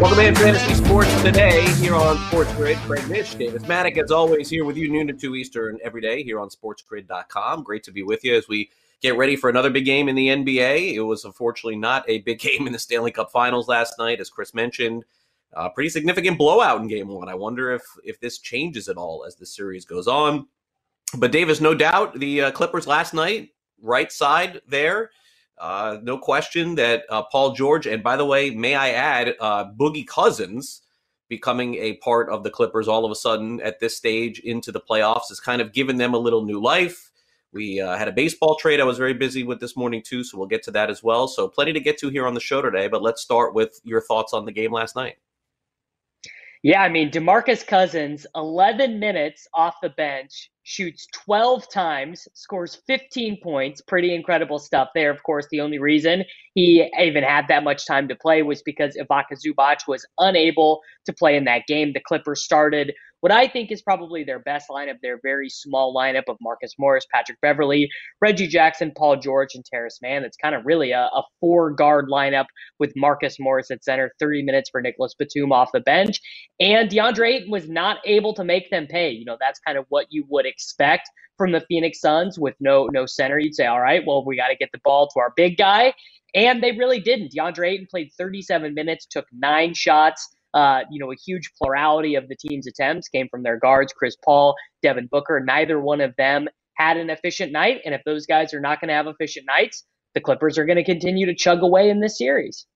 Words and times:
Welcome 0.00 0.20
in 0.20 0.34
Fantasy 0.34 0.74
Sports 0.74 1.22
today 1.22 1.66
here 1.76 1.94
on 1.94 2.18
Sports 2.28 2.52
Grid. 2.52 2.76
Craig 2.80 3.08
Mish, 3.08 3.34
Davis 3.34 3.62
Mattek, 3.62 3.96
as 3.96 4.10
always, 4.10 4.50
here 4.50 4.66
with 4.66 4.76
you 4.76 4.90
noon 4.90 5.06
to 5.06 5.14
2 5.14 5.36
Eastern 5.36 5.78
every 5.82 6.02
day 6.02 6.22
here 6.22 6.38
on 6.38 6.50
sportsgrid.com. 6.50 7.62
Great 7.62 7.82
to 7.84 7.92
be 7.92 8.02
with 8.02 8.22
you 8.22 8.36
as 8.36 8.46
we 8.46 8.68
get 9.00 9.16
ready 9.16 9.36
for 9.36 9.48
another 9.48 9.70
big 9.70 9.86
game 9.86 10.10
in 10.10 10.14
the 10.14 10.28
NBA. 10.28 10.92
It 10.92 11.00
was 11.00 11.24
unfortunately 11.24 11.76
not 11.76 12.04
a 12.08 12.18
big 12.18 12.38
game 12.40 12.66
in 12.66 12.74
the 12.74 12.78
Stanley 12.78 13.10
Cup 13.10 13.32
Finals 13.32 13.68
last 13.68 13.94
night, 13.98 14.20
as 14.20 14.28
Chris 14.28 14.52
mentioned. 14.52 15.02
Uh, 15.54 15.70
pretty 15.70 15.88
significant 15.88 16.36
blowout 16.36 16.82
in 16.82 16.88
game 16.88 17.08
one. 17.08 17.30
I 17.30 17.34
wonder 17.34 17.72
if 17.72 17.82
if 18.04 18.20
this 18.20 18.36
changes 18.38 18.90
at 18.90 18.98
all 18.98 19.24
as 19.26 19.36
the 19.36 19.46
series 19.46 19.86
goes 19.86 20.06
on. 20.06 20.46
But 21.16 21.32
Davis, 21.32 21.62
no 21.62 21.74
doubt, 21.74 22.20
the 22.20 22.42
uh, 22.42 22.50
Clippers 22.50 22.86
last 22.86 23.14
night, 23.14 23.48
right 23.80 24.12
side 24.12 24.60
there 24.68 25.10
uh, 25.58 25.98
no 26.02 26.18
question 26.18 26.74
that 26.74 27.04
uh, 27.08 27.22
Paul 27.22 27.52
George, 27.52 27.86
and 27.86 28.02
by 28.02 28.16
the 28.16 28.24
way, 28.24 28.50
may 28.50 28.74
I 28.74 28.90
add, 28.90 29.34
uh, 29.40 29.70
Boogie 29.72 30.06
Cousins 30.06 30.82
becoming 31.28 31.74
a 31.76 31.94
part 31.96 32.28
of 32.28 32.44
the 32.44 32.50
Clippers 32.50 32.86
all 32.86 33.04
of 33.04 33.10
a 33.10 33.14
sudden 33.14 33.60
at 33.62 33.80
this 33.80 33.96
stage 33.96 34.38
into 34.40 34.70
the 34.70 34.80
playoffs 34.80 35.28
has 35.28 35.40
kind 35.40 35.60
of 35.60 35.72
given 35.72 35.96
them 35.96 36.14
a 36.14 36.18
little 36.18 36.44
new 36.44 36.60
life. 36.60 37.10
We 37.52 37.80
uh, 37.80 37.96
had 37.96 38.06
a 38.06 38.12
baseball 38.12 38.56
trade 38.56 38.80
I 38.80 38.84
was 38.84 38.98
very 38.98 39.14
busy 39.14 39.42
with 39.42 39.60
this 39.60 39.76
morning, 39.76 40.02
too, 40.04 40.22
so 40.22 40.36
we'll 40.36 40.46
get 40.46 40.62
to 40.64 40.70
that 40.72 40.90
as 40.90 41.02
well. 41.02 41.26
So, 41.26 41.48
plenty 41.48 41.72
to 41.72 41.80
get 41.80 41.98
to 41.98 42.10
here 42.10 42.26
on 42.26 42.34
the 42.34 42.40
show 42.40 42.60
today, 42.60 42.86
but 42.86 43.02
let's 43.02 43.22
start 43.22 43.54
with 43.54 43.80
your 43.82 44.02
thoughts 44.02 44.34
on 44.34 44.44
the 44.44 44.52
game 44.52 44.72
last 44.72 44.94
night. 44.94 45.16
Yeah, 46.62 46.82
I 46.82 46.88
mean, 46.88 47.10
Demarcus 47.10 47.66
Cousins, 47.66 48.26
11 48.34 48.98
minutes 48.98 49.46
off 49.54 49.76
the 49.82 49.90
bench, 49.90 50.50
shoots 50.64 51.06
12 51.24 51.70
times, 51.70 52.26
scores 52.34 52.82
15 52.86 53.38
points. 53.42 53.80
Pretty 53.82 54.14
incredible 54.14 54.58
stuff 54.58 54.88
there. 54.94 55.10
Of 55.10 55.22
course, 55.22 55.46
the 55.50 55.60
only 55.60 55.78
reason 55.78 56.24
he 56.54 56.90
even 56.98 57.22
had 57.22 57.46
that 57.48 57.62
much 57.62 57.86
time 57.86 58.08
to 58.08 58.16
play 58.16 58.42
was 58.42 58.62
because 58.62 58.96
Ivica 58.96 59.36
Zubac 59.36 59.76
was 59.86 60.04
unable 60.18 60.80
to 61.04 61.12
play 61.12 61.36
in 61.36 61.44
that 61.44 61.66
game. 61.68 61.92
The 61.92 62.00
Clippers 62.00 62.42
started 62.42 62.92
what 63.26 63.32
I 63.32 63.48
think 63.48 63.72
is 63.72 63.82
probably 63.82 64.22
their 64.22 64.38
best 64.38 64.68
lineup, 64.70 65.00
their 65.02 65.18
very 65.20 65.48
small 65.48 65.92
lineup 65.92 66.22
of 66.28 66.36
Marcus 66.40 66.74
Morris, 66.78 67.04
Patrick 67.12 67.40
Beverley, 67.40 67.90
Reggie 68.20 68.46
Jackson, 68.46 68.92
Paul 68.96 69.16
George, 69.16 69.56
and 69.56 69.64
Terance 69.64 69.98
Mann. 70.00 70.22
It's 70.22 70.36
kind 70.36 70.54
of 70.54 70.64
really 70.64 70.92
a, 70.92 71.06
a 71.12 71.24
four 71.40 71.72
guard 71.72 72.06
lineup 72.08 72.44
with 72.78 72.92
Marcus 72.94 73.40
Morris 73.40 73.72
at 73.72 73.82
center, 73.82 74.12
30 74.20 74.44
minutes 74.44 74.70
for 74.70 74.80
Nicolas 74.80 75.12
Batum 75.18 75.50
off 75.50 75.72
the 75.72 75.80
bench. 75.80 76.20
And 76.60 76.88
DeAndre 76.88 77.34
Ayton 77.34 77.50
was 77.50 77.68
not 77.68 77.98
able 78.04 78.32
to 78.34 78.44
make 78.44 78.70
them 78.70 78.86
pay. 78.86 79.10
You 79.10 79.24
know, 79.24 79.36
that's 79.40 79.58
kind 79.58 79.76
of 79.76 79.86
what 79.88 80.06
you 80.10 80.24
would 80.28 80.46
expect 80.46 81.10
from 81.36 81.50
the 81.50 81.62
Phoenix 81.68 81.98
Suns 82.00 82.38
with 82.38 82.54
no 82.60 82.86
no 82.92 83.06
center. 83.06 83.40
You'd 83.40 83.56
say, 83.56 83.66
all 83.66 83.80
right, 83.80 84.04
well, 84.06 84.24
we 84.24 84.36
got 84.36 84.50
to 84.50 84.56
get 84.56 84.70
the 84.70 84.80
ball 84.84 85.08
to 85.08 85.18
our 85.18 85.32
big 85.34 85.56
guy. 85.56 85.94
And 86.36 86.62
they 86.62 86.70
really 86.70 87.00
didn't. 87.00 87.32
DeAndre 87.32 87.72
Ayton 87.72 87.88
played 87.90 88.12
37 88.16 88.72
minutes, 88.72 89.04
took 89.10 89.26
nine 89.32 89.74
shots. 89.74 90.28
Uh, 90.54 90.80
you 90.90 90.98
know, 90.98 91.12
a 91.12 91.16
huge 91.16 91.50
plurality 91.60 92.14
of 92.14 92.28
the 92.28 92.36
team's 92.36 92.66
attempts 92.66 93.08
came 93.08 93.28
from 93.30 93.42
their 93.42 93.58
guards, 93.58 93.92
Chris 93.92 94.16
Paul, 94.24 94.54
Devin 94.82 95.08
Booker. 95.10 95.40
Neither 95.44 95.80
one 95.80 96.00
of 96.00 96.14
them 96.16 96.48
had 96.74 96.96
an 96.96 97.10
efficient 97.10 97.52
night. 97.52 97.80
And 97.84 97.94
if 97.94 98.02
those 98.04 98.26
guys 98.26 98.54
are 98.54 98.60
not 98.60 98.80
going 98.80 98.88
to 98.88 98.94
have 98.94 99.06
efficient 99.06 99.46
nights, 99.46 99.84
the 100.14 100.20
Clippers 100.20 100.56
are 100.56 100.64
going 100.64 100.76
to 100.76 100.84
continue 100.84 101.26
to 101.26 101.34
chug 101.34 101.62
away 101.62 101.90
in 101.90 102.00
this 102.00 102.18
series. 102.18 102.66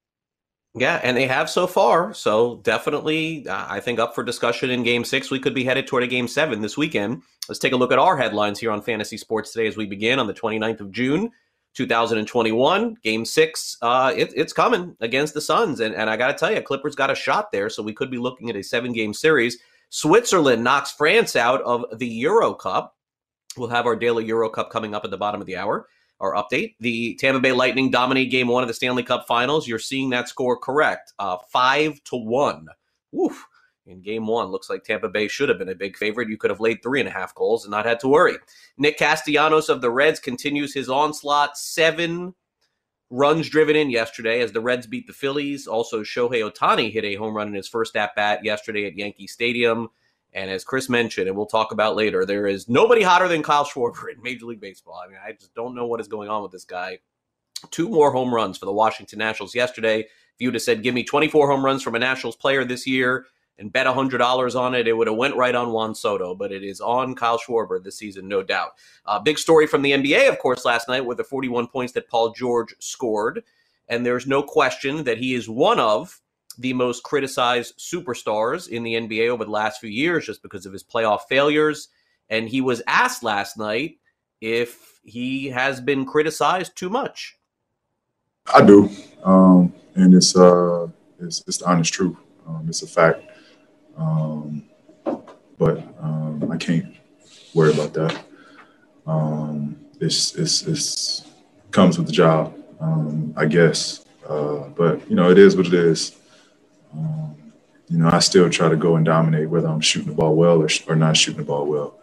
Yeah, 0.75 1.00
and 1.03 1.17
they 1.17 1.27
have 1.27 1.50
so 1.50 1.67
far. 1.67 2.15
So 2.15 2.61
definitely, 2.62 3.47
uh, 3.49 3.67
I 3.69 3.81
think 3.81 3.99
up 3.99 4.15
for 4.15 4.22
discussion 4.22 4.71
in 4.71 4.84
Game 4.84 5.05
Six. 5.05 5.31
We 5.31 5.41
could 5.41 5.55
be 5.55 5.65
headed 5.65 5.87
toward 5.89 6.05
a 6.05 6.06
Game 6.06 6.28
Seven 6.28 6.61
this 6.61 6.77
weekend. 6.77 7.22
Let's 7.49 7.59
take 7.59 7.72
a 7.72 7.77
look 7.77 7.91
at 7.91 7.99
our 7.99 8.16
headlines 8.16 8.61
here 8.61 8.71
on 8.71 8.81
Fantasy 8.81 9.16
Sports 9.16 9.53
today 9.53 9.66
as 9.66 9.77
we 9.77 9.87
begin 9.87 10.21
on 10.21 10.28
the 10.28 10.34
29th 10.34 10.81
of 10.81 10.93
June. 10.93 11.33
2021 11.75 12.97
game 13.03 13.25
six 13.25 13.77
uh, 13.83 14.13
it, 14.17 14.33
it's 14.37 14.53
coming 14.53 14.97
against 15.01 15.35
the 15.35 15.41
suns. 15.41 15.81
And, 15.81 15.95
and 15.95 16.11
i 16.11 16.17
gotta 16.17 16.35
tell 16.35 16.53
you 16.53 16.61
clippers 16.63 16.95
got 16.95 17.11
a 17.11 17.15
shot 17.15 17.53
there 17.53 17.71
so 17.71 17.83
we 17.83 17.93
could 17.93 18.11
be 18.11 18.19
looking 18.19 18.51
at 18.51 18.57
a 18.57 18.63
seven 18.63 18.93
game 18.93 19.15
series. 19.15 19.59
Switzerland 19.91 20.63
knocks 20.63 20.93
france 20.93 21.37
out 21.37 21.63
of 21.63 21.85
the 21.99 22.07
euro 22.07 22.55
cup. 22.55 22.97
We'll 23.57 23.69
have 23.69 23.87
our 23.87 23.97
daily 23.97 24.25
euro 24.25 24.49
cup 24.49 24.71
coming 24.71 24.95
up 24.95 25.05
at 25.05 25.11
the 25.11 25.19
bottom 25.19 25.41
of 25.41 25.47
the 25.47 25.57
hour 25.57 25.87
our 26.21 26.35
update. 26.35 26.75
The 26.81 27.15
tampa 27.15 27.41
bay 27.41 27.53
lightning 27.53 27.91
dominate 27.91 28.31
game 28.31 28.49
one 28.49 28.63
of 28.63 28.69
the 28.69 28.75
stanley 28.75 29.03
cup 29.03 29.27
finals. 29.27 29.67
You're 29.67 29.79
seeing 29.79 30.11
that 30.11 30.29
score 30.29 30.57
correct 30.57 31.13
uh, 31.19 31.39
five 31.51 32.03
to 32.05 32.17
one 32.17 32.67
in 33.91 34.01
game 34.01 34.27
one. 34.27 34.49
Looks 34.51 34.71
like 34.71 34.84
Tampa 34.84 35.09
Bay 35.09 35.28
should 35.28 35.49
have 35.49 35.59
been 35.59 35.69
a 35.69 35.75
big 35.75 35.97
favorite. 35.97 36.28
You 36.28 36.37
could 36.37 36.51
have 36.51 36.61
laid 36.61 36.83
three 36.83 37.01
and 37.01 37.09
a 37.09 37.12
half 37.12 37.34
goals 37.34 37.65
and 37.65 37.71
not 37.71 37.87
had 37.87 38.01
to 38.01 38.09
worry. 38.09 38.37
Nick 38.78 38.99
Castellanos 38.99 39.69
of 39.69 39.81
the 39.81 39.91
Reds 39.91 40.21
continues 40.21 40.75
his 40.75 40.89
onslaught. 40.89 41.56
Seven 41.59 42.34
runs 43.11 43.49
driven 43.49 43.77
in 43.77 43.91
yesterday 43.91 44.41
as 44.41 44.53
the 44.53 44.61
Reds 44.61 44.87
beat 44.87 45.06
the 45.06 45.12
Phillies. 45.12 45.67
Also, 45.67 46.03
Shohei 46.03 46.49
Ohtani 46.49 46.93
hit 46.93 47.05
a 47.05 47.17
home 47.17 47.37
run 47.37 47.49
in 47.49 47.55
his 47.55 47.69
first 47.69 47.97
at 47.97 48.15
bat 48.15 48.45
yesterday 48.45 48.87
at 48.87 48.97
Yankee 48.97 49.27
Stadium. 49.27 49.89
And 50.33 50.49
as 50.49 50.62
Chris 50.62 50.89
mentioned, 50.89 51.27
and 51.27 51.37
we'll 51.37 51.47
talk 51.47 51.72
about 51.72 51.97
later, 51.97 52.25
there 52.25 52.47
is 52.47 52.69
nobody 52.69 53.03
hotter 53.03 53.27
than 53.27 53.43
Kyle 53.43 53.65
Schwarber 53.65 54.12
in 54.15 54.22
Major 54.22 54.47
League 54.47 54.61
Baseball. 54.61 55.01
I 55.05 55.09
mean, 55.09 55.19
I 55.25 55.33
just 55.33 55.55
don't 55.55 55.75
know 55.75 55.87
what 55.87 56.01
is 56.01 56.07
going 56.07 56.28
on 56.28 56.43
with 56.43 56.53
this 56.53 56.65
guy. 56.65 56.99
Two 57.72 57.89
more 57.89 58.12
home 58.12 58.33
runs 58.33 58.57
for 58.57 58.67
the 58.67 58.72
Washington 58.72 59.19
Nationals 59.19 59.55
yesterday. 59.57 60.01
If 60.01 60.07
you 60.39 60.49
would 60.49 60.55
have 60.55 60.62
said, 60.62 60.84
give 60.84 60.95
me 60.95 61.03
24 61.03 61.51
home 61.51 61.65
runs 61.65 61.83
from 61.83 61.97
a 61.97 61.99
Nationals 61.99 62.37
player 62.37 62.65
this 62.65 62.87
year, 62.87 63.27
and 63.60 63.72
bet 63.72 63.87
$100 63.87 64.59
on 64.59 64.75
it, 64.75 64.88
it 64.88 64.94
would 64.94 65.06
have 65.06 65.16
went 65.16 65.37
right 65.37 65.54
on 65.54 65.71
Juan 65.71 65.94
Soto, 65.94 66.34
but 66.34 66.50
it 66.50 66.65
is 66.65 66.81
on 66.81 67.15
Kyle 67.15 67.38
Schwarber 67.38 67.82
this 67.82 67.98
season, 67.98 68.26
no 68.26 68.43
doubt. 68.43 68.71
Uh, 69.04 69.21
big 69.21 69.38
story 69.38 69.66
from 69.66 69.82
the 69.82 69.93
NBA, 69.93 70.31
of 70.31 70.38
course, 70.38 70.65
last 70.65 70.88
night 70.88 71.04
with 71.04 71.19
the 71.19 71.25
41 71.25 71.69
points 71.69 71.93
that 71.93 72.09
Paul 72.09 72.32
George 72.32 72.75
scored. 72.78 73.44
And 73.88 74.04
there's 74.04 74.26
no 74.26 74.43
question 74.43 75.04
that 75.04 75.19
he 75.19 75.34
is 75.34 75.47
one 75.47 75.78
of 75.78 76.21
the 76.59 76.72
most 76.72 77.03
criticized 77.03 77.78
superstars 77.78 78.69
in 78.69 78.82
the 78.82 78.94
NBA 78.94 79.28
over 79.28 79.44
the 79.44 79.50
last 79.50 79.81
few 79.81 79.91
years 79.91 80.27
just 80.27 80.42
because 80.42 80.65
of 80.65 80.72
his 80.72 80.82
playoff 80.82 81.21
failures. 81.28 81.88
And 82.31 82.48
he 82.48 82.62
was 82.62 82.82
asked 82.87 83.22
last 83.22 83.59
night 83.59 83.98
if 84.41 85.00
he 85.04 85.48
has 85.48 85.82
been 85.82 86.06
criticized 86.06 86.77
too 86.77 86.88
much. 86.88 87.37
I 88.54 88.65
do. 88.65 88.88
Um, 89.22 89.75
and 89.97 90.15
it's, 90.15 90.34
uh, 90.34 90.88
it's, 91.19 91.44
it's 91.47 91.59
the 91.59 91.66
honest 91.66 91.92
truth. 91.92 92.16
Um, 92.47 92.65
it's 92.69 92.82
a 92.82 92.87
fact. 92.87 93.30
Um, 94.00 94.65
but 95.59 95.78
um, 96.00 96.50
I 96.50 96.56
can't 96.56 96.97
worry 97.55 97.72
about 97.72 97.93
that. 97.94 98.25
Um, 99.06 99.77
it's, 100.00 100.34
it's, 100.34 100.62
it's 100.62 101.27
comes 101.71 101.99
with 101.99 102.06
the 102.06 102.12
job, 102.12 102.55
um, 102.81 103.34
I 103.37 103.44
guess. 103.44 104.05
Uh, 104.27 104.69
but 104.69 105.09
you 105.09 105.16
know, 105.16 105.31
it 105.31 105.39
is 105.39 105.56
what 105.56 105.66
it 105.66 105.75
is. 105.75 106.16
Um, 106.94 107.53
you 107.89 107.99
know, 107.99 108.09
I 108.10 108.21
still 108.21 108.49
try 108.49 108.69
to 108.69 108.77
go 108.77 108.97
and 108.97 109.05
dominate, 109.05 109.50
whether 109.50 109.69
I'm 109.69 109.81
shooting 109.81 110.09
the 110.09 110.15
ball 110.15 110.34
well 110.34 110.62
or, 110.62 110.69
or 110.89 110.97
not 110.97 111.16
shooting 111.16 111.41
the 111.41 111.47
ball 111.47 111.66
well. 111.66 111.99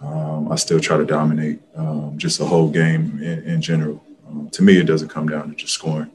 Um, 0.00 0.50
I 0.50 0.56
still 0.56 0.80
try 0.80 0.96
to 0.96 1.04
dominate 1.04 1.60
just 2.16 2.38
the 2.38 2.46
whole 2.46 2.70
game 2.70 3.18
in, 3.22 3.42
in 3.44 3.60
general. 3.60 4.02
to 4.52 4.62
me, 4.62 4.78
it 4.78 4.84
doesn't 4.84 5.08
come 5.08 5.28
down 5.28 5.50
to 5.50 5.54
just 5.54 5.74
scoring. 5.74 6.10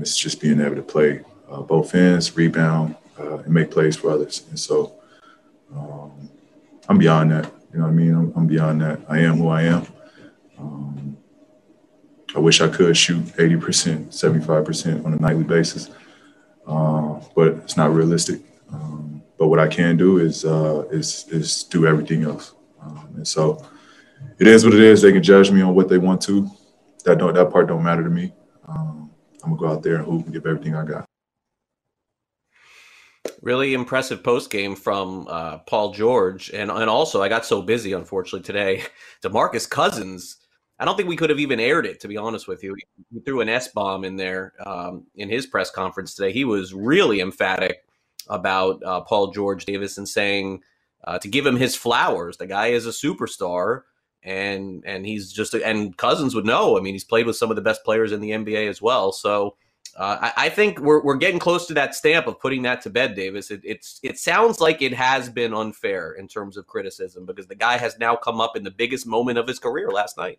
it's 0.00 0.16
just 0.16 0.40
being 0.40 0.60
able 0.60 0.76
to 0.76 0.82
play 0.82 1.20
uh, 1.50 1.62
both 1.62 1.94
ends, 1.94 2.36
rebound, 2.36 2.96
uh, 3.18 3.38
and 3.38 3.48
make 3.48 3.70
plays 3.70 3.96
for 3.96 4.10
others. 4.10 4.44
And 4.48 4.58
so 4.58 4.94
um, 5.74 6.30
I'm 6.88 6.98
beyond 6.98 7.32
that. 7.32 7.52
You 7.72 7.78
know 7.78 7.84
what 7.84 7.90
I 7.90 7.94
mean? 7.94 8.14
I'm, 8.14 8.32
I'm 8.36 8.46
beyond 8.46 8.80
that. 8.82 9.00
I 9.08 9.18
am 9.18 9.36
who 9.36 9.48
I 9.48 9.62
am. 9.62 9.86
Um, 10.58 11.16
I 12.34 12.38
wish 12.40 12.60
I 12.60 12.68
could 12.68 12.96
shoot 12.96 13.24
80%, 13.24 14.08
75% 14.08 15.04
on 15.04 15.14
a 15.14 15.16
nightly 15.16 15.44
basis, 15.44 15.90
uh, 16.66 17.20
but 17.34 17.48
it's 17.48 17.76
not 17.76 17.92
realistic. 17.92 18.40
Um, 18.72 19.22
but 19.38 19.48
what 19.48 19.58
I 19.58 19.68
can 19.68 19.96
do 19.96 20.18
is 20.18 20.44
uh, 20.44 20.84
is 20.90 21.26
is 21.30 21.62
do 21.64 21.86
everything 21.86 22.24
else. 22.24 22.54
Um, 22.82 23.08
and 23.16 23.26
so 23.26 23.64
it 24.38 24.46
is 24.46 24.64
what 24.64 24.74
it 24.74 24.80
is. 24.80 25.00
They 25.00 25.12
can 25.12 25.22
judge 25.22 25.50
me 25.50 25.62
on 25.62 25.74
what 25.74 25.88
they 25.88 25.98
want 25.98 26.20
to. 26.22 26.50
That 27.04 27.18
don't 27.18 27.34
that 27.34 27.50
part 27.50 27.68
don't 27.68 27.82
matter 27.82 28.02
to 28.02 28.10
me. 28.10 28.32
Um, 28.66 29.10
I'm 29.42 29.50
gonna 29.50 29.60
go 29.60 29.68
out 29.68 29.82
there 29.82 29.96
and 29.96 30.04
hoop 30.04 30.24
and 30.24 30.32
give 30.32 30.44
everything 30.44 30.74
I 30.74 30.84
got. 30.84 31.07
Really 33.48 33.72
impressive 33.72 34.22
post 34.22 34.50
game 34.50 34.76
from 34.76 35.26
uh, 35.26 35.58
Paul 35.60 35.94
George, 35.94 36.50
and 36.50 36.70
and 36.70 36.90
also 36.90 37.22
I 37.22 37.30
got 37.30 37.46
so 37.46 37.62
busy 37.62 37.94
unfortunately 37.94 38.42
today. 38.44 38.82
Demarcus 39.22 39.66
Cousins 39.68 40.36
I 40.78 40.84
don't 40.84 40.96
think 40.96 41.08
we 41.08 41.16
could 41.16 41.30
have 41.30 41.40
even 41.40 41.58
aired 41.58 41.86
it, 41.86 42.00
to 42.00 42.08
be 42.08 42.16
honest 42.16 42.46
with 42.46 42.62
you. 42.62 42.76
He 43.12 43.20
threw 43.20 43.40
an 43.40 43.48
S 43.48 43.68
bomb 43.68 44.04
in 44.04 44.16
there 44.16 44.52
um, 44.64 45.06
in 45.16 45.28
his 45.28 45.46
press 45.46 45.70
conference 45.70 46.14
today. 46.14 46.32
He 46.32 46.44
was 46.44 46.72
really 46.72 47.20
emphatic 47.20 47.84
about 48.28 48.82
uh, 48.84 49.00
Paul 49.00 49.32
George 49.32 49.64
Davis 49.64 49.98
and 49.98 50.08
saying 50.08 50.62
uh, 51.04 51.18
to 51.18 51.28
give 51.28 51.46
him 51.46 51.56
his 51.56 51.74
flowers. 51.74 52.36
The 52.36 52.46
guy 52.46 52.68
is 52.68 52.86
a 52.86 52.90
superstar, 52.90 53.82
and 54.22 54.84
and 54.86 55.04
he's 55.04 55.32
just 55.32 55.54
and 55.54 55.96
Cousins 55.96 56.34
would 56.34 56.46
know. 56.46 56.78
I 56.78 56.80
mean, 56.80 56.94
he's 56.94 57.04
played 57.04 57.26
with 57.26 57.36
some 57.36 57.50
of 57.50 57.56
the 57.56 57.62
best 57.62 57.82
players 57.82 58.12
in 58.12 58.20
the 58.20 58.30
NBA 58.30 58.68
as 58.68 58.80
well. 58.80 59.10
So 59.10 59.56
uh, 59.98 60.30
I, 60.36 60.46
I, 60.46 60.48
think 60.48 60.78
we're 60.78 61.02
we're 61.02 61.16
getting 61.16 61.40
close 61.40 61.66
to 61.66 61.74
that 61.74 61.92
stamp 61.92 62.28
of 62.28 62.38
putting 62.38 62.62
that 62.62 62.80
to 62.82 62.90
bed, 62.90 63.16
Davis. 63.16 63.50
It, 63.50 63.62
it's 63.64 63.98
it 64.04 64.16
sounds 64.16 64.60
like 64.60 64.80
it 64.80 64.94
has 64.94 65.28
been 65.28 65.52
unfair 65.52 66.12
in 66.12 66.28
terms 66.28 66.56
of 66.56 66.68
criticism 66.68 67.26
because 67.26 67.48
the 67.48 67.56
guy 67.56 67.76
has 67.76 67.98
now 67.98 68.14
come 68.14 68.40
up 68.40 68.56
in 68.56 68.62
the 68.62 68.70
biggest 68.70 69.06
moment 69.06 69.38
of 69.38 69.48
his 69.48 69.58
career 69.58 69.90
last 69.90 70.16
night. 70.16 70.38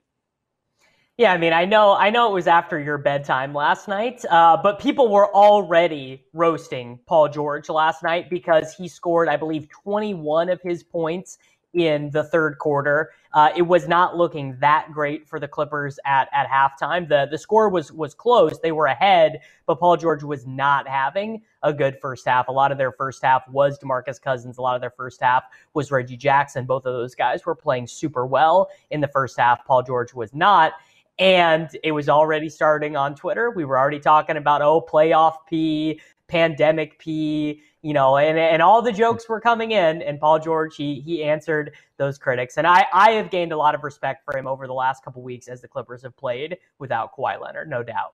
Yeah, 1.18 1.34
I 1.34 1.38
mean, 1.38 1.52
I 1.52 1.66
know, 1.66 1.94
I 1.94 2.10
know 2.12 2.30
it 2.30 2.34
was 2.34 2.48
after 2.48 2.80
your 2.80 2.98
bedtime 2.98 3.54
last 3.54 3.90
night, 3.90 4.24
uh, 4.32 4.56
but 4.56 4.80
people 4.80 5.12
were 5.12 5.28
already 5.36 6.24
roasting 6.32 6.98
Paul 7.06 7.28
George 7.28 7.68
last 7.68 8.04
night 8.04 8.30
because 8.30 8.74
he 8.74 8.88
scored, 8.88 9.28
I 9.28 9.36
believe, 9.36 9.68
21 9.68 10.48
of 10.48 10.62
his 10.62 10.82
points 10.82 11.38
in 11.74 12.10
the 12.12 12.24
third 12.24 12.58
quarter. 12.60 13.12
Uh, 13.34 13.50
it 13.56 13.62
was 13.62 13.88
not 13.88 14.18
looking 14.18 14.58
that 14.60 14.92
great 14.92 15.28
for 15.28 15.40
the 15.40 15.48
Clippers 15.48 16.00
at 16.06 16.30
at 16.34 16.48
halftime. 16.50 17.08
the 17.08 17.28
The 17.30 17.38
score 17.38 17.70
was 17.70 17.92
was 17.92 18.14
close; 18.14 18.60
they 18.60 18.72
were 18.72 18.88
ahead, 18.88 19.40
but 19.68 19.80
Paul 19.80 19.98
George 19.98 20.24
was 20.24 20.48
not 20.48 20.88
having 20.88 21.42
a 21.64 21.74
good 21.74 21.98
first 22.02 22.28
half. 22.28 22.48
A 22.48 22.52
lot 22.52 22.72
of 22.72 22.78
their 22.78 22.92
first 22.92 23.24
half 23.24 23.48
was 23.50 23.80
Demarcus 23.80 24.22
Cousins. 24.22 24.58
A 24.58 24.62
lot 24.62 24.76
of 24.76 24.82
their 24.82 24.92
first 24.92 25.22
half 25.22 25.44
was 25.74 25.92
Reggie 25.92 26.18
Jackson. 26.18 26.66
Both 26.66 26.86
of 26.86 26.94
those 26.94 27.16
guys 27.16 27.46
were 27.46 27.56
playing 27.56 27.88
super 27.88 28.26
well 28.26 28.70
in 28.90 29.02
the 29.02 29.08
first 29.08 29.38
half. 29.40 29.66
Paul 29.66 29.84
George 29.84 30.14
was 30.14 30.34
not. 30.34 30.74
And 31.20 31.70
it 31.84 31.92
was 31.92 32.08
already 32.08 32.48
starting 32.48 32.96
on 32.96 33.14
Twitter. 33.14 33.52
We 33.52 33.66
were 33.66 33.78
already 33.78 34.00
talking 34.00 34.38
about, 34.38 34.62
oh, 34.62 34.82
playoff 34.82 35.36
P, 35.50 36.00
pandemic 36.30 36.98
P, 36.98 37.62
you 37.82 37.94
know, 37.94 38.18
and, 38.18 38.38
and 38.38 38.62
all 38.62 38.82
the 38.82 38.92
jokes 38.92 39.28
were 39.30 39.40
coming 39.40 39.72
in. 39.72 40.02
And 40.02 40.20
Paul 40.20 40.40
George, 40.40 40.76
he 40.76 41.00
he 41.00 41.24
answered 41.24 41.72
those 41.98 42.18
critics. 42.18 42.58
And 42.58 42.68
I, 42.68 42.86
I 42.94 43.12
have 43.12 43.32
gained 43.32 43.52
a 43.52 43.58
lot 43.58 43.76
of 43.76 43.84
respect 43.84 44.26
for 44.26 44.38
him 44.38 44.48
over 44.48 44.68
the 44.68 44.74
last 44.74 45.04
couple 45.04 45.22
weeks 45.22 45.48
as 45.48 45.62
the 45.62 45.68
Clippers 45.68 46.02
have 46.04 46.16
played 46.18 46.58
without 46.78 47.16
Kawhi 47.16 47.42
Leonard, 47.42 47.70
no 47.70 47.84
doubt. 47.84 48.14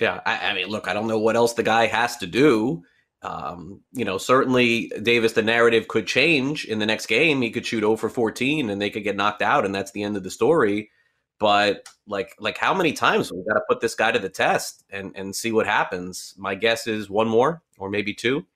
Yeah, 0.00 0.20
I, 0.26 0.50
I 0.50 0.54
mean, 0.54 0.66
look, 0.68 0.88
I 0.88 0.92
don't 0.92 1.06
know 1.06 1.18
what 1.18 1.36
else 1.36 1.52
the 1.52 1.62
guy 1.62 1.86
has 1.86 2.16
to 2.18 2.26
do. 2.26 2.82
Um, 3.22 3.80
you 3.92 4.04
know, 4.04 4.18
certainly 4.18 4.92
Davis, 5.02 5.32
the 5.32 5.42
narrative 5.42 5.88
could 5.88 6.06
change 6.06 6.66
in 6.66 6.78
the 6.78 6.86
next 6.86 7.06
game. 7.06 7.40
He 7.40 7.50
could 7.50 7.64
shoot 7.64 7.80
0 7.80 7.96
for 7.96 8.10
14 8.10 8.68
and 8.68 8.80
they 8.80 8.90
could 8.90 9.04
get 9.04 9.16
knocked 9.16 9.40
out, 9.40 9.64
and 9.64 9.74
that's 9.74 9.92
the 9.92 10.02
end 10.02 10.16
of 10.16 10.22
the 10.22 10.30
story. 10.30 10.90
But 11.38 11.88
like 12.06 12.34
like 12.38 12.58
how 12.58 12.74
many 12.74 12.92
times 12.92 13.32
we 13.32 13.42
got 13.48 13.54
to 13.54 13.64
put 13.68 13.80
this 13.80 13.94
guy 13.94 14.12
to 14.12 14.18
the 14.18 14.28
test 14.28 14.84
and 14.90 15.12
and 15.16 15.34
see 15.34 15.52
what 15.52 15.66
happens? 15.66 16.34
My 16.36 16.54
guess 16.54 16.86
is 16.86 17.10
one 17.10 17.28
more 17.28 17.62
or 17.78 17.90
maybe 17.90 18.14
two. 18.14 18.46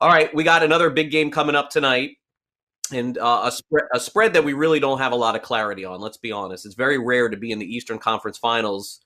All 0.00 0.08
right, 0.08 0.34
we 0.34 0.44
got 0.44 0.62
another 0.62 0.88
big 0.88 1.10
game 1.10 1.30
coming 1.30 1.54
up 1.54 1.68
tonight, 1.68 2.16
and 2.90 3.18
uh, 3.18 3.42
a 3.44 3.52
spread 3.52 3.84
a 3.94 4.00
spread 4.00 4.32
that 4.32 4.44
we 4.44 4.54
really 4.54 4.80
don't 4.80 4.98
have 4.98 5.12
a 5.12 5.16
lot 5.16 5.36
of 5.36 5.42
clarity 5.42 5.84
on. 5.84 6.00
Let's 6.00 6.16
be 6.16 6.32
honest; 6.32 6.64
it's 6.64 6.74
very 6.74 6.98
rare 6.98 7.28
to 7.28 7.36
be 7.36 7.52
in 7.52 7.58
the 7.58 7.66
Eastern 7.66 7.98
Conference 7.98 8.38
Finals 8.38 9.00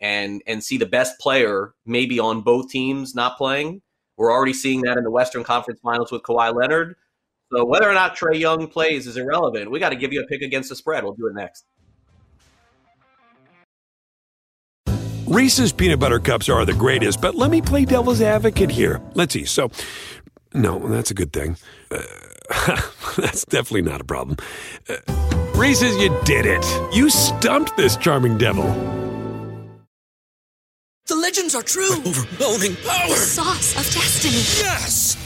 and 0.00 0.42
and 0.46 0.62
see 0.62 0.78
the 0.78 0.86
best 0.86 1.18
player 1.18 1.74
maybe 1.84 2.20
on 2.20 2.42
both 2.42 2.70
teams 2.70 3.14
not 3.14 3.36
playing. 3.36 3.82
We're 4.16 4.32
already 4.32 4.52
seeing 4.52 4.82
that 4.82 4.96
in 4.96 5.02
the 5.02 5.10
Western 5.10 5.42
Conference 5.42 5.80
Finals 5.80 6.12
with 6.12 6.22
Kawhi 6.22 6.54
Leonard. 6.54 6.94
So 7.52 7.64
whether 7.64 7.88
or 7.88 7.94
not 7.94 8.16
Trae 8.16 8.38
Young 8.38 8.68
plays 8.68 9.06
is 9.06 9.16
irrelevant. 9.16 9.70
We 9.70 9.78
got 9.78 9.90
to 9.90 9.96
give 9.96 10.12
you 10.12 10.22
a 10.22 10.26
pick 10.26 10.42
against 10.42 10.68
the 10.68 10.76
spread. 10.76 11.04
We'll 11.04 11.14
do 11.14 11.26
it 11.26 11.34
next. 11.34 11.64
Reese's 15.26 15.72
peanut 15.72 15.98
butter 15.98 16.20
cups 16.20 16.48
are 16.48 16.64
the 16.64 16.72
greatest, 16.72 17.20
but 17.20 17.34
let 17.34 17.50
me 17.50 17.60
play 17.60 17.84
devil's 17.84 18.22
advocate 18.22 18.70
here. 18.70 19.00
Let's 19.14 19.34
see. 19.34 19.44
So, 19.44 19.72
no, 20.54 20.78
that's 20.88 21.10
a 21.10 21.14
good 21.14 21.32
thing. 21.32 21.56
Uh, 21.90 22.02
that's 23.16 23.44
definitely 23.44 23.82
not 23.82 24.00
a 24.00 24.04
problem. 24.04 24.36
Uh, 24.88 24.96
Reese's, 25.54 25.96
you 25.96 26.16
did 26.24 26.46
it. 26.46 26.64
You 26.94 27.10
stumped 27.10 27.76
this 27.76 27.96
charming 27.96 28.38
devil. 28.38 28.64
The 31.06 31.14
legends 31.14 31.54
are 31.54 31.62
true. 31.62 31.92
overwhelming 31.92 32.76
power! 32.84 33.08
The 33.08 33.14
sauce 33.14 33.76
of 33.76 33.94
destiny. 33.94 34.34
Yes! 34.34 35.25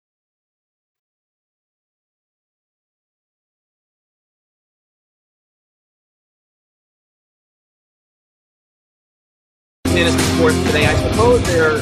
Fantasy 10.03 10.35
sports 10.35 10.57
today. 10.63 10.87
I 10.87 10.95
suppose 10.95 11.43
there, 11.43 11.77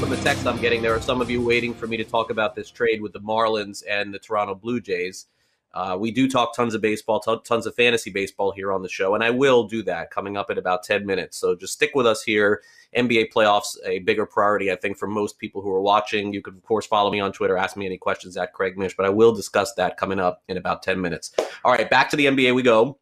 from 0.00 0.10
the 0.10 0.16
text 0.16 0.44
I'm 0.44 0.60
getting, 0.60 0.82
there 0.82 0.92
are 0.92 1.00
some 1.00 1.20
of 1.20 1.30
you 1.30 1.40
waiting 1.40 1.72
for 1.72 1.86
me 1.86 1.96
to 1.96 2.02
talk 2.02 2.30
about 2.30 2.56
this 2.56 2.68
trade 2.68 3.00
with 3.00 3.12
the 3.12 3.20
Marlins 3.20 3.84
and 3.88 4.12
the 4.12 4.18
Toronto 4.18 4.56
Blue 4.56 4.80
Jays. 4.80 5.26
Uh, 5.72 5.96
we 5.96 6.10
do 6.10 6.28
talk 6.28 6.56
tons 6.56 6.74
of 6.74 6.80
baseball, 6.80 7.20
t- 7.20 7.36
tons 7.44 7.66
of 7.66 7.76
fantasy 7.76 8.10
baseball 8.10 8.50
here 8.50 8.72
on 8.72 8.82
the 8.82 8.88
show, 8.88 9.14
and 9.14 9.22
I 9.22 9.30
will 9.30 9.68
do 9.68 9.84
that 9.84 10.10
coming 10.10 10.36
up 10.36 10.50
in 10.50 10.58
about 10.58 10.82
10 10.82 11.06
minutes. 11.06 11.36
So 11.36 11.54
just 11.54 11.74
stick 11.74 11.92
with 11.94 12.08
us 12.08 12.24
here. 12.24 12.60
NBA 12.96 13.32
playoffs, 13.32 13.76
a 13.86 14.00
bigger 14.00 14.26
priority, 14.26 14.72
I 14.72 14.76
think, 14.76 14.98
for 14.98 15.06
most 15.06 15.38
people 15.38 15.62
who 15.62 15.70
are 15.70 15.80
watching. 15.80 16.32
You 16.32 16.42
could, 16.42 16.56
of 16.56 16.62
course, 16.64 16.86
follow 16.86 17.12
me 17.12 17.20
on 17.20 17.32
Twitter, 17.32 17.56
ask 17.56 17.76
me 17.76 17.86
any 17.86 17.98
questions 17.98 18.36
at 18.36 18.52
Craig 18.52 18.76
Mish, 18.76 18.96
but 18.96 19.06
I 19.06 19.10
will 19.10 19.32
discuss 19.32 19.74
that 19.74 19.96
coming 19.96 20.18
up 20.18 20.42
in 20.48 20.56
about 20.56 20.82
10 20.82 21.00
minutes. 21.00 21.30
All 21.64 21.70
right, 21.70 21.88
back 21.88 22.10
to 22.10 22.16
the 22.16 22.26
NBA 22.26 22.52
we 22.52 22.64
go. 22.64 22.98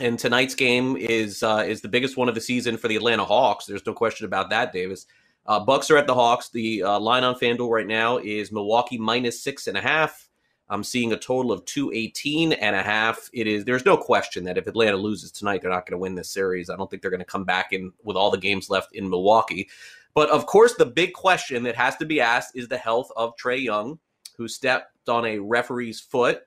And 0.00 0.18
tonight's 0.18 0.54
game 0.54 0.96
is 0.96 1.42
uh, 1.42 1.64
is 1.66 1.80
the 1.80 1.88
biggest 1.88 2.16
one 2.16 2.28
of 2.28 2.34
the 2.34 2.40
season 2.40 2.76
for 2.76 2.88
the 2.88 2.96
Atlanta 2.96 3.24
Hawks. 3.24 3.66
There's 3.66 3.86
no 3.86 3.94
question 3.94 4.26
about 4.26 4.50
that, 4.50 4.72
Davis. 4.72 5.06
Uh, 5.46 5.60
Bucks 5.60 5.90
are 5.90 5.96
at 5.96 6.06
the 6.06 6.14
Hawks. 6.14 6.48
The 6.50 6.82
uh, 6.82 6.98
line 6.98 7.22
on 7.22 7.34
FanDuel 7.34 7.70
right 7.70 7.86
now 7.86 8.18
is 8.18 8.50
Milwaukee 8.50 8.98
minus 8.98 9.42
six 9.42 9.66
and 9.66 9.76
a 9.76 9.80
half. 9.80 10.28
I'm 10.68 10.82
seeing 10.82 11.12
a 11.12 11.18
total 11.18 11.52
of 11.52 11.64
218 11.66 12.54
and 12.54 12.74
a 12.74 12.82
half. 12.82 13.28
It 13.32 13.46
is 13.46 13.64
there's 13.64 13.84
no 13.84 13.96
question 13.96 14.44
that 14.44 14.56
if 14.56 14.66
Atlanta 14.66 14.96
loses 14.96 15.30
tonight, 15.30 15.60
they're 15.60 15.70
not 15.70 15.86
going 15.86 15.98
to 15.98 16.02
win 16.02 16.14
this 16.14 16.30
series. 16.30 16.70
I 16.70 16.76
don't 16.76 16.90
think 16.90 17.02
they're 17.02 17.10
going 17.10 17.18
to 17.20 17.26
come 17.26 17.44
back 17.44 17.72
in 17.72 17.92
with 18.02 18.16
all 18.16 18.30
the 18.30 18.38
games 18.38 18.70
left 18.70 18.94
in 18.94 19.08
Milwaukee. 19.08 19.68
But 20.14 20.30
of 20.30 20.46
course, 20.46 20.74
the 20.74 20.86
big 20.86 21.12
question 21.12 21.62
that 21.64 21.76
has 21.76 21.96
to 21.96 22.06
be 22.06 22.20
asked 22.20 22.56
is 22.56 22.68
the 22.68 22.78
health 22.78 23.10
of 23.16 23.36
Trae 23.36 23.62
Young, 23.62 23.98
who 24.36 24.48
stepped 24.48 25.08
on 25.08 25.26
a 25.26 25.38
referee's 25.38 26.00
foot 26.00 26.42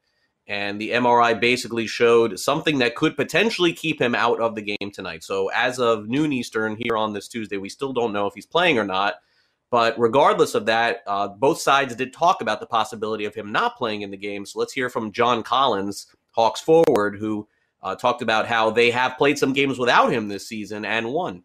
and 0.47 0.79
the 0.79 0.91
MRI 0.91 1.39
basically 1.39 1.87
showed 1.87 2.39
something 2.39 2.77
that 2.77 2.95
could 2.95 3.17
potentially 3.17 3.73
keep 3.73 4.01
him 4.01 4.15
out 4.15 4.39
of 4.39 4.55
the 4.55 4.61
game 4.61 4.91
tonight. 4.93 5.23
So, 5.23 5.49
as 5.49 5.79
of 5.79 6.07
noon 6.07 6.31
Eastern 6.31 6.77
here 6.77 6.95
on 6.95 7.13
this 7.13 7.27
Tuesday, 7.27 7.57
we 7.57 7.69
still 7.69 7.91
don't 7.91 8.13
know 8.13 8.27
if 8.27 8.33
he's 8.33 8.45
playing 8.45 8.79
or 8.79 8.85
not. 8.85 9.15
But 9.69 9.99
regardless 9.99 10.55
of 10.55 10.65
that, 10.67 11.01
uh, 11.05 11.27
both 11.27 11.59
sides 11.59 11.93
did 11.95 12.13
talk 12.13 12.41
about 12.41 12.61
the 12.61 12.65
possibility 12.65 13.25
of 13.25 13.35
him 13.35 13.51
not 13.51 13.75
playing 13.75 14.03
in 14.03 14.11
the 14.11 14.17
game. 14.17 14.45
So, 14.45 14.59
let's 14.59 14.73
hear 14.73 14.89
from 14.89 15.11
John 15.11 15.43
Collins, 15.43 16.07
Hawks 16.31 16.61
forward, 16.61 17.17
who 17.17 17.47
uh, 17.83 17.95
talked 17.95 18.21
about 18.21 18.47
how 18.47 18.69
they 18.69 18.89
have 18.91 19.17
played 19.17 19.37
some 19.37 19.51
games 19.51 19.77
without 19.77 20.11
him 20.11 20.29
this 20.29 20.47
season 20.47 20.85
and 20.85 21.11
won. 21.11 21.43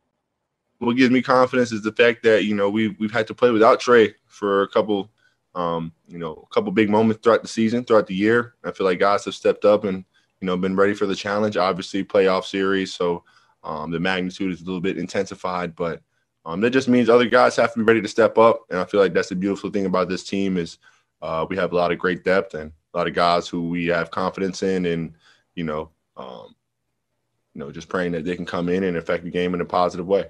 What 0.78 0.96
gives 0.96 1.10
me 1.10 1.22
confidence 1.22 1.72
is 1.72 1.82
the 1.82 1.92
fact 1.92 2.22
that 2.22 2.44
you 2.44 2.54
know 2.54 2.70
we've 2.70 2.96
we've 3.00 3.12
had 3.12 3.26
to 3.28 3.34
play 3.34 3.50
without 3.50 3.80
Trae 3.80 4.14
for 4.26 4.62
a 4.62 4.68
couple 4.68 5.10
um, 5.54 5.92
you 6.08 6.18
know, 6.18 6.46
a 6.50 6.54
couple 6.54 6.72
big 6.72 6.90
moments 6.90 7.22
throughout 7.22 7.42
the 7.42 7.48
season, 7.48 7.84
throughout 7.84 8.06
the 8.06 8.14
year. 8.14 8.54
I 8.64 8.72
feel 8.72 8.86
like 8.86 8.98
guys 8.98 9.24
have 9.24 9.34
stepped 9.34 9.64
up 9.64 9.84
and 9.84 10.04
you 10.40 10.46
know 10.46 10.56
been 10.56 10.76
ready 10.76 10.94
for 10.94 11.06
the 11.06 11.14
challenge. 11.14 11.56
Obviously, 11.56 12.04
playoff 12.04 12.44
series, 12.44 12.92
so 12.92 13.24
um, 13.64 13.90
the 13.90 14.00
magnitude 14.00 14.52
is 14.52 14.62
a 14.62 14.64
little 14.64 14.80
bit 14.80 14.98
intensified, 14.98 15.76
but 15.76 16.02
um, 16.44 16.60
that 16.60 16.70
just 16.70 16.88
means 16.88 17.08
other 17.08 17.26
guys 17.26 17.56
have 17.56 17.72
to 17.72 17.78
be 17.78 17.84
ready 17.84 18.02
to 18.02 18.08
step 18.08 18.36
up. 18.38 18.64
And 18.70 18.78
I 18.80 18.84
feel 18.84 19.00
like 19.00 19.12
that's 19.12 19.28
the 19.28 19.36
beautiful 19.36 19.70
thing 19.70 19.86
about 19.86 20.08
this 20.08 20.24
team 20.24 20.56
is 20.56 20.78
uh, 21.20 21.46
we 21.48 21.56
have 21.56 21.72
a 21.72 21.76
lot 21.76 21.92
of 21.92 21.98
great 21.98 22.24
depth 22.24 22.54
and 22.54 22.72
a 22.92 22.98
lot 22.98 23.06
of 23.06 23.14
guys 23.14 23.46
who 23.46 23.68
we 23.68 23.86
have 23.86 24.10
confidence 24.10 24.62
in, 24.62 24.86
and 24.86 25.14
you 25.54 25.64
know, 25.64 25.90
um, 26.16 26.54
you 27.54 27.60
know, 27.60 27.70
just 27.70 27.88
praying 27.88 28.12
that 28.12 28.24
they 28.24 28.36
can 28.36 28.46
come 28.46 28.68
in 28.68 28.84
and 28.84 28.96
affect 28.96 29.24
the 29.24 29.30
game 29.30 29.54
in 29.54 29.60
a 29.60 29.64
positive 29.64 30.06
way. 30.06 30.26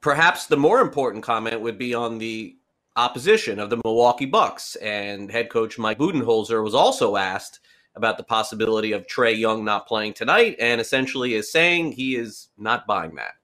Perhaps 0.00 0.46
the 0.46 0.56
more 0.56 0.80
important 0.80 1.22
comment 1.22 1.60
would 1.60 1.78
be 1.78 1.94
on 1.94 2.18
the 2.18 2.56
opposition 2.96 3.58
of 3.58 3.70
the 3.70 3.80
Milwaukee 3.84 4.26
Bucks. 4.26 4.76
And 4.76 5.30
head 5.30 5.50
coach 5.50 5.78
Mike 5.78 5.98
Budenholzer 5.98 6.62
was 6.62 6.74
also 6.74 7.16
asked 7.16 7.60
about 7.94 8.16
the 8.16 8.24
possibility 8.24 8.92
of 8.92 9.06
Trae 9.06 9.38
Young 9.38 9.64
not 9.64 9.86
playing 9.86 10.14
tonight, 10.14 10.56
and 10.58 10.80
essentially 10.80 11.34
is 11.34 11.52
saying 11.52 11.92
he 11.92 12.16
is 12.16 12.48
not 12.56 12.86
buying 12.86 13.14
that. 13.16 13.34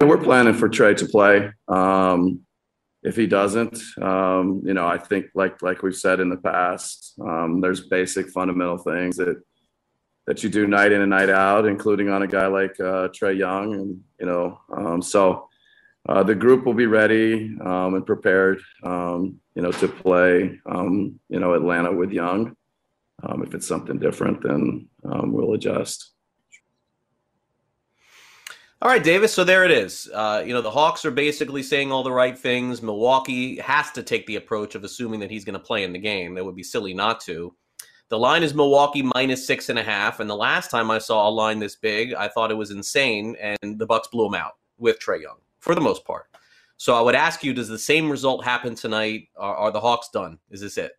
we're 0.00 0.18
planning 0.18 0.54
for 0.54 0.68
Trae 0.68 0.96
to 0.96 1.06
play. 1.06 1.52
Um, 1.68 2.40
if 3.02 3.16
he 3.16 3.26
doesn't, 3.26 3.80
um, 4.00 4.62
you 4.64 4.74
know, 4.74 4.86
I 4.86 4.96
think 4.96 5.26
like 5.34 5.60
like 5.60 5.82
we've 5.82 5.94
said 5.94 6.20
in 6.20 6.28
the 6.28 6.36
past, 6.36 7.14
um, 7.20 7.60
there's 7.60 7.88
basic 7.88 8.28
fundamental 8.30 8.78
things 8.78 9.16
that 9.16 9.42
that 10.26 10.42
you 10.44 10.48
do 10.48 10.66
night 10.66 10.92
in 10.92 11.00
and 11.00 11.10
night 11.10 11.28
out, 11.28 11.66
including 11.66 12.08
on 12.08 12.22
a 12.22 12.28
guy 12.28 12.46
like 12.46 12.78
uh, 12.78 13.08
Trae 13.08 13.36
Young, 13.36 13.74
and 13.74 14.00
you 14.20 14.26
know, 14.26 14.60
um, 14.76 15.02
so 15.02 15.48
uh, 16.08 16.22
the 16.22 16.34
group 16.34 16.66
will 16.66 16.74
be 16.74 16.86
ready 16.86 17.56
um, 17.64 17.94
and 17.94 18.04
prepared, 18.04 18.60
um, 18.82 19.40
you 19.54 19.62
know, 19.62 19.70
to 19.70 19.86
play, 19.86 20.58
um, 20.66 21.18
you 21.28 21.38
know, 21.38 21.54
Atlanta 21.54 21.92
with 21.92 22.10
Young. 22.10 22.56
Um, 23.22 23.42
if 23.44 23.54
it's 23.54 23.68
something 23.68 23.98
different, 23.98 24.42
then 24.42 24.88
um, 25.04 25.32
we'll 25.32 25.54
adjust. 25.54 26.10
All 28.80 28.88
right, 28.88 29.04
Davis. 29.04 29.32
So 29.32 29.44
there 29.44 29.64
it 29.64 29.70
is. 29.70 30.10
Uh, 30.12 30.42
you 30.44 30.52
know, 30.52 30.60
the 30.60 30.72
Hawks 30.72 31.04
are 31.04 31.12
basically 31.12 31.62
saying 31.62 31.92
all 31.92 32.02
the 32.02 32.10
right 32.10 32.36
things. 32.36 32.82
Milwaukee 32.82 33.60
has 33.60 33.92
to 33.92 34.02
take 34.02 34.26
the 34.26 34.36
approach 34.36 34.74
of 34.74 34.82
assuming 34.82 35.20
that 35.20 35.30
he's 35.30 35.44
going 35.44 35.52
to 35.52 35.64
play 35.64 35.84
in 35.84 35.92
the 35.92 36.00
game. 36.00 36.34
That 36.34 36.44
would 36.44 36.56
be 36.56 36.64
silly 36.64 36.94
not 36.94 37.20
to. 37.20 37.54
The 38.08 38.18
line 38.18 38.42
is 38.42 38.54
Milwaukee 38.54 39.08
minus 39.14 39.46
six 39.46 39.68
and 39.68 39.78
a 39.78 39.84
half. 39.84 40.18
And 40.18 40.28
the 40.28 40.34
last 40.34 40.68
time 40.68 40.90
I 40.90 40.98
saw 40.98 41.28
a 41.28 41.30
line 41.30 41.60
this 41.60 41.76
big, 41.76 42.12
I 42.14 42.26
thought 42.26 42.50
it 42.50 42.56
was 42.56 42.72
insane, 42.72 43.36
and 43.40 43.78
the 43.78 43.86
Bucks 43.86 44.08
blew 44.08 44.26
him 44.26 44.34
out 44.34 44.54
with 44.78 44.98
Trae 44.98 45.22
Young 45.22 45.38
for 45.62 45.74
the 45.74 45.80
most 45.80 46.04
part. 46.04 46.26
So 46.76 46.94
I 46.94 47.00
would 47.00 47.14
ask 47.14 47.42
you: 47.42 47.54
Does 47.54 47.68
the 47.68 47.78
same 47.78 48.10
result 48.10 48.44
happen 48.44 48.74
tonight? 48.74 49.28
Are, 49.38 49.54
are 49.54 49.70
the 49.70 49.80
Hawks 49.80 50.08
done? 50.12 50.38
Is 50.50 50.60
this 50.60 50.76
it? 50.76 50.92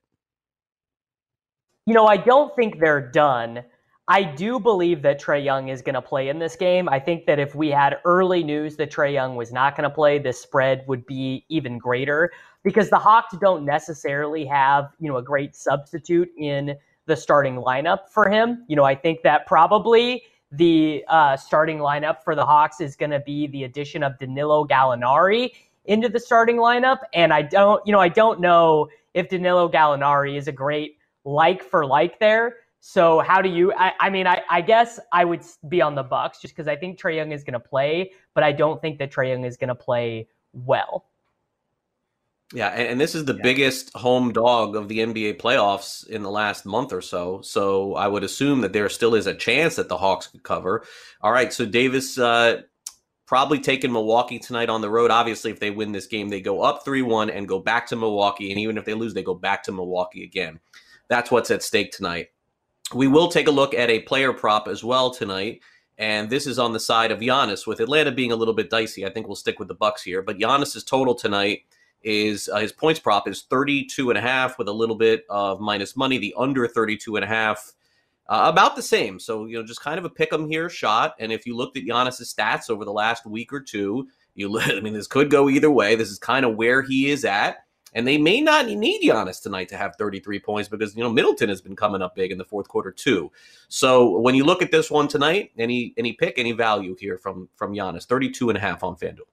You 1.85 1.93
know, 1.93 2.07
I 2.07 2.17
don't 2.17 2.55
think 2.55 2.79
they're 2.79 3.11
done. 3.11 3.63
I 4.07 4.23
do 4.23 4.59
believe 4.59 5.01
that 5.01 5.21
Trae 5.21 5.43
Young 5.43 5.69
is 5.69 5.81
going 5.81 5.95
to 5.95 6.01
play 6.01 6.29
in 6.29 6.39
this 6.39 6.55
game. 6.55 6.89
I 6.89 6.99
think 6.99 7.25
that 7.25 7.39
if 7.39 7.55
we 7.55 7.69
had 7.69 7.99
early 8.03 8.43
news 8.43 8.75
that 8.77 8.91
Trae 8.91 9.13
Young 9.13 9.35
was 9.35 9.51
not 9.53 9.77
going 9.77 9.89
to 9.89 9.93
play, 9.93 10.19
this 10.19 10.41
spread 10.41 10.83
would 10.87 11.05
be 11.05 11.45
even 11.49 11.77
greater 11.77 12.31
because 12.63 12.89
the 12.89 12.97
Hawks 12.97 13.35
don't 13.39 13.65
necessarily 13.65 14.45
have, 14.45 14.89
you 14.99 15.09
know, 15.09 15.17
a 15.17 15.23
great 15.23 15.55
substitute 15.55 16.29
in 16.37 16.75
the 17.05 17.15
starting 17.15 17.55
lineup 17.55 18.09
for 18.09 18.29
him. 18.29 18.65
You 18.67 18.75
know, 18.75 18.83
I 18.83 18.95
think 18.95 19.21
that 19.23 19.45
probably 19.45 20.23
the 20.53 21.03
uh, 21.07 21.35
starting 21.35 21.79
lineup 21.79 22.23
for 22.23 22.35
the 22.35 22.45
Hawks 22.45 22.79
is 22.79 22.95
going 22.95 23.09
to 23.09 23.19
be 23.19 23.47
the 23.47 23.63
addition 23.63 24.03
of 24.03 24.17
Danilo 24.19 24.65
Gallinari 24.65 25.51
into 25.85 26.09
the 26.09 26.19
starting 26.19 26.57
lineup. 26.57 26.99
And 27.13 27.33
I 27.33 27.41
don't, 27.41 27.85
you 27.85 27.91
know, 27.91 27.99
I 27.99 28.09
don't 28.09 28.39
know 28.39 28.87
if 29.13 29.29
Danilo 29.29 29.67
Gallinari 29.67 30.37
is 30.37 30.47
a 30.47 30.51
great 30.51 30.97
like 31.25 31.63
for 31.63 31.85
like 31.85 32.19
there. 32.19 32.57
So 32.81 33.19
how 33.19 33.41
do 33.41 33.49
you? 33.49 33.73
I, 33.73 33.93
I 33.99 34.09
mean, 34.09 34.27
I, 34.27 34.41
I, 34.49 34.61
guess 34.61 34.99
I 35.11 35.23
would 35.25 35.41
be 35.69 35.81
on 35.81 35.95
the 35.95 36.03
Bucks 36.03 36.41
just 36.41 36.53
because 36.53 36.67
I 36.67 36.75
think 36.75 36.99
Trae 36.99 37.15
Young 37.15 37.31
is 37.31 37.43
going 37.43 37.53
to 37.53 37.59
play, 37.59 38.11
but 38.33 38.43
I 38.43 38.51
don't 38.51 38.81
think 38.81 38.99
that 38.99 39.11
Trae 39.11 39.29
Young 39.29 39.45
is 39.45 39.57
going 39.57 39.69
to 39.69 39.75
play 39.75 40.27
well. 40.51 41.05
Yeah, 42.53 42.67
and, 42.67 42.87
and 42.87 43.01
this 43.01 43.15
is 43.15 43.25
the 43.25 43.35
yeah. 43.35 43.41
biggest 43.41 43.91
home 43.95 44.31
dog 44.31 44.75
of 44.75 44.87
the 44.87 44.99
NBA 44.99 45.41
playoffs 45.41 46.07
in 46.07 46.21
the 46.21 46.29
last 46.29 46.65
month 46.65 46.93
or 46.93 47.01
so. 47.01 47.41
So 47.41 47.95
I 47.95 48.07
would 48.07 48.23
assume 48.23 48.61
that 48.61 48.73
there 48.73 48.87
still 48.89 49.15
is 49.15 49.25
a 49.25 49.33
chance 49.33 49.75
that 49.75 49.89
the 49.89 49.97
Hawks 49.97 50.27
could 50.27 50.43
cover. 50.43 50.85
All 51.21 51.31
right, 51.31 51.51
so 51.51 51.65
Davis 51.65 52.17
uh, 52.17 52.61
probably 53.25 53.59
taking 53.59 53.91
Milwaukee 53.91 54.37
tonight 54.37 54.69
on 54.69 54.81
the 54.81 54.89
road. 54.89 55.09
Obviously, 55.09 55.49
if 55.49 55.59
they 55.59 55.71
win 55.71 55.91
this 55.91 56.05
game, 56.05 56.29
they 56.29 56.41
go 56.41 56.61
up 56.61 56.85
three 56.85 57.01
one 57.01 57.31
and 57.31 57.47
go 57.47 57.59
back 57.59 57.87
to 57.87 57.95
Milwaukee, 57.95 58.51
and 58.51 58.59
even 58.59 58.77
if 58.77 58.85
they 58.85 58.93
lose, 58.93 59.15
they 59.15 59.23
go 59.23 59.33
back 59.33 59.63
to 59.63 59.71
Milwaukee 59.71 60.23
again. 60.23 60.59
That's 61.09 61.31
what's 61.31 61.51
at 61.51 61.63
stake 61.63 61.91
tonight. 61.91 62.27
We 62.93 63.07
will 63.07 63.29
take 63.29 63.47
a 63.47 63.51
look 63.51 63.73
at 63.73 63.89
a 63.89 64.01
player 64.01 64.31
prop 64.31 64.67
as 64.67 64.83
well 64.83 65.09
tonight. 65.11 65.61
And 65.97 66.27
this 66.27 66.47
is 66.47 66.57
on 66.57 66.73
the 66.73 66.79
side 66.79 67.11
of 67.11 67.19
Giannis, 67.19 67.67
with 67.67 67.79
Atlanta 67.79 68.11
being 68.11 68.31
a 68.31 68.35
little 68.35 68.55
bit 68.55 68.71
dicey. 68.71 69.05
I 69.05 69.11
think 69.11 69.27
we'll 69.27 69.35
stick 69.35 69.59
with 69.59 69.67
the 69.67 69.75
Bucks 69.75 70.01
here. 70.01 70.23
But 70.23 70.39
Giannis's 70.39 70.83
total 70.83 71.13
tonight 71.13 71.61
is 72.03 72.49
uh, 72.49 72.57
his 72.57 72.71
points 72.71 72.99
prop 72.99 73.27
is 73.27 73.43
32 73.43 74.09
and 74.09 74.17
a 74.17 74.21
half 74.21 74.57
with 74.57 74.67
a 74.67 74.73
little 74.73 74.95
bit 74.95 75.25
of 75.29 75.59
minus 75.59 75.95
money. 75.95 76.17
The 76.17 76.33
under 76.37 76.67
32 76.67 77.15
and 77.15 77.25
a 77.25 77.27
half, 77.27 77.73
uh, 78.27 78.49
about 78.51 78.75
the 78.75 78.81
same. 78.81 79.19
So, 79.19 79.45
you 79.45 79.57
know, 79.57 79.65
just 79.65 79.81
kind 79.81 79.99
of 79.99 80.05
a 80.05 80.09
pick 80.09 80.31
'em 80.31 80.47
here 80.47 80.69
shot. 80.69 81.15
And 81.19 81.31
if 81.31 81.45
you 81.45 81.55
looked 81.55 81.77
at 81.77 81.83
Giannis's 81.83 82.33
stats 82.33 82.69
over 82.69 82.85
the 82.85 82.93
last 82.93 83.25
week 83.25 83.51
or 83.51 83.59
two, 83.59 84.07
you, 84.35 84.59
I 84.61 84.79
mean, 84.79 84.93
this 84.93 85.07
could 85.07 85.29
go 85.29 85.49
either 85.49 85.71
way. 85.71 85.95
This 85.95 86.09
is 86.09 86.19
kind 86.19 86.45
of 86.45 86.55
where 86.55 86.81
he 86.81 87.09
is 87.09 87.25
at. 87.25 87.65
And 87.95 88.07
they 88.07 88.17
may 88.17 88.41
not 88.41 88.67
need 88.67 89.03
Giannis 89.03 89.39
tonight 89.39 89.69
to 89.69 89.77
have 89.77 89.95
33 89.97 90.39
points 90.39 90.67
because, 90.67 90.95
you 90.95 91.03
know, 91.03 91.11
Middleton 91.11 91.49
has 91.49 91.61
been 91.61 91.75
coming 91.75 92.01
up 92.01 92.15
big 92.15 92.31
in 92.31 92.39
the 92.39 92.45
fourth 92.45 92.67
quarter 92.67 92.91
too. 92.91 93.31
So 93.67 94.17
when 94.19 94.33
you 94.33 94.45
look 94.45 94.63
at 94.63 94.71
this 94.71 94.89
one 94.89 95.07
tonight, 95.07 95.51
any 95.59 95.93
any 95.95 96.13
pick, 96.13 96.39
any 96.39 96.53
value 96.53 96.95
here 96.99 97.19
from 97.19 97.49
from 97.55 97.73
Giannis, 97.73 98.05
32 98.05 98.49
and 98.49 98.57
a 98.57 98.61
half 98.61 98.83
on 98.83 98.95
FanDuel. 98.95 99.27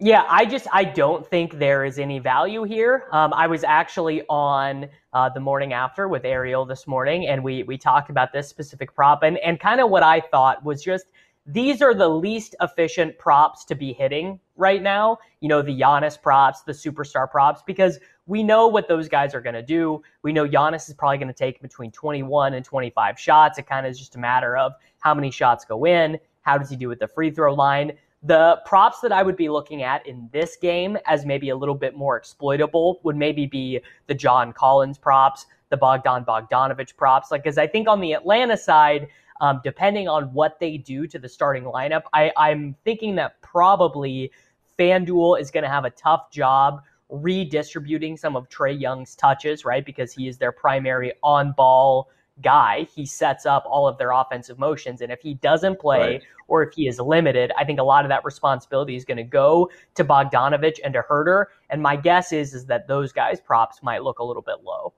Yeah, 0.00 0.24
I 0.28 0.44
just 0.44 0.66
I 0.72 0.84
don't 0.84 1.24
think 1.24 1.58
there 1.58 1.84
is 1.84 1.98
any 1.98 2.18
value 2.18 2.64
here. 2.64 3.04
Um, 3.12 3.32
I 3.32 3.46
was 3.46 3.62
actually 3.62 4.22
on 4.28 4.88
uh, 5.12 5.28
the 5.28 5.38
morning 5.40 5.72
after 5.72 6.08
with 6.08 6.24
Ariel 6.24 6.64
this 6.66 6.86
morning, 6.88 7.28
and 7.28 7.44
we 7.44 7.62
we 7.62 7.78
talked 7.78 8.10
about 8.10 8.32
this 8.32 8.48
specific 8.48 8.92
prop, 8.94 9.22
and 9.22 9.38
and 9.38 9.60
kind 9.60 9.80
of 9.80 9.90
what 9.90 10.02
I 10.02 10.20
thought 10.20 10.64
was 10.64 10.82
just 10.82 11.06
these 11.46 11.80
are 11.80 11.94
the 11.94 12.08
least 12.08 12.56
efficient 12.60 13.18
props 13.18 13.64
to 13.66 13.76
be 13.76 13.92
hitting 13.92 14.40
right 14.56 14.82
now. 14.82 15.18
You 15.40 15.48
know, 15.48 15.62
the 15.62 15.78
Giannis 15.78 16.20
props, 16.20 16.62
the 16.62 16.72
superstar 16.72 17.30
props, 17.30 17.62
because 17.64 18.00
we 18.26 18.42
know 18.42 18.66
what 18.66 18.88
those 18.88 19.08
guys 19.08 19.34
are 19.34 19.40
going 19.40 19.54
to 19.54 19.62
do. 19.62 20.02
We 20.22 20.32
know 20.32 20.48
Giannis 20.48 20.88
is 20.88 20.94
probably 20.94 21.18
going 21.18 21.28
to 21.28 21.34
take 21.34 21.60
between 21.62 21.92
21 21.92 22.54
and 22.54 22.64
25 22.64 23.20
shots. 23.20 23.58
It 23.58 23.66
kind 23.68 23.86
of 23.86 23.92
is 23.92 23.98
just 23.98 24.16
a 24.16 24.18
matter 24.18 24.56
of 24.56 24.72
how 25.00 25.14
many 25.14 25.30
shots 25.30 25.64
go 25.64 25.84
in. 25.84 26.18
How 26.42 26.58
does 26.58 26.68
he 26.68 26.76
do 26.76 26.88
with 26.88 26.98
the 26.98 27.08
free 27.08 27.30
throw 27.30 27.54
line? 27.54 27.92
The 28.26 28.60
props 28.64 29.00
that 29.00 29.12
I 29.12 29.22
would 29.22 29.36
be 29.36 29.50
looking 29.50 29.82
at 29.82 30.06
in 30.06 30.30
this 30.32 30.56
game 30.56 30.96
as 31.06 31.26
maybe 31.26 31.50
a 31.50 31.56
little 31.56 31.74
bit 31.74 31.94
more 31.94 32.16
exploitable 32.16 33.00
would 33.02 33.16
maybe 33.16 33.44
be 33.44 33.80
the 34.06 34.14
John 34.14 34.52
Collins 34.52 34.96
props, 34.96 35.44
the 35.68 35.76
Bogdan 35.76 36.24
Bogdanovich 36.24 36.96
props. 36.96 37.30
Like, 37.30 37.42
because 37.42 37.58
I 37.58 37.66
think 37.66 37.86
on 37.86 38.00
the 38.00 38.14
Atlanta 38.14 38.56
side, 38.56 39.08
um, 39.42 39.60
depending 39.62 40.08
on 40.08 40.32
what 40.32 40.58
they 40.58 40.78
do 40.78 41.06
to 41.06 41.18
the 41.18 41.28
starting 41.28 41.64
lineup, 41.64 42.04
I, 42.14 42.32
I'm 42.38 42.74
thinking 42.84 43.14
that 43.16 43.40
probably 43.42 44.32
FanDuel 44.78 45.38
is 45.38 45.50
going 45.50 45.64
to 45.64 45.70
have 45.70 45.84
a 45.84 45.90
tough 45.90 46.30
job 46.30 46.80
redistributing 47.10 48.16
some 48.16 48.36
of 48.36 48.48
Trae 48.48 48.80
Young's 48.80 49.14
touches, 49.14 49.66
right? 49.66 49.84
Because 49.84 50.12
he 50.12 50.28
is 50.28 50.38
their 50.38 50.52
primary 50.52 51.12
on 51.22 51.52
ball 51.52 52.08
guy. 52.42 52.86
He 52.94 53.06
sets 53.06 53.46
up 53.46 53.64
all 53.66 53.86
of 53.86 53.98
their 53.98 54.10
offensive 54.10 54.58
motions. 54.58 55.00
And 55.00 55.12
if 55.12 55.20
he 55.20 55.34
doesn't 55.34 55.78
play 55.78 56.14
right. 56.14 56.22
or 56.48 56.62
if 56.62 56.74
he 56.74 56.88
is 56.88 56.98
limited, 56.98 57.52
I 57.56 57.64
think 57.64 57.78
a 57.78 57.84
lot 57.84 58.04
of 58.04 58.08
that 58.08 58.24
responsibility 58.24 58.96
is 58.96 59.04
going 59.04 59.18
to 59.18 59.22
go 59.22 59.70
to 59.94 60.04
Bogdanovich 60.04 60.78
and 60.84 60.94
to 60.94 61.02
Huerter. 61.08 61.46
And 61.70 61.82
my 61.82 61.96
guess 61.96 62.32
is, 62.32 62.54
is 62.54 62.66
that 62.66 62.88
those 62.88 63.12
guys' 63.12 63.40
props 63.40 63.82
might 63.82 64.02
look 64.02 64.18
a 64.18 64.24
little 64.24 64.42
bit 64.42 64.64
low. 64.64 64.92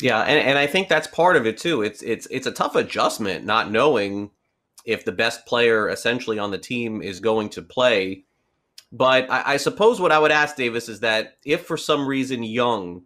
Yeah, 0.00 0.22
and, 0.22 0.38
and 0.38 0.58
I 0.58 0.66
think 0.66 0.88
that's 0.88 1.06
part 1.06 1.36
of 1.36 1.46
it 1.46 1.58
too. 1.58 1.82
It's 1.82 2.02
it's 2.02 2.26
it's 2.30 2.46
a 2.46 2.52
tough 2.52 2.74
adjustment 2.74 3.44
not 3.44 3.70
knowing 3.70 4.30
if 4.86 5.04
the 5.04 5.12
best 5.12 5.44
player 5.44 5.90
essentially 5.90 6.38
on 6.38 6.50
the 6.50 6.58
team 6.58 7.02
is 7.02 7.20
going 7.20 7.50
to 7.50 7.62
play. 7.62 8.24
But 8.92 9.30
I, 9.30 9.54
I 9.54 9.56
suppose 9.58 10.00
what 10.00 10.10
I 10.10 10.18
would 10.18 10.32
ask 10.32 10.56
Davis 10.56 10.88
is 10.88 11.00
that 11.00 11.36
if 11.44 11.66
for 11.66 11.76
some 11.76 12.06
reason 12.06 12.42
Young 12.42 13.02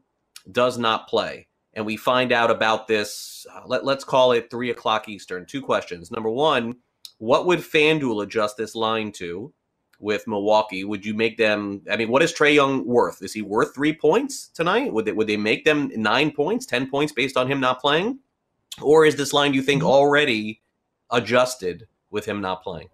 does 0.50 0.78
not 0.78 1.08
play, 1.08 1.48
and 1.74 1.84
we 1.84 1.96
find 1.96 2.32
out 2.32 2.50
about 2.50 2.86
this, 2.86 3.46
uh, 3.52 3.62
let, 3.66 3.84
let's 3.84 4.04
call 4.04 4.32
it 4.32 4.50
three 4.50 4.70
o'clock 4.70 5.08
Eastern. 5.08 5.46
Two 5.46 5.60
questions. 5.60 6.10
Number 6.10 6.30
one, 6.30 6.76
what 7.18 7.46
would 7.46 7.60
FanDuel 7.60 8.22
adjust 8.22 8.56
this 8.56 8.74
line 8.74 9.12
to? 9.12 9.52
with 10.00 10.26
Milwaukee, 10.26 10.84
would 10.84 11.04
you 11.04 11.14
make 11.14 11.38
them? 11.38 11.80
I 11.90 11.96
mean, 11.96 12.08
what 12.08 12.22
is 12.22 12.32
Trae 12.32 12.54
Young 12.54 12.84
worth? 12.86 13.22
Is 13.22 13.32
he 13.32 13.42
worth 13.42 13.74
three 13.74 13.92
points 13.92 14.48
tonight? 14.48 14.92
Would 14.92 15.06
they, 15.06 15.12
would 15.12 15.26
they 15.26 15.36
make 15.36 15.64
them 15.64 15.90
nine 15.96 16.30
points, 16.30 16.66
ten 16.66 16.90
points 16.90 17.12
based 17.12 17.36
on 17.36 17.50
him 17.50 17.60
not 17.60 17.80
playing, 17.80 18.18
or 18.82 19.06
is 19.06 19.16
this 19.16 19.32
line 19.32 19.54
you 19.54 19.62
think 19.62 19.82
mm-hmm. 19.82 19.90
already 19.90 20.60
adjusted 21.10 21.86
with 22.10 22.26
him 22.26 22.40
not 22.40 22.62
playing? 22.62 22.88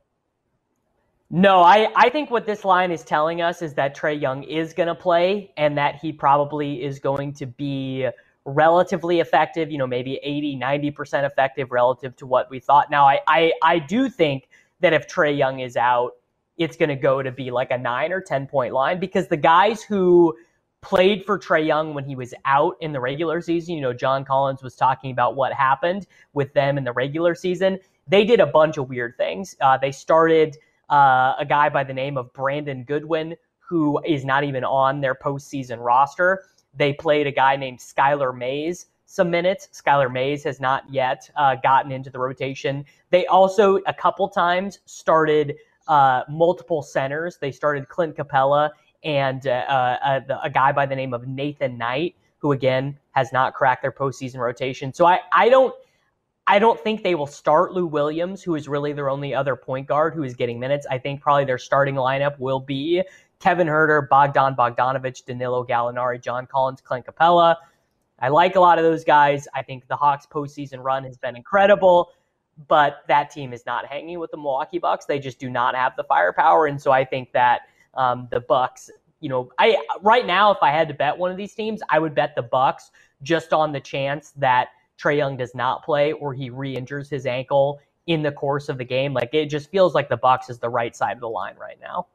No, 1.32 1.60
I, 1.60 1.88
I 1.94 2.08
think 2.10 2.30
what 2.30 2.44
this 2.44 2.64
line 2.64 2.90
is 2.90 3.04
telling 3.04 3.40
us 3.40 3.62
is 3.62 3.74
that 3.74 3.96
Trae 3.96 4.20
Young 4.20 4.42
is 4.42 4.72
going 4.72 4.88
to 4.88 4.96
play 4.96 5.52
and 5.56 5.78
that 5.78 5.96
he 5.96 6.12
probably 6.12 6.82
is 6.82 6.98
going 6.98 7.32
to 7.34 7.46
be 7.46 8.08
relatively 8.44 9.20
effective, 9.20 9.70
you 9.70 9.78
know, 9.78 9.86
maybe 9.86 10.18
80, 10.22 10.56
90% 10.56 11.24
effective 11.24 11.70
relative 11.70 12.16
to 12.16 12.26
what 12.26 12.50
we 12.50 12.58
thought. 12.58 12.90
Now, 12.90 13.06
I, 13.06 13.20
I, 13.26 13.52
I 13.62 13.78
do 13.78 14.08
think 14.08 14.48
that 14.80 14.92
if 14.92 15.06
Trae 15.06 15.36
Young 15.36 15.60
is 15.60 15.76
out, 15.76 16.12
it's 16.56 16.76
going 16.76 16.88
to 16.88 16.96
go 16.96 17.22
to 17.22 17.30
be 17.30 17.50
like 17.50 17.70
a 17.70 17.78
nine 17.78 18.12
or 18.12 18.20
10 18.20 18.46
point 18.46 18.72
line 18.74 19.00
because 19.00 19.28
the 19.28 19.36
guys 19.36 19.82
who 19.82 20.36
played 20.82 21.24
for 21.24 21.38
Trae 21.38 21.66
Young 21.66 21.94
when 21.94 22.04
he 22.04 22.16
was 22.16 22.34
out 22.44 22.76
in 22.80 22.92
the 22.92 23.00
regular 23.00 23.40
season, 23.40 23.74
you 23.74 23.80
know, 23.80 23.92
John 23.92 24.24
Collins 24.24 24.62
was 24.62 24.74
talking 24.74 25.10
about 25.10 25.36
what 25.36 25.52
happened 25.52 26.06
with 26.32 26.52
them 26.54 26.78
in 26.78 26.84
the 26.84 26.92
regular 26.92 27.34
season. 27.34 27.78
They 28.06 28.24
did 28.24 28.40
a 28.40 28.46
bunch 28.46 28.78
of 28.78 28.88
weird 28.88 29.16
things. 29.16 29.54
Uh, 29.60 29.76
they 29.76 29.92
started 29.92 30.56
uh, 30.90 31.34
a 31.38 31.46
guy 31.46 31.68
by 31.68 31.84
the 31.84 31.94
name 31.94 32.16
of 32.16 32.32
Brandon 32.32 32.84
Goodwin, 32.84 33.36
who 33.58 34.02
is 34.04 34.24
not 34.24 34.42
even 34.42 34.64
on 34.64 35.00
their 35.00 35.14
postseason 35.14 35.78
roster. 35.78 36.44
They 36.74 36.92
played 36.92 37.26
a 37.26 37.32
guy 37.32 37.56
named 37.56 37.78
Skylar 37.78 38.36
Mays 38.36 38.86
some 39.10 39.28
minutes. 39.28 39.68
Skylar 39.72 40.10
Mays 40.10 40.44
has 40.44 40.60
not 40.60 40.84
yet 40.88 41.28
uh, 41.34 41.56
gotten 41.56 41.90
into 41.90 42.10
the 42.10 42.18
rotation. 42.18 42.84
They 43.10 43.26
also, 43.26 43.80
a 43.86 43.92
couple 43.92 44.28
times, 44.28 44.78
started 44.86 45.56
uh, 45.88 46.22
multiple 46.28 46.80
centers. 46.80 47.36
They 47.36 47.50
started 47.50 47.88
Clint 47.88 48.16
Capela 48.16 48.70
and 49.02 49.46
uh, 49.46 49.50
uh 49.50 50.20
a, 50.28 50.34
a, 50.44 50.50
guy 50.50 50.70
by 50.70 50.86
the 50.86 50.94
name 50.94 51.12
of 51.12 51.26
Nathan 51.26 51.76
Knight, 51.76 52.14
who 52.38 52.52
again 52.52 52.96
has 53.12 53.32
not 53.32 53.54
cracked 53.54 53.82
their 53.82 53.90
postseason 53.90 54.36
rotation. 54.36 54.92
So 54.92 55.06
I, 55.06 55.20
I 55.32 55.48
don't. 55.48 55.74
I 56.46 56.58
don't 56.58 56.80
think 56.80 57.04
they 57.04 57.14
will 57.14 57.28
start 57.28 57.72
Lou 57.72 57.86
Williams, 57.86 58.42
who 58.42 58.56
is 58.56 58.66
really 58.66 58.92
their 58.92 59.08
only 59.08 59.32
other 59.32 59.54
point 59.54 59.86
guard 59.86 60.14
who 60.14 60.24
is 60.24 60.34
getting 60.34 60.58
minutes. 60.58 60.84
I 60.90 60.98
think 60.98 61.20
probably 61.20 61.44
their 61.44 61.58
starting 61.58 61.94
lineup 61.94 62.38
will 62.40 62.58
be 62.58 63.04
Kevin 63.40 63.66
Huerter, 63.66 64.08
Bogdan 64.08 64.54
Bogdanovich, 64.54 65.24
Danilo 65.24 65.64
Gallinari, 65.64 66.22
John 66.22 66.46
Collins, 66.46 66.80
Clint 66.80 67.06
Capela. 67.06 67.56
I 68.20 68.28
like 68.28 68.54
a 68.56 68.60
lot 68.60 68.78
of 68.78 68.84
those 68.84 69.02
guys. 69.02 69.48
I 69.54 69.62
think 69.62 69.88
the 69.88 69.96
Hawks 69.96 70.26
postseason 70.26 70.82
run 70.82 71.04
has 71.04 71.16
been 71.16 71.36
incredible, 71.36 72.12
but 72.68 72.98
that 73.08 73.30
team 73.30 73.52
is 73.54 73.64
not 73.64 73.86
hanging 73.86 74.18
with 74.18 74.30
the 74.30 74.36
Milwaukee 74.36 74.78
Bucks. 74.78 75.06
They 75.06 75.18
just 75.18 75.38
do 75.38 75.48
not 75.48 75.74
have 75.74 75.96
the 75.96 76.04
firepower, 76.04 76.66
and 76.66 76.80
so 76.80 76.92
I 76.92 77.04
think 77.04 77.32
that 77.32 77.62
um, 77.94 78.28
the 78.30 78.40
Bucks. 78.40 78.90
You 79.20 79.28
know, 79.28 79.50
I 79.58 79.82
right 80.02 80.26
now, 80.26 80.50
if 80.50 80.58
I 80.62 80.70
had 80.70 80.88
to 80.88 80.94
bet 80.94 81.16
one 81.16 81.30
of 81.30 81.36
these 81.36 81.54
teams, 81.54 81.80
I 81.90 81.98
would 81.98 82.14
bet 82.14 82.34
the 82.34 82.42
Bucks 82.42 82.90
just 83.22 83.52
on 83.52 83.72
the 83.72 83.80
chance 83.80 84.32
that 84.36 84.68
Trae 84.98 85.18
Young 85.18 85.36
does 85.36 85.54
not 85.54 85.84
play 85.84 86.12
or 86.12 86.32
he 86.32 86.48
re-injures 86.50 87.10
his 87.10 87.26
ankle 87.26 87.80
in 88.06 88.22
the 88.22 88.32
course 88.32 88.68
of 88.70 88.78
the 88.78 88.84
game. 88.84 89.12
Like 89.12 89.30
it 89.34 89.46
just 89.46 89.70
feels 89.70 89.94
like 89.94 90.08
the 90.08 90.16
Bucks 90.16 90.48
is 90.48 90.58
the 90.58 90.70
right 90.70 90.94
side 90.96 91.12
of 91.16 91.20
the 91.20 91.28
line 91.28 91.56
right 91.58 91.78
now. 91.80 92.06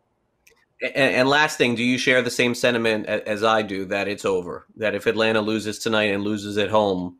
And, 0.93 1.15
and, 1.15 1.29
last 1.29 1.57
thing, 1.57 1.75
do 1.75 1.83
you 1.83 1.97
share 1.97 2.21
the 2.21 2.31
same 2.31 2.53
sentiment 2.53 3.07
as 3.07 3.43
I 3.43 3.61
do 3.61 3.85
that 3.85 4.07
it's 4.07 4.25
over? 4.25 4.65
That 4.75 4.95
if 4.95 5.05
Atlanta 5.05 5.41
loses 5.41 5.79
tonight 5.79 6.11
and 6.13 6.23
loses 6.23 6.57
at 6.57 6.69
home, 6.69 7.17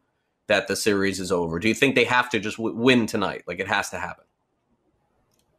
that 0.47 0.67
the 0.67 0.75
series 0.75 1.19
is 1.19 1.31
over? 1.31 1.59
Do 1.59 1.67
you 1.67 1.73
think 1.73 1.95
they 1.95 2.03
have 2.05 2.29
to 2.29 2.39
just 2.39 2.57
w- 2.57 2.75
win 2.75 3.07
tonight? 3.07 3.43
Like 3.47 3.59
it 3.59 3.67
has 3.67 3.89
to 3.89 3.99
happen? 3.99 4.25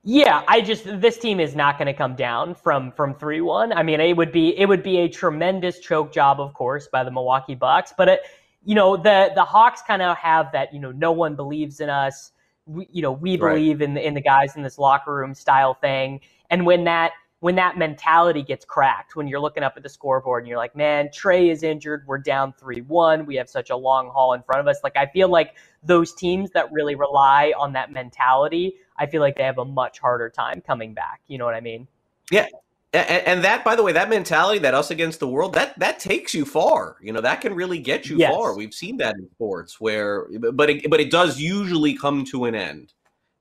Yeah, 0.08 0.44
I 0.46 0.60
just 0.60 0.84
this 1.00 1.18
team 1.18 1.40
is 1.40 1.56
not 1.56 1.78
going 1.78 1.86
to 1.86 1.92
come 1.92 2.14
down 2.14 2.54
from 2.54 2.92
from 2.92 3.14
three 3.14 3.40
one. 3.40 3.72
I 3.72 3.82
mean, 3.82 3.98
it 3.98 4.16
would 4.16 4.30
be 4.30 4.56
it 4.56 4.66
would 4.66 4.84
be 4.84 4.98
a 4.98 5.08
tremendous 5.08 5.80
choke 5.80 6.12
job, 6.12 6.38
of 6.40 6.54
course, 6.54 6.86
by 6.86 7.02
the 7.02 7.10
Milwaukee 7.10 7.56
Bucks. 7.56 7.92
But 7.96 8.08
it, 8.08 8.20
you 8.64 8.76
know, 8.76 8.96
the 8.96 9.32
the 9.34 9.44
Hawks 9.44 9.82
kind 9.82 10.02
of 10.02 10.16
have 10.16 10.52
that. 10.52 10.72
You 10.72 10.78
know, 10.78 10.92
no 10.92 11.10
one 11.10 11.34
believes 11.34 11.80
in 11.80 11.90
us. 11.90 12.30
We, 12.66 12.86
you 12.92 13.02
know, 13.02 13.10
we 13.10 13.36
believe 13.36 13.80
right. 13.80 13.88
in 13.88 13.94
the, 13.94 14.06
in 14.06 14.14
the 14.14 14.20
guys 14.20 14.54
in 14.54 14.62
this 14.62 14.78
locker 14.78 15.12
room 15.12 15.34
style 15.34 15.75
thing. 15.75 16.20
And 16.50 16.66
when 16.66 16.84
that 16.84 17.12
when 17.46 17.54
that 17.54 17.78
mentality 17.78 18.42
gets 18.42 18.64
cracked, 18.64 19.14
when 19.14 19.28
you're 19.28 19.38
looking 19.38 19.62
up 19.62 19.74
at 19.76 19.84
the 19.84 19.88
scoreboard 19.88 20.42
and 20.42 20.48
you're 20.48 20.58
like, 20.58 20.74
man, 20.74 21.06
Trae 21.10 21.48
is 21.48 21.62
injured. 21.62 22.02
We're 22.04 22.18
down 22.18 22.52
3 22.58 22.80
1. 22.80 23.24
We 23.24 23.36
have 23.36 23.48
such 23.48 23.70
a 23.70 23.76
long 23.76 24.10
haul 24.10 24.32
in 24.32 24.42
front 24.42 24.62
of 24.62 24.66
us. 24.66 24.80
Like, 24.82 24.96
I 24.96 25.06
feel 25.06 25.28
like 25.28 25.54
those 25.84 26.12
teams 26.12 26.50
that 26.54 26.66
really 26.72 26.96
rely 26.96 27.52
on 27.56 27.72
that 27.74 27.92
mentality, 27.92 28.74
I 28.96 29.06
feel 29.06 29.20
like 29.20 29.36
they 29.36 29.44
have 29.44 29.58
a 29.58 29.64
much 29.64 30.00
harder 30.00 30.28
time 30.28 30.60
coming 30.60 30.92
back. 30.92 31.20
You 31.28 31.38
know 31.38 31.44
what 31.44 31.54
I 31.54 31.60
mean? 31.60 31.86
Yeah. 32.32 32.48
And, 32.92 33.44
that, 33.44 33.62
by 33.62 33.76
the 33.76 33.84
way, 33.84 33.92
that 33.92 34.08
mentality, 34.08 34.58
that 34.58 34.74
us 34.74 34.90
against 34.90 35.20
the 35.20 35.28
world, 35.28 35.54
that 35.54 35.78
that 35.78 36.00
takes 36.00 36.34
you 36.34 36.44
far. 36.44 36.96
You 37.00 37.12
know, 37.12 37.20
that 37.20 37.42
can 37.42 37.54
really 37.54 37.78
get 37.78 38.08
you 38.08 38.18
yes. 38.18 38.34
far. 38.34 38.56
We've 38.56 38.74
seen 38.74 38.96
that 38.96 39.14
in 39.14 39.30
sports 39.30 39.80
where, 39.80 40.26
but 40.52 40.68
it, 40.68 40.90
but 40.90 40.98
it 40.98 41.12
does 41.12 41.38
usually 41.38 41.94
come 41.96 42.24
to 42.24 42.46
an 42.46 42.56
end. 42.56 42.92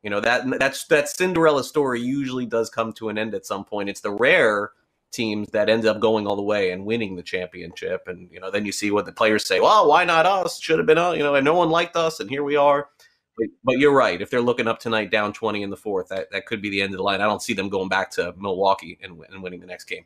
You 0.06 0.12
know 0.12 0.20
that 0.20 0.60
that's 0.60 0.86
that 0.86 1.10
Cinderella 1.10 1.64
story 1.64 2.00
usually 2.00 2.46
does 2.46 2.70
come 2.70 2.94
to 2.94 3.10
an 3.10 3.18
end 3.18 3.34
at 3.34 3.44
some 3.44 3.66
point. 3.66 3.90
It's 3.90 4.02
the 4.02 4.12
rare 4.12 4.70
teams 5.12 5.50
that 5.50 5.68
end 5.68 5.84
up 5.88 6.00
going 6.00 6.28
all 6.28 6.36
the 6.36 6.44
way 6.44 6.70
and 6.70 6.86
winning 6.86 7.16
the 7.16 7.24
championship, 7.24 8.04
and 8.06 8.30
you 8.32 8.40
know 8.40 8.52
then 8.52 8.68
you 8.68 8.72
see 8.72 8.92
what 8.92 9.08
the 9.08 9.12
players 9.12 9.48
say. 9.48 9.60
Well, 9.60 9.90
why 9.90 10.06
not 10.06 10.28
us? 10.28 10.60
Should 10.62 10.78
have 10.78 10.86
been 10.86 11.00
us. 11.00 11.18
You 11.18 11.24
know, 11.24 11.34
and 11.34 11.44
no 11.44 11.56
one 11.56 11.72
liked 11.72 11.96
us, 11.96 12.20
and 12.20 12.30
here 12.30 12.44
we 12.44 12.56
are. 12.56 12.88
But, 13.36 13.48
but 13.64 13.80
you're 13.80 13.96
right. 13.96 14.22
If 14.22 14.30
they're 14.30 14.42
looking 14.42 14.68
up 14.68 14.80
tonight, 14.80 15.10
down 15.10 15.34
20 15.34 15.64
in 15.64 15.72
the 15.72 15.76
fourth, 15.76 16.10
that, 16.10 16.32
that 16.32 16.46
could 16.46 16.62
be 16.62 16.70
the 16.70 16.84
end 16.84 16.94
of 16.94 16.98
the 16.98 17.04
line. 17.04 17.20
I 17.20 17.26
don't 17.26 17.42
see 17.42 17.54
them 17.54 17.68
going 17.68 17.90
back 17.90 18.12
to 18.12 18.34
Milwaukee 18.38 19.00
and, 19.02 19.20
and 19.30 19.42
winning 19.42 19.60
the 19.60 19.66
next 19.66 19.86
game. 19.86 20.06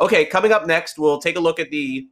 Okay, 0.00 0.24
coming 0.24 0.52
up 0.52 0.66
next, 0.68 0.98
we'll 0.98 1.18
take 1.18 1.36
a 1.36 1.40
look 1.40 1.58
at 1.58 1.70
the 1.70 2.06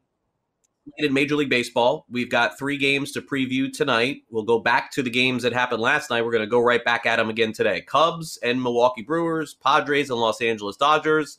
in 0.98 1.12
Major 1.12 1.36
League 1.36 1.50
Baseball. 1.50 2.04
We've 2.10 2.30
got 2.30 2.58
three 2.58 2.76
games 2.76 3.12
to 3.12 3.22
preview 3.22 3.72
tonight. 3.72 4.22
We'll 4.30 4.44
go 4.44 4.58
back 4.58 4.90
to 4.92 5.02
the 5.02 5.10
games 5.10 5.42
that 5.42 5.52
happened 5.52 5.80
last 5.80 6.10
night. 6.10 6.24
We're 6.24 6.32
going 6.32 6.44
to 6.44 6.50
go 6.50 6.60
right 6.60 6.84
back 6.84 7.06
at 7.06 7.16
them 7.16 7.30
again 7.30 7.52
today. 7.52 7.82
Cubs 7.82 8.38
and 8.42 8.62
Milwaukee 8.62 9.02
Brewers, 9.02 9.54
Padres 9.54 10.10
and 10.10 10.20
Los 10.20 10.40
Angeles 10.40 10.76
Dodgers, 10.76 11.38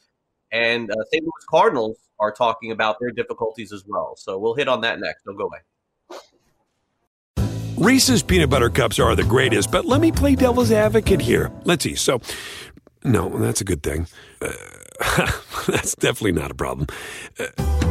and 0.52 0.90
uh, 0.92 0.96
St. 1.12 1.24
Louis 1.24 1.46
Cardinals 1.50 1.98
are 2.20 2.32
talking 2.32 2.72
about 2.72 2.98
their 3.00 3.12
difficulties 3.12 3.72
as 3.74 3.84
well. 3.88 4.16
So 4.16 4.38
we'll 4.38 4.56
hit 4.56 4.68
on 4.68 4.82
that 4.82 5.00
next. 5.00 5.24
Don't 5.24 5.38
go 5.38 5.46
away. 5.46 5.60
Reese's 7.78 8.22
peanut 8.22 8.52
butter 8.52 8.70
cups 8.70 9.00
are 9.00 9.16
the 9.16 9.24
greatest, 9.24 9.72
but 9.72 9.86
let 9.86 10.02
me 10.02 10.12
play 10.12 10.36
devil's 10.36 10.72
advocate 10.72 11.20
here. 11.20 11.52
Let's 11.64 11.84
see. 11.84 11.96
So, 11.96 12.22
no, 13.04 13.30
that's 13.30 13.60
a 13.60 13.64
good 13.64 13.82
thing. 13.82 14.06
Uh, 14.40 14.52
that's 15.68 15.96
definitely 15.96 16.34
not 16.34 16.52
a 16.52 16.54
problem. 16.54 16.86
Uh, 17.40 17.91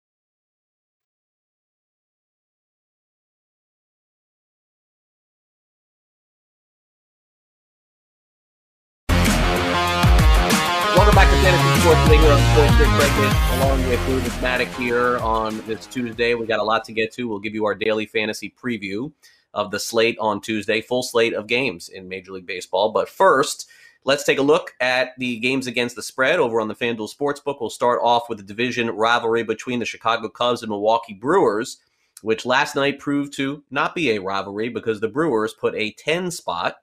On 12.93 13.59
along 13.59 13.87
with 13.87 14.07
Lucas 14.09 14.41
Maddock 14.41 14.67
here 14.75 15.17
on 15.19 15.65
this 15.65 15.85
Tuesday. 15.85 16.35
We 16.35 16.45
got 16.45 16.59
a 16.59 16.63
lot 16.63 16.83
to 16.85 16.91
get 16.91 17.13
to. 17.13 17.27
We'll 17.27 17.39
give 17.39 17.53
you 17.53 17.65
our 17.65 17.73
daily 17.73 18.05
fantasy 18.05 18.53
preview 18.61 19.13
of 19.53 19.71
the 19.71 19.79
slate 19.79 20.17
on 20.19 20.41
Tuesday, 20.41 20.81
full 20.81 21.01
slate 21.01 21.33
of 21.33 21.47
games 21.47 21.87
in 21.87 22.09
Major 22.09 22.33
League 22.33 22.45
Baseball. 22.45 22.91
But 22.91 23.07
first, 23.07 23.69
let's 24.03 24.25
take 24.25 24.39
a 24.39 24.43
look 24.43 24.75
at 24.81 25.13
the 25.17 25.39
games 25.39 25.67
against 25.67 25.95
the 25.95 26.03
spread 26.03 26.39
over 26.39 26.59
on 26.59 26.67
the 26.67 26.75
FanDuel 26.75 27.13
Sportsbook. 27.15 27.61
We'll 27.61 27.69
start 27.69 28.01
off 28.03 28.27
with 28.27 28.39
the 28.39 28.43
division 28.43 28.89
rivalry 28.89 29.43
between 29.43 29.79
the 29.79 29.85
Chicago 29.85 30.27
Cubs 30.27 30.61
and 30.61 30.69
Milwaukee 30.69 31.13
Brewers, 31.13 31.77
which 32.21 32.45
last 32.45 32.75
night 32.75 32.99
proved 32.99 33.33
to 33.33 33.63
not 33.71 33.95
be 33.95 34.11
a 34.11 34.21
rivalry 34.21 34.69
because 34.69 34.99
the 34.99 35.07
Brewers 35.07 35.53
put 35.53 35.75
a 35.75 35.93
10 35.93 36.29
spot, 36.29 36.75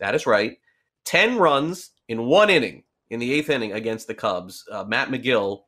that 0.00 0.14
is 0.14 0.26
right, 0.26 0.58
10 1.04 1.38
runs 1.38 1.92
in 2.08 2.26
one 2.26 2.50
inning 2.50 2.82
in 3.10 3.20
the 3.20 3.32
eighth 3.32 3.50
inning 3.50 3.72
against 3.72 4.06
the 4.06 4.14
Cubs. 4.14 4.64
Uh, 4.70 4.84
Matt 4.84 5.08
McGill 5.08 5.62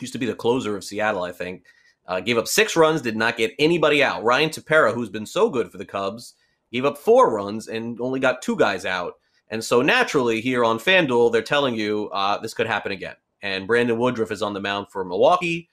used 0.00 0.12
to 0.12 0.18
be 0.18 0.26
the 0.26 0.34
closer 0.34 0.76
of 0.76 0.84
Seattle, 0.84 1.22
I 1.22 1.32
think. 1.32 1.64
Uh, 2.06 2.20
gave 2.20 2.36
up 2.36 2.48
six 2.48 2.76
runs, 2.76 3.00
did 3.00 3.16
not 3.16 3.36
get 3.36 3.54
anybody 3.58 4.02
out. 4.02 4.22
Ryan 4.22 4.50
Tepera, 4.50 4.92
who's 4.92 5.08
been 5.08 5.26
so 5.26 5.48
good 5.48 5.70
for 5.70 5.78
the 5.78 5.86
Cubs, 5.86 6.34
gave 6.70 6.84
up 6.84 6.98
four 6.98 7.32
runs 7.32 7.68
and 7.68 7.98
only 8.00 8.20
got 8.20 8.42
two 8.42 8.56
guys 8.56 8.84
out. 8.84 9.14
And 9.48 9.62
so 9.62 9.80
naturally, 9.80 10.40
here 10.40 10.64
on 10.64 10.78
FanDuel, 10.78 11.32
they're 11.32 11.42
telling 11.42 11.74
you 11.74 12.10
uh, 12.10 12.38
this 12.38 12.54
could 12.54 12.66
happen 12.66 12.92
again. 12.92 13.14
And 13.40 13.66
Brandon 13.66 13.98
Woodruff 13.98 14.32
is 14.32 14.42
on 14.42 14.54
the 14.54 14.60
mound 14.60 14.88
for 14.90 15.04
Milwaukee. 15.04 15.68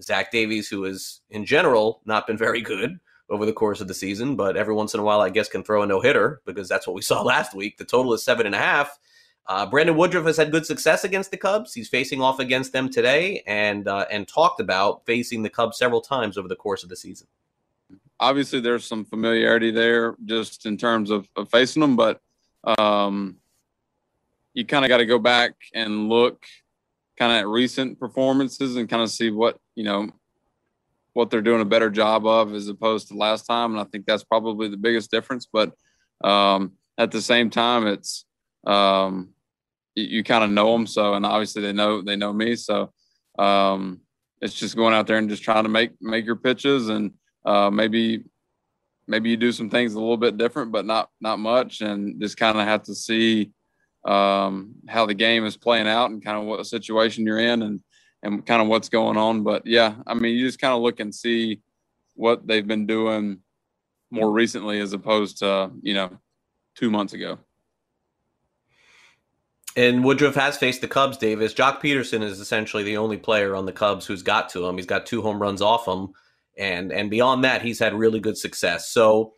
Zach 0.00 0.30
Davies, 0.30 0.68
who 0.68 0.84
has 0.84 1.20
in 1.30 1.44
general 1.44 2.00
not 2.04 2.26
been 2.26 2.36
very 2.36 2.60
good 2.60 2.98
over 3.30 3.46
the 3.46 3.52
course 3.52 3.80
of 3.80 3.88
the 3.88 3.94
season, 3.94 4.36
but 4.36 4.56
every 4.56 4.74
once 4.74 4.94
in 4.94 5.00
a 5.00 5.02
while, 5.02 5.20
I 5.20 5.30
guess, 5.30 5.48
can 5.48 5.62
throw 5.62 5.82
a 5.82 5.86
no 5.86 6.00
hitter 6.00 6.42
because 6.44 6.68
that's 6.68 6.86
what 6.86 6.96
we 6.96 7.02
saw 7.02 7.22
last 7.24 7.54
week. 7.54 7.78
The 7.78 7.84
total 7.84 8.12
is 8.14 8.22
seven 8.22 8.46
and 8.46 8.54
a 8.54 8.58
half. 8.58 8.98
Uh, 9.46 9.66
Brandon 9.66 9.96
Woodruff 9.96 10.24
has 10.24 10.38
had 10.38 10.50
good 10.50 10.64
success 10.64 11.04
against 11.04 11.30
the 11.30 11.36
Cubs. 11.36 11.74
He's 11.74 11.88
facing 11.88 12.22
off 12.22 12.38
against 12.38 12.72
them 12.72 12.88
today, 12.88 13.42
and 13.46 13.86
uh, 13.86 14.06
and 14.10 14.26
talked 14.26 14.60
about 14.60 15.04
facing 15.04 15.42
the 15.42 15.50
Cubs 15.50 15.76
several 15.76 16.00
times 16.00 16.38
over 16.38 16.48
the 16.48 16.56
course 16.56 16.82
of 16.82 16.88
the 16.88 16.96
season. 16.96 17.26
Obviously, 18.20 18.60
there's 18.60 18.86
some 18.86 19.04
familiarity 19.04 19.70
there, 19.70 20.16
just 20.24 20.64
in 20.64 20.78
terms 20.78 21.10
of, 21.10 21.28
of 21.36 21.50
facing 21.50 21.80
them, 21.80 21.94
but 21.94 22.22
um, 22.78 23.36
you 24.54 24.64
kind 24.64 24.84
of 24.84 24.88
got 24.88 24.98
to 24.98 25.06
go 25.06 25.18
back 25.18 25.52
and 25.74 26.08
look 26.08 26.46
kind 27.18 27.32
of 27.32 27.38
at 27.38 27.46
recent 27.46 28.00
performances 28.00 28.76
and 28.76 28.88
kind 28.88 29.02
of 29.02 29.10
see 29.10 29.30
what 29.30 29.58
you 29.74 29.84
know 29.84 30.08
what 31.12 31.30
they're 31.30 31.42
doing 31.42 31.60
a 31.60 31.66
better 31.66 31.90
job 31.90 32.26
of 32.26 32.54
as 32.54 32.68
opposed 32.68 33.08
to 33.08 33.14
last 33.14 33.44
time, 33.44 33.72
and 33.72 33.80
I 33.80 33.84
think 33.84 34.06
that's 34.06 34.24
probably 34.24 34.68
the 34.68 34.78
biggest 34.78 35.10
difference. 35.10 35.46
But 35.52 35.74
um, 36.22 36.72
at 36.96 37.10
the 37.10 37.20
same 37.20 37.50
time, 37.50 37.86
it's 37.86 38.24
um, 38.66 39.33
you, 39.94 40.24
kind 40.24 40.44
of 40.44 40.50
know 40.50 40.72
them. 40.72 40.86
So, 40.86 41.14
and 41.14 41.24
obviously 41.26 41.62
they 41.62 41.72
know 41.72 42.02
they 42.02 42.16
know 42.16 42.32
me. 42.32 42.56
So, 42.56 42.92
um, 43.38 44.00
it's 44.40 44.54
just 44.54 44.76
going 44.76 44.94
out 44.94 45.06
there 45.06 45.18
and 45.18 45.30
just 45.30 45.42
trying 45.42 45.64
to 45.64 45.70
make 45.70 45.92
make 46.00 46.26
your 46.26 46.36
pitches 46.36 46.88
and 46.88 47.12
uh, 47.44 47.70
maybe 47.70 48.24
maybe 49.06 49.30
you 49.30 49.36
do 49.36 49.52
some 49.52 49.70
things 49.70 49.94
a 49.94 50.00
little 50.00 50.16
bit 50.16 50.38
different, 50.38 50.72
but 50.72 50.86
not 50.86 51.08
not 51.20 51.38
much, 51.38 51.80
and 51.80 52.20
just 52.20 52.36
kind 52.36 52.58
of 52.58 52.66
have 52.66 52.82
to 52.84 52.94
see 52.94 53.52
um, 54.04 54.74
how 54.88 55.06
the 55.06 55.14
game 55.14 55.44
is 55.46 55.56
playing 55.56 55.88
out 55.88 56.10
and 56.10 56.24
kind 56.24 56.38
of 56.38 56.44
what 56.44 56.66
situation 56.66 57.26
you're 57.26 57.38
in 57.38 57.62
and 57.62 57.80
and 58.22 58.46
kind 58.46 58.62
of 58.62 58.68
what's 58.68 58.88
going 58.88 59.16
on. 59.16 59.42
But 59.42 59.66
yeah, 59.66 59.96
I 60.06 60.14
mean, 60.14 60.34
you 60.34 60.46
just 60.46 60.60
kind 60.60 60.74
of 60.74 60.82
look 60.82 61.00
and 61.00 61.14
see 61.14 61.60
what 62.14 62.46
they've 62.46 62.66
been 62.66 62.86
doing 62.86 63.40
more 64.10 64.30
recently 64.30 64.80
as 64.80 64.92
opposed 64.92 65.38
to 65.38 65.70
you 65.82 65.94
know 65.94 66.18
two 66.76 66.90
months 66.90 67.12
ago. 67.12 67.38
And 69.76 70.04
Woodruff 70.04 70.36
has 70.36 70.56
faced 70.56 70.82
the 70.82 70.88
Cubs, 70.88 71.16
Davis. 71.16 71.52
Joc 71.52 71.80
Pederson 71.80 72.22
is 72.22 72.38
essentially 72.38 72.84
the 72.84 72.96
only 72.96 73.16
player 73.16 73.56
on 73.56 73.66
the 73.66 73.72
Cubs 73.72 74.06
who's 74.06 74.22
got 74.22 74.48
to 74.50 74.64
him. 74.66 74.76
He's 74.76 74.86
got 74.86 75.06
two 75.06 75.20
home 75.20 75.42
runs 75.42 75.60
off 75.60 75.88
him. 75.88 76.10
And 76.56 76.92
and 76.92 77.10
beyond 77.10 77.42
that, 77.44 77.62
he's 77.62 77.80
had 77.80 77.94
really 77.94 78.20
good 78.20 78.38
success. 78.38 78.88
So 78.88 79.34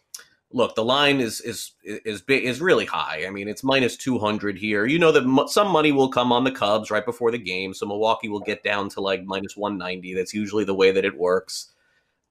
look, 0.53 0.75
the 0.75 0.85
line 0.85 1.20
is 1.20 1.40
is 1.40 1.72
is 1.83 2.22
is 2.29 2.61
really 2.61 2.85
high. 2.85 3.25
I 3.27 3.31
mean, 3.31 3.49
it's 3.49 3.64
minus 3.64 3.96
200 3.96 4.59
here. 4.59 4.87
You 4.87 4.99
know 4.99 5.12
that 5.12 5.49
some 5.49 5.68
money 5.68 5.92
will 5.92 6.09
come 6.09 6.33
on 6.33 6.44
the 6.44 6.51
Cubs 6.51 6.90
right 6.90 7.05
before 7.05 7.31
the 7.31 7.38
game, 7.38 7.75
so 7.75 7.87
Milwaukee 7.87 8.29
will 8.29 8.40
get 8.40 8.62
down 8.62 8.88
to 8.90 9.01
like 9.01 9.25
minus 9.25 9.57
190. 9.57 10.14
That's 10.14 10.35
usually 10.35 10.64
the 10.64 10.75
way 10.75 10.90
that 10.90 11.05
it 11.05 11.16
works. 11.16 11.72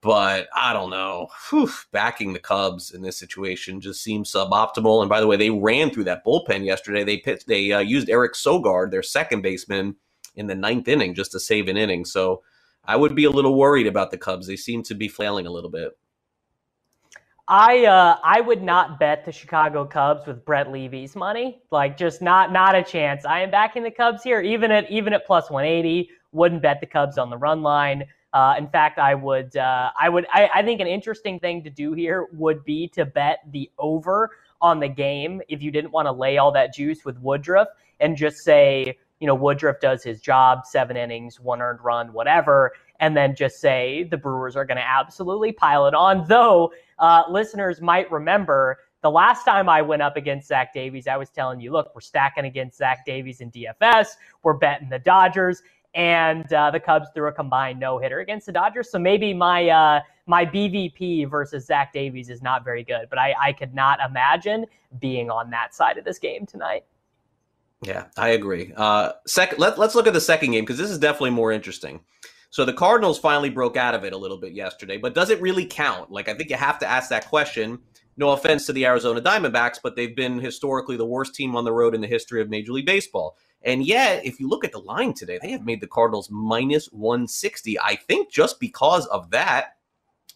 But 0.02 0.48
I 0.54 0.72
don't 0.72 0.90
know. 0.90 1.28
Whew, 1.48 1.70
backing 1.90 2.32
the 2.32 2.38
Cubs 2.38 2.92
in 2.92 3.02
this 3.02 3.16
situation 3.16 3.80
just 3.80 4.02
seems 4.02 4.30
suboptimal. 4.30 5.00
And 5.00 5.08
by 5.08 5.20
the 5.20 5.26
way, 5.26 5.36
they 5.36 5.50
ran 5.50 5.90
through 5.90 6.04
that 6.04 6.24
bullpen 6.24 6.64
yesterday. 6.64 7.02
They 7.02 7.16
pitched, 7.18 7.46
they 7.46 7.72
uh, 7.72 7.80
used 7.80 8.08
Eric 8.08 8.34
Sogard, 8.34 8.90
their 8.90 9.02
second 9.02 9.42
baseman, 9.42 9.96
in 10.36 10.46
the 10.46 10.54
ninth 10.54 10.86
inning 10.86 11.14
just 11.14 11.32
to 11.32 11.40
save 11.40 11.66
an 11.68 11.76
inning. 11.76 12.04
So 12.04 12.42
I 12.84 12.96
would 12.96 13.14
be 13.14 13.24
a 13.24 13.30
little 13.30 13.56
worried 13.56 13.86
about 13.86 14.10
the 14.10 14.18
Cubs. 14.18 14.46
They 14.46 14.56
seem 14.56 14.82
to 14.84 14.94
be 14.94 15.08
flailing 15.08 15.46
a 15.46 15.50
little 15.50 15.70
bit. 15.70 15.98
I 17.48 17.84
uh, 17.84 18.18
I 18.24 18.40
would 18.40 18.62
not 18.62 18.98
bet 18.98 19.24
the 19.24 19.30
Chicago 19.30 19.84
Cubs 19.84 20.26
with 20.26 20.44
Brett 20.44 20.70
Levy's 20.70 21.14
money. 21.14 21.62
Like 21.70 21.96
just 21.96 22.20
not 22.20 22.52
not 22.52 22.74
a 22.74 22.82
chance. 22.82 23.24
I 23.24 23.40
am 23.40 23.50
backing 23.50 23.84
the 23.84 23.90
Cubs 23.90 24.24
here, 24.24 24.40
even 24.40 24.72
at 24.72 24.90
even 24.90 25.12
at 25.12 25.26
plus 25.26 25.48
180. 25.48 26.10
Wouldn't 26.32 26.60
bet 26.60 26.80
the 26.80 26.86
Cubs 26.86 27.18
on 27.18 27.30
the 27.30 27.38
run 27.38 27.62
line. 27.62 28.04
Uh, 28.36 28.54
in 28.58 28.68
fact, 28.68 28.98
I 28.98 29.14
would, 29.14 29.56
uh, 29.56 29.90
I 29.98 30.10
would, 30.10 30.26
I, 30.30 30.50
I, 30.56 30.62
think 30.62 30.82
an 30.82 30.86
interesting 30.86 31.40
thing 31.40 31.64
to 31.64 31.70
do 31.70 31.94
here 31.94 32.26
would 32.34 32.62
be 32.66 32.86
to 32.88 33.06
bet 33.06 33.38
the 33.50 33.70
over 33.78 34.30
on 34.60 34.78
the 34.78 34.88
game 34.88 35.40
if 35.48 35.62
you 35.62 35.70
didn't 35.70 35.90
want 35.90 36.04
to 36.04 36.12
lay 36.12 36.36
all 36.36 36.52
that 36.52 36.74
juice 36.74 37.02
with 37.02 37.18
Woodruff 37.20 37.68
and 37.98 38.14
just 38.14 38.44
say, 38.44 38.98
you 39.20 39.26
know, 39.26 39.34
Woodruff 39.34 39.80
does 39.80 40.04
his 40.04 40.20
job, 40.20 40.66
seven 40.66 40.98
innings, 40.98 41.40
one 41.40 41.62
earned 41.62 41.80
run, 41.82 42.12
whatever, 42.12 42.72
and 43.00 43.16
then 43.16 43.34
just 43.34 43.58
say 43.58 44.06
the 44.10 44.18
Brewers 44.18 44.54
are 44.54 44.66
going 44.66 44.76
to 44.76 44.86
absolutely 44.86 45.52
pile 45.52 45.86
it 45.86 45.94
on. 45.94 46.28
Though 46.28 46.74
uh, 46.98 47.22
listeners 47.30 47.80
might 47.80 48.12
remember 48.12 48.76
the 49.00 49.10
last 49.10 49.44
time 49.44 49.68
I 49.68 49.80
went 49.80 50.02
up 50.02 50.16
against 50.16 50.48
Zach 50.48 50.74
Davies, 50.74 51.06
I 51.06 51.16
was 51.16 51.30
telling 51.30 51.60
you, 51.60 51.72
look, 51.72 51.94
we're 51.94 52.00
stacking 52.00 52.44
against 52.44 52.76
Zach 52.76 53.06
Davies 53.06 53.40
in 53.40 53.50
DFS. 53.50 54.08
We're 54.42 54.54
betting 54.54 54.88
the 54.88 54.98
Dodgers 54.98 55.62
and 55.96 56.52
uh, 56.52 56.70
the 56.70 56.78
Cubs 56.78 57.08
threw 57.14 57.26
a 57.26 57.32
combined 57.32 57.80
no 57.80 57.98
hitter 57.98 58.20
against 58.20 58.46
the 58.46 58.52
Dodgers. 58.52 58.90
So 58.90 58.98
maybe 58.98 59.32
my 59.32 59.68
uh, 59.68 60.00
my 60.26 60.44
BVP 60.44 61.28
versus 61.28 61.66
Zach 61.66 61.92
Davies 61.92 62.28
is 62.28 62.42
not 62.42 62.64
very 62.64 62.84
good, 62.84 63.06
but 63.08 63.18
I, 63.18 63.34
I 63.40 63.52
could 63.52 63.74
not 63.74 63.98
imagine 64.06 64.66
being 65.00 65.30
on 65.30 65.50
that 65.50 65.74
side 65.74 65.98
of 65.98 66.04
this 66.04 66.18
game 66.18 66.46
tonight. 66.46 66.84
Yeah, 67.82 68.06
I 68.16 68.30
agree. 68.30 68.72
Uh, 68.76 69.12
let, 69.58 69.78
let's 69.78 69.94
look 69.94 70.06
at 70.06 70.12
the 70.12 70.20
second 70.20 70.52
game 70.52 70.64
because 70.64 70.78
this 70.78 70.90
is 70.90 70.98
definitely 70.98 71.30
more 71.30 71.52
interesting. 71.52 72.00
So 72.50 72.64
the 72.64 72.72
Cardinals 72.72 73.18
finally 73.18 73.50
broke 73.50 73.76
out 73.76 73.94
of 73.94 74.04
it 74.04 74.12
a 74.12 74.16
little 74.16 74.38
bit 74.38 74.52
yesterday, 74.52 74.96
but 74.96 75.14
does 75.14 75.30
it 75.30 75.40
really 75.40 75.64
count? 75.64 76.10
Like 76.10 76.28
I 76.28 76.34
think 76.34 76.50
you 76.50 76.56
have 76.56 76.78
to 76.80 76.86
ask 76.86 77.08
that 77.10 77.28
question. 77.28 77.78
No 78.16 78.30
offense 78.30 78.66
to 78.66 78.72
the 78.72 78.86
Arizona 78.86 79.20
Diamondbacks, 79.20 79.78
but 79.82 79.94
they've 79.94 80.16
been 80.16 80.40
historically 80.40 80.96
the 80.96 81.06
worst 81.06 81.34
team 81.34 81.54
on 81.54 81.64
the 81.64 81.72
road 81.72 81.94
in 81.94 82.00
the 82.00 82.06
history 82.06 82.40
of 82.40 82.48
Major 82.48 82.72
League 82.72 82.86
Baseball. 82.86 83.36
And 83.66 83.84
yet, 83.84 84.24
if 84.24 84.38
you 84.38 84.48
look 84.48 84.64
at 84.64 84.70
the 84.70 84.78
line 84.78 85.12
today, 85.12 85.40
they 85.42 85.50
have 85.50 85.64
made 85.64 85.80
the 85.80 85.88
Cardinals 85.88 86.30
minus 86.30 86.86
160. 86.92 87.78
I 87.80 87.96
think 87.96 88.30
just 88.30 88.60
because 88.60 89.06
of 89.06 89.30
that, 89.32 89.76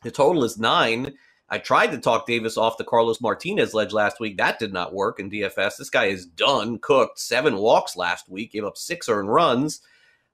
the 0.03 0.11
total 0.11 0.43
is 0.43 0.59
nine. 0.59 1.15
I 1.49 1.59
tried 1.59 1.93
to 1.93 1.99
talk 1.99 2.27
Davis 2.27 2.57
off 2.57 2.77
the 2.77 2.85
Carlos 2.85 3.21
Martinez 3.21 3.73
ledge 3.73 3.93
last 3.93 4.19
week. 4.19 4.37
That 4.37 4.59
did 4.59 4.73
not 4.73 4.95
work 4.95 5.21
in 5.21 5.31
DFS. 5.31 5.77
This 5.77 5.91
guy 5.91 6.07
is 6.07 6.27
done, 6.27 6.79
cooked, 6.81 7.21
seven 7.21 7.57
walks 7.59 7.97
last 7.97 8.29
week, 8.29 8.51
gave 8.53 8.65
up 8.65 8.77
six 8.77 9.09
earned 9.09 9.33
runs. 9.33 9.81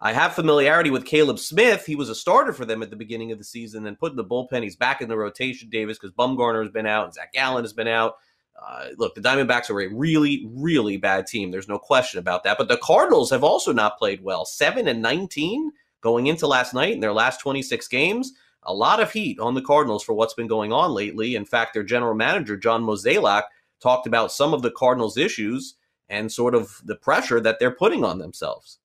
I 0.01 0.15
have 0.15 0.35
familiarity 0.35 0.91
with 0.91 1.05
Caleb 1.05 1.39
Smith. 1.39 1.85
He 1.85 1.97
was 1.97 2.09
a 2.09 2.15
starter 2.15 2.55
for 2.55 2.65
them 2.65 2.83
at 2.83 2.89
the 2.89 2.97
beginning 2.97 3.31
of 3.31 3.39
the 3.39 3.45
season, 3.45 3.83
then 3.83 3.97
put 3.97 4.13
in 4.13 4.17
the 4.17 4.25
bullpen. 4.25 4.63
He's 4.63 4.77
back 4.77 5.03
in 5.03 5.09
the 5.09 5.17
rotation, 5.19 5.69
Davis, 5.69 5.99
because 5.99 6.15
Bumgarner 6.15 6.63
has 6.63 6.73
been 6.73 6.87
out 6.87 7.05
and 7.05 7.15
Zach 7.15 7.33
Allen 7.37 7.65
has 7.65 7.73
been 7.75 7.89
out. 7.89 8.17
Uh, 8.61 8.89
look, 8.97 9.15
the 9.15 9.21
Diamondbacks 9.21 9.71
are 9.71 9.81
a 9.81 9.89
really, 9.89 10.49
really 10.53 10.97
bad 10.97 11.27
team. 11.27 11.51
There's 11.51 11.69
no 11.69 11.79
question 11.79 12.19
about 12.19 12.45
that. 12.45 12.59
But 12.59 12.69
the 12.69 12.79
Cardinals 12.79 13.31
have 13.31 13.45
also 13.45 13.73
not 13.73 13.99
played 13.99 14.23
well. 14.23 14.45
Seven 14.45 14.89
and 14.89 15.03
19 15.03 15.73
going 16.01 16.27
into 16.27 16.47
last 16.47 16.75
night 16.75 16.95
in 16.95 17.01
their 17.01 17.13
last 17.13 17.41
26 17.41 17.87
games. 17.89 18.33
A 18.63 18.75
lot 18.75 19.01
of 19.01 19.13
heat 19.13 19.39
on 19.39 19.55
the 19.55 19.63
Cardinals 19.63 20.03
for 20.03 20.15
what's 20.15 20.35
been 20.35 20.49
going 20.49 20.73
on 20.73 20.93
lately. 20.93 21.35
In 21.35 21.45
fact, 21.45 21.75
their 21.75 21.83
general 21.83 22.15
manager, 22.15 22.57
John 22.57 22.83
Mozeliak, 22.83 23.45
talked 23.81 24.07
about 24.07 24.33
some 24.33 24.55
of 24.55 24.63
the 24.63 24.71
Cardinals' 24.71 25.17
issues 25.17 25.75
and 26.09 26.33
sort 26.33 26.55
of 26.55 26.81
the 26.85 26.97
pressure 26.97 27.41
that 27.41 27.59
they're 27.59 27.71
putting 27.71 28.05
on 28.05 28.19
themselves. 28.19 28.79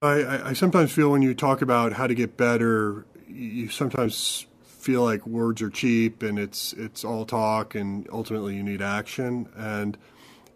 I, 0.00 0.50
I 0.50 0.52
sometimes 0.52 0.92
feel 0.92 1.10
when 1.10 1.22
you 1.22 1.34
talk 1.34 1.60
about 1.60 1.92
how 1.92 2.06
to 2.06 2.14
get 2.14 2.36
better, 2.36 3.06
you 3.26 3.68
sometimes 3.68 4.46
feel 4.78 5.02
like 5.02 5.26
words 5.26 5.60
are 5.60 5.70
cheap 5.70 6.22
and 6.22 6.38
it's 6.38 6.72
it's 6.74 7.04
all 7.04 7.24
talk 7.24 7.74
and 7.74 8.08
ultimately 8.12 8.56
you 8.56 8.62
need 8.62 8.82
action. 8.82 9.48
And 9.56 9.98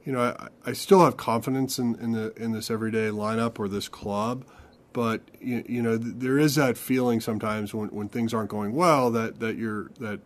you 0.04 0.12
know 0.12 0.20
I, 0.20 0.48
I 0.66 0.72
still 0.72 1.04
have 1.04 1.16
confidence 1.16 1.78
in, 1.78 1.94
in 1.96 2.12
the 2.12 2.32
in 2.36 2.52
this 2.52 2.70
everyday 2.70 3.08
lineup 3.08 3.58
or 3.58 3.68
this 3.68 3.88
club 3.88 4.44
but 4.92 5.22
you, 5.40 5.64
you 5.68 5.80
know 5.82 5.96
there 5.96 6.38
is 6.38 6.56
that 6.56 6.76
feeling 6.76 7.20
sometimes 7.20 7.72
when, 7.72 7.88
when 7.90 8.08
things 8.08 8.34
aren't 8.34 8.50
going 8.50 8.74
well 8.74 9.10
that 9.12 9.38
that 9.40 9.56
you're 9.56 9.90
that 10.00 10.20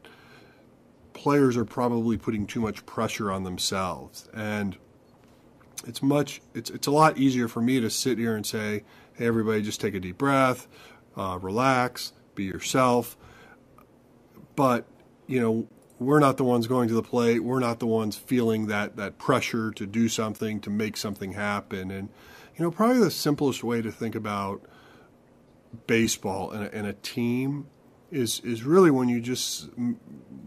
players 1.17 1.57
are 1.57 1.65
probably 1.65 2.19
putting 2.19 2.47
too 2.47 2.61
much 2.61 2.85
pressure 2.85 3.33
on 3.33 3.43
themselves. 3.43 4.29
And 4.35 4.77
it's 5.87 6.03
much 6.03 6.43
it's 6.55 6.69
it's 6.71 6.87
a 6.87 6.91
lot 6.91 7.17
easier 7.17 7.49
for 7.49 7.61
me 7.61 7.81
to 7.81 7.89
sit 7.91 8.19
here 8.19 8.37
and 8.37 8.45
say 8.45 8.85
hey 9.15 9.27
everybody 9.27 9.63
just 9.63 9.81
take 9.81 9.95
a 9.95 10.01
deep 10.01 10.19
breath 10.19 10.67
uh, 11.17 11.39
relax 11.41 12.13
be 12.35 12.45
yourself 12.45 13.17
but 14.57 14.87
you 15.27 15.41
know 15.41 15.69
we're 15.99 16.19
not 16.19 16.37
the 16.37 16.45
ones 16.45 16.67
going 16.67 16.89
to 16.89 16.95
the 16.95 17.03
plate. 17.03 17.41
We're 17.41 17.61
not 17.61 17.79
the 17.79 17.87
ones 17.87 18.17
feeling 18.17 18.67
that 18.67 18.97
that 18.97 19.19
pressure 19.19 19.71
to 19.73 19.87
do 19.87 20.09
something 20.09 20.61
to 20.61 20.71
make 20.71 20.97
something 20.97 21.33
happen. 21.33 21.91
And 21.91 22.09
you 22.57 22.65
know, 22.65 22.71
probably 22.71 22.99
the 22.99 23.11
simplest 23.11 23.65
way 23.65 23.83
to 23.83 23.91
think 23.91 24.15
about 24.15 24.63
baseball 25.87 26.51
and 26.51 26.65
a, 26.65 26.75
and 26.75 26.87
a 26.87 26.93
team 26.95 27.67
is 28.11 28.41
is 28.41 28.63
really 28.63 28.91
when 28.91 29.09
you 29.09 29.21
just 29.21 29.69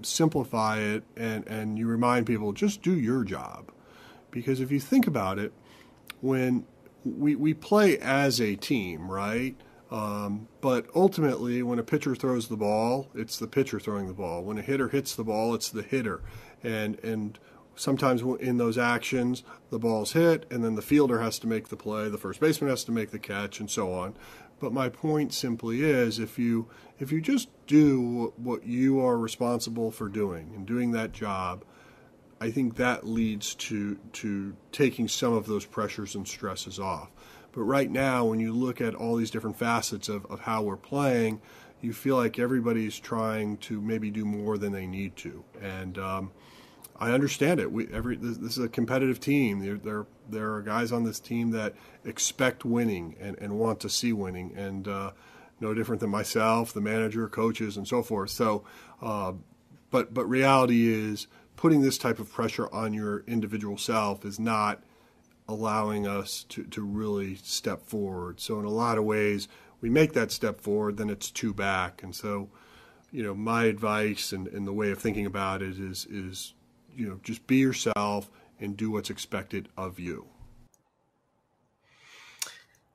simplify 0.01 0.79
it 0.79 1.03
and 1.15 1.47
and 1.47 1.77
you 1.77 1.87
remind 1.87 2.25
people 2.25 2.53
just 2.53 2.81
do 2.81 2.97
your 2.97 3.23
job. 3.23 3.71
Because 4.31 4.59
if 4.59 4.71
you 4.71 4.79
think 4.79 5.07
about 5.07 5.39
it, 5.39 5.51
when 6.21 6.65
we 7.03 7.35
we 7.35 7.53
play 7.53 7.97
as 7.97 8.39
a 8.39 8.55
team, 8.55 9.09
right? 9.11 9.55
Um, 9.91 10.47
but 10.61 10.85
ultimately, 10.93 11.63
when 11.63 11.79
a 11.79 11.83
pitcher 11.83 12.15
throws 12.15 12.47
the 12.47 12.57
ball, 12.57 13.07
it's 13.15 13.39
the 13.39 13.47
pitcher 13.47 13.79
throwing 13.79 14.07
the 14.07 14.13
ball. 14.13 14.43
When 14.43 14.57
a 14.57 14.61
hitter 14.61 14.89
hits 14.89 15.15
the 15.15 15.23
ball, 15.23 15.55
it's 15.55 15.69
the 15.69 15.81
hitter. 15.81 16.21
And 16.63 16.99
and 17.03 17.39
sometimes 17.75 18.21
in 18.39 18.57
those 18.57 18.77
actions, 18.77 19.43
the 19.69 19.79
ball's 19.79 20.11
hit, 20.11 20.45
and 20.51 20.63
then 20.63 20.75
the 20.75 20.81
fielder 20.81 21.21
has 21.21 21.39
to 21.39 21.47
make 21.47 21.69
the 21.69 21.77
play, 21.77 22.09
the 22.09 22.17
first 22.17 22.39
baseman 22.39 22.69
has 22.69 22.83
to 22.83 22.91
make 22.91 23.11
the 23.11 23.19
catch, 23.19 23.59
and 23.59 23.71
so 23.71 23.93
on. 23.93 24.15
But 24.59 24.73
my 24.73 24.89
point 24.89 25.33
simply 25.33 25.83
is, 25.83 26.19
if 26.19 26.37
you 26.37 26.67
if 26.99 27.11
you 27.11 27.21
just 27.21 27.47
do 27.65 28.33
what 28.35 28.65
you 28.65 28.99
are 28.99 29.17
responsible 29.17 29.89
for 29.89 30.09
doing 30.09 30.51
and 30.55 30.65
doing 30.65 30.91
that 30.91 31.13
job, 31.13 31.63
I 32.41 32.51
think 32.51 32.75
that 32.75 33.07
leads 33.07 33.55
to 33.55 33.97
to 34.13 34.55
taking 34.71 35.07
some 35.07 35.33
of 35.33 35.47
those 35.47 35.65
pressures 35.65 36.13
and 36.13 36.27
stresses 36.27 36.79
off. 36.79 37.09
But 37.51 37.61
right 37.61 37.89
now, 37.89 38.25
when 38.25 38.39
you 38.39 38.53
look 38.53 38.79
at 38.81 38.95
all 38.95 39.15
these 39.15 39.31
different 39.31 39.57
facets 39.57 40.09
of, 40.09 40.25
of 40.27 40.41
how 40.41 40.61
we're 40.61 40.77
playing, 40.77 41.41
you 41.81 41.93
feel 41.93 42.15
like 42.15 42.37
everybody's 42.37 42.99
trying 42.99 43.57
to 43.57 43.81
maybe 43.81 44.11
do 44.11 44.25
more 44.25 44.57
than 44.57 44.71
they 44.71 44.85
need 44.85 45.15
to. 45.17 45.43
And 45.61 45.97
um, 45.97 46.31
I 46.99 47.11
understand 47.11 47.59
it. 47.59 47.71
We 47.71 47.87
every 47.93 48.17
this, 48.17 48.37
this, 48.37 48.57
is 48.57 48.65
a 48.65 48.69
competitive 48.69 49.19
team. 49.19 49.59
There, 49.59 49.77
there 49.77 50.05
there 50.29 50.53
are 50.53 50.61
guys 50.61 50.91
on 50.91 51.05
this 51.05 51.19
team 51.19 51.51
that 51.51 51.73
expect 52.03 52.65
winning 52.65 53.15
and, 53.19 53.37
and 53.39 53.57
want 53.57 53.79
to 53.81 53.89
see 53.89 54.11
winning, 54.11 54.53
and 54.55 54.87
uh, 54.87 55.11
no 55.61 55.73
different 55.73 56.01
than 56.01 56.09
myself, 56.09 56.73
the 56.73 56.81
manager, 56.81 57.27
coaches, 57.29 57.77
and 57.77 57.87
so 57.87 58.03
forth. 58.03 58.31
So, 58.31 58.65
uh, 59.01 59.33
but 59.89 60.13
but 60.13 60.25
reality 60.25 60.87
is 60.87 61.27
putting 61.55 61.81
this 61.81 61.97
type 61.97 62.19
of 62.19 62.31
pressure 62.31 62.73
on 62.73 62.93
your 62.93 63.19
individual 63.27 63.77
self 63.77 64.25
is 64.25 64.39
not 64.39 64.83
allowing 65.49 66.07
us 66.07 66.45
to, 66.49 66.63
to 66.65 66.81
really 66.81 67.35
step 67.35 67.81
forward. 67.85 68.39
So, 68.39 68.59
in 68.59 68.65
a 68.65 68.69
lot 68.69 68.97
of 68.97 69.03
ways, 69.03 69.47
we 69.81 69.89
make 69.89 70.13
that 70.13 70.31
step 70.31 70.61
forward, 70.61 70.97
then 70.97 71.09
it's 71.09 71.31
two 71.31 71.53
back. 71.53 72.03
And 72.03 72.15
so, 72.15 72.49
you 73.11 73.23
know, 73.23 73.33
my 73.33 73.63
advice 73.63 74.31
and, 74.31 74.47
and 74.47 74.67
the 74.67 74.73
way 74.73 74.91
of 74.91 74.99
thinking 74.99 75.25
about 75.25 75.61
it 75.61 75.79
is 75.79 76.05
is 76.09 76.53
you 76.95 77.07
know 77.07 77.19
just 77.23 77.45
be 77.47 77.57
yourself 77.57 78.29
and 78.59 78.77
do 78.77 78.91
what's 78.91 79.09
expected 79.09 79.69
of 79.75 79.99
you. 79.99 80.27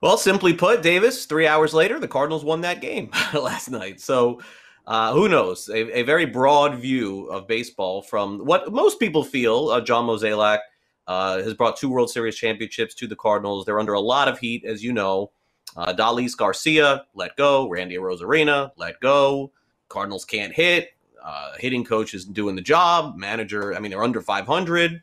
Well, 0.01 0.19
simply 0.19 0.53
put, 0.53 0.83
Davis, 0.83 1.25
three 1.25 1.47
hours 1.47 1.73
later, 1.73 1.99
the 1.99 2.07
Cardinals 2.07 2.45
won 2.45 2.61
that 2.61 2.83
game 2.83 3.11
last 3.33 3.71
night. 3.71 4.01
So 4.01 4.43
uh, 4.87 5.14
who 5.14 5.31
knows? 5.31 5.71
A, 5.71 6.01
a, 6.01 6.03
very 6.03 6.27
broad 6.27 6.75
view 6.75 7.25
of 7.29 7.49
baseball 7.49 8.03
from 8.03 8.45
what 8.45 8.71
most 8.71 9.01
people 9.01 9.25
feel. 9.25 9.71
Uh, 9.71 9.81
John 9.81 10.07
Mozeliak 10.07 10.59
uh, 11.07 11.38
has 11.38 11.55
brought 11.55 11.77
two 11.77 11.90
World 11.90 12.11
Series 12.11 12.37
championships 12.37 12.95
to 12.97 13.07
the 13.07 13.17
Cardinals. 13.17 13.64
They're 13.64 13.81
under 13.81 13.95
a 13.95 14.01
lot 14.01 14.29
of 14.29 14.38
heat, 14.38 14.64
as 14.64 14.83
you 14.83 14.93
know. 14.93 15.31
Uh, 15.77 15.93
Adolis 15.93 16.37
Garcia, 16.37 17.05
let 17.14 17.37
go. 17.37 17.69
Randy 17.69 17.97
Arozarena, 17.97 18.71
let 18.77 19.01
go. 19.01 19.51
Cardinals 19.88 20.25
can't 20.25 20.53
hit. 20.53 20.90
Uh, 21.23 21.53
hitting 21.59 21.85
coach 21.85 22.14
isn't 22.14 22.35
doing 22.35 22.55
the 22.55 22.62
job. 22.62 23.17
Manager, 23.17 23.75
I 23.75 23.81
mean, 23.81 23.90
they're 23.90 24.05
under 24.05 24.21
500. 24.21 25.03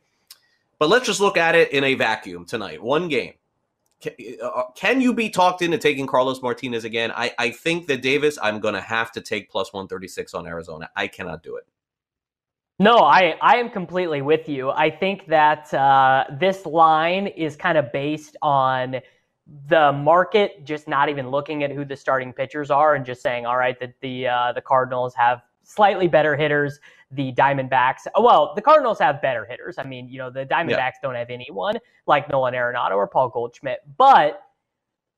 But 0.79 0.89
let's 0.89 1.05
just 1.05 1.19
look 1.19 1.37
at 1.37 1.55
it 1.55 1.71
in 1.71 1.83
a 1.83 1.93
vacuum 1.95 2.45
tonight. 2.45 2.81
One 2.81 3.07
game. 3.07 3.33
Can, 4.01 4.13
uh, 4.41 4.47
uh, 4.47 4.71
can 4.75 4.99
you 4.99 5.13
be 5.13 5.29
talked 5.29 5.61
into 5.61 5.77
taking 5.77 6.07
Carlos 6.07 6.41
Martinez 6.41 6.85
again? 6.85 7.11
I, 7.15 7.31
I 7.37 7.51
think 7.51 7.87
that 7.87 8.01
Davis, 8.01 8.37
I'm 8.41 8.59
going 8.59 8.73
to 8.73 8.81
have 8.81 9.11
to 9.13 9.21
take 9.21 9.49
plus 9.49 9.73
136 9.73 10.33
on 10.33 10.47
Arizona. 10.47 10.89
I 10.95 11.07
cannot 11.07 11.43
do 11.43 11.55
it. 11.55 11.67
No, 12.81 12.97
I, 12.97 13.35
I 13.43 13.57
am 13.57 13.69
completely 13.69 14.23
with 14.23 14.49
you. 14.49 14.71
I 14.71 14.89
think 14.89 15.27
that 15.27 15.71
uh, 15.71 16.25
this 16.39 16.65
line 16.65 17.27
is 17.27 17.55
kind 17.55 17.77
of 17.77 17.91
based 17.91 18.35
on 18.41 18.95
the 19.67 19.91
market 19.91 20.65
just 20.65 20.87
not 20.87 21.07
even 21.07 21.29
looking 21.29 21.63
at 21.63 21.71
who 21.71 21.85
the 21.85 21.95
starting 21.95 22.33
pitchers 22.33 22.71
are 22.71 22.95
and 22.95 23.05
just 23.05 23.21
saying, 23.21 23.45
all 23.45 23.57
right, 23.57 23.79
that 23.79 23.93
the 24.01 24.27
uh, 24.27 24.53
the 24.53 24.61
Cardinals 24.61 25.13
have 25.13 25.43
slightly 25.61 26.07
better 26.07 26.35
hitters. 26.35 26.79
The 27.11 27.31
Diamondbacks, 27.33 28.07
well, 28.19 28.53
the 28.55 28.63
Cardinals 28.63 28.97
have 28.97 29.21
better 29.21 29.45
hitters. 29.45 29.77
I 29.77 29.83
mean, 29.83 30.09
you 30.09 30.17
know, 30.17 30.31
the 30.31 30.47
Diamondbacks 30.47 30.73
yeah. 30.75 31.03
don't 31.03 31.15
have 31.15 31.29
anyone 31.29 31.75
like 32.07 32.29
Nolan 32.31 32.55
Arenado 32.55 32.95
or 32.95 33.05
Paul 33.05 33.29
Goldschmidt. 33.29 33.81
But 33.95 34.41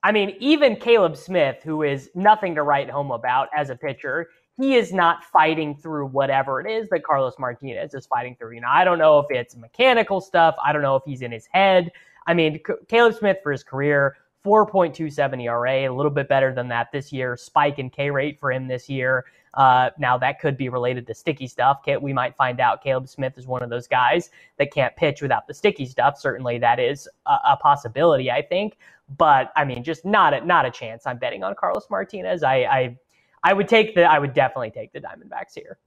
I 0.04 0.12
mean, 0.12 0.36
even 0.42 0.76
Caleb 0.76 1.16
Smith, 1.16 1.64
who 1.64 1.84
is 1.84 2.10
nothing 2.14 2.56
to 2.56 2.64
write 2.64 2.90
home 2.90 3.12
about 3.12 3.48
as 3.56 3.70
a 3.70 3.76
pitcher, 3.78 4.28
he 4.58 4.76
is 4.76 4.94
not 4.94 5.24
fighting 5.26 5.76
through 5.76 6.08
whatever 6.08 6.62
it 6.62 6.70
is 6.70 6.90
that 6.90 7.04
Carlos 7.04 7.36
Martinez 7.40 7.94
is 7.94 8.06
fighting 8.06 8.36
through. 8.36 8.54
You 8.56 8.62
know, 8.62 8.70
I 8.70 8.84
don't 8.84 9.00
know 9.00 9.20
if 9.20 9.28
it's 9.30 9.56
mechanical 9.56 10.22
stuff. 10.22 10.56
I 10.64 10.72
don't 10.74 10.82
know 10.84 10.96
if 10.96 11.04
he's 11.06 11.22
in 11.22 11.32
his 11.32 11.48
head. 11.48 11.92
I 12.28 12.34
mean, 12.34 12.60
Caleb 12.88 13.16
Smith 13.16 13.38
for 13.44 13.52
his 13.52 13.64
career 13.64 14.16
4.27 14.46 15.44
ERA, 15.44 15.90
a 15.90 15.94
little 15.94 16.12
bit 16.12 16.28
better 16.28 16.54
than 16.54 16.68
that 16.70 16.92
this 16.92 17.12
year. 17.12 17.36
Spike 17.38 17.80
in 17.80 17.90
K 17.90 18.12
rate 18.12 18.40
for 18.40 18.52
him 18.52 18.68
this 18.68 18.90
year. 18.90 19.26
Uh, 19.54 19.90
now 20.00 20.18
that 20.18 20.40
could 20.40 20.58
be 20.58 20.70
related 20.70 21.08
to 21.08 21.14
sticky 21.14 21.48
stuff. 21.48 21.82
We 22.02 22.14
might 22.14 22.36
find 22.36 22.60
out 22.60 22.84
Caleb 22.84 23.08
Smith 23.08 23.38
is 23.38 23.48
one 23.48 23.64
of 23.64 23.70
those 23.70 23.88
guys 23.88 24.30
that 24.58 24.74
can't 24.74 24.96
pitch 24.96 25.22
without 25.22 25.48
the 25.48 25.54
sticky 25.54 25.86
stuff. 25.86 26.20
Certainly, 26.20 26.60
that 26.60 26.80
is 26.80 27.08
a, 27.28 27.38
a 27.52 27.58
possibility. 27.58 28.32
I 28.32 28.42
think, 28.42 28.78
but 29.18 29.52
I 29.56 29.64
mean, 29.64 29.84
just 29.84 30.06
not 30.06 30.34
a, 30.34 30.46
not 30.46 30.66
a 30.66 30.72
chance. 30.72 31.06
I'm 31.06 31.18
betting 31.18 31.44
on 31.44 31.56
Carlos 31.56 31.88
Martinez. 31.90 32.44
I, 32.44 32.56
I 32.64 32.98
I 33.44 33.54
would 33.54 33.68
take 33.68 33.96
the 33.96 34.04
I 34.04 34.20
would 34.20 34.34
definitely 34.34 34.72
take 34.72 34.94
the 34.94 35.02
Diamondbacks 35.02 35.54
here. 35.56 35.78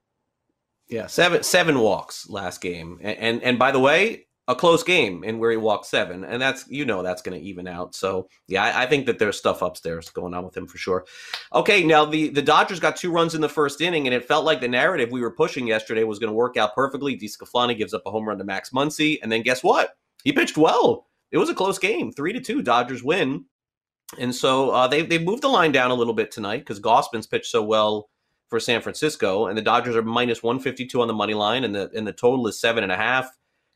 Yeah, 0.89 1.07
seven 1.07 1.43
seven 1.43 1.81
walks 1.81 2.29
last 2.29 2.61
game, 2.61 2.99
and 3.03 3.19
and, 3.19 3.43
and 3.43 3.59
by 3.59 3.73
the 3.73 3.81
way, 3.81 4.27
a 4.49 4.55
close 4.55 4.85
game 4.85 5.25
in 5.25 5.39
where 5.39 5.51
he 5.51 5.57
walked 5.57 5.87
seven, 5.87 6.23
and 6.23 6.41
that's 6.41 6.69
you 6.69 6.85
know 6.85 7.03
that's 7.03 7.23
going 7.23 7.39
to 7.39 7.45
even 7.45 7.67
out. 7.67 7.95
So 7.95 8.29
yeah, 8.47 8.65
I, 8.65 8.83
I, 8.83 8.87
think 8.87 9.07
that 9.07 9.19
there's 9.19 9.37
stuff 9.37 9.63
upstairs 9.63 10.09
going 10.11 10.35
on 10.35 10.45
with 10.45 10.57
him 10.57 10.69
for 10.69 10.79
sure. 10.79 11.05
Okay, 11.53 11.83
now 11.83 12.05
the 12.05 12.29
the 12.29 12.43
Dodgers 12.43 12.79
got 12.79 12.97
two 12.97 13.11
runs 13.11 13.35
in 13.35 13.41
the 13.41 13.49
first 13.49 13.81
inning, 13.81 14.07
and 14.07 14.15
it 14.15 14.25
felt 14.25 14.45
like 14.45 14.61
the 14.61 14.69
narrative 14.69 15.11
we 15.11 15.21
were 15.21 15.33
pushing 15.33 15.67
yesterday 15.67 16.05
was 16.05 16.21
going 16.21 16.31
to 16.31 16.37
work 16.37 16.57
out 16.57 16.75
perfectly. 16.75 17.19
DeSclafani 17.19 17.77
gives 17.77 17.95
up 17.95 18.03
a 18.07 18.11
home 18.11 18.29
run 18.29 18.39
to 18.39 18.45
Max 18.45 18.71
Muncy, 18.71 19.19
and 19.23 19.33
then 19.33 19.43
guess 19.43 19.65
what? 19.65 19.97
He 20.23 20.33
pitched 20.33 20.57
well. 20.57 21.07
It 21.33 21.39
was 21.39 21.51
a 21.51 21.55
close 21.55 21.79
game, 21.79 22.13
three 22.13 22.33
to 22.33 22.41
two. 22.41 22.63
Dodgers 22.63 23.03
win, 23.03 23.47
and 24.19 24.35
so 24.35 24.71
uh, 24.71 24.89
they 24.89 25.03
they 25.03 25.19
moved 25.19 25.43
the 25.43 25.49
line 25.49 25.73
down 25.73 25.91
a 25.91 25.95
little 25.95 26.15
bit 26.15 26.31
tonight 26.31 26.61
because 26.61 26.81
Gausman's 26.81 27.27
pitched 27.27 27.51
so 27.51 27.63
well 27.63 28.09
for 28.49 28.61
San 28.61 28.81
Francisco, 28.81 29.47
and 29.47 29.59
the 29.59 29.63
Dodgers 29.63 29.97
are 29.97 30.03
minus 30.03 30.43
one 30.43 30.61
fifty 30.61 30.87
two 30.87 31.03
on 31.03 31.09
the 31.09 31.15
money 31.15 31.35
line, 31.35 31.65
and 31.65 31.75
the 31.75 31.91
and 31.95 32.07
the 32.07 32.13
total 32.13 32.47
is 32.47 32.61
seven 32.61 32.83
and 32.83 32.93
a 32.93 32.97
half 32.97 33.31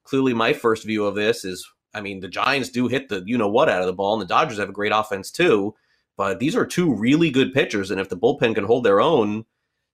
clearly 0.05 0.35
my 0.35 0.53
first 0.53 0.85
view 0.85 1.05
of 1.05 1.15
this 1.15 1.45
is 1.45 1.67
I 1.93 2.01
mean, 2.01 2.21
the 2.21 2.29
Giants 2.29 2.69
do 2.69 2.87
hit 2.87 3.09
the 3.09 3.23
you 3.27 3.37
know 3.37 3.49
what 3.49 3.69
out 3.69 3.81
of 3.81 3.87
the 3.87 3.93
ball, 3.93 4.15
and 4.15 4.23
the 4.23 4.33
Dodgers 4.33 4.59
have 4.59 4.69
a 4.69 4.73
great 4.73 4.93
offense 4.95 5.31
too. 5.31 5.75
But 6.17 6.39
these 6.39 6.55
are 6.55 6.67
two 6.67 6.95
really 6.95 7.31
good 7.31 7.53
pitchers, 7.53 7.91
and 7.91 8.01
if 8.01 8.09
the 8.09 8.17
bullpen 8.17 8.55
can 8.55 8.65
hold 8.65 8.85
their 8.85 9.01
own, 9.01 9.45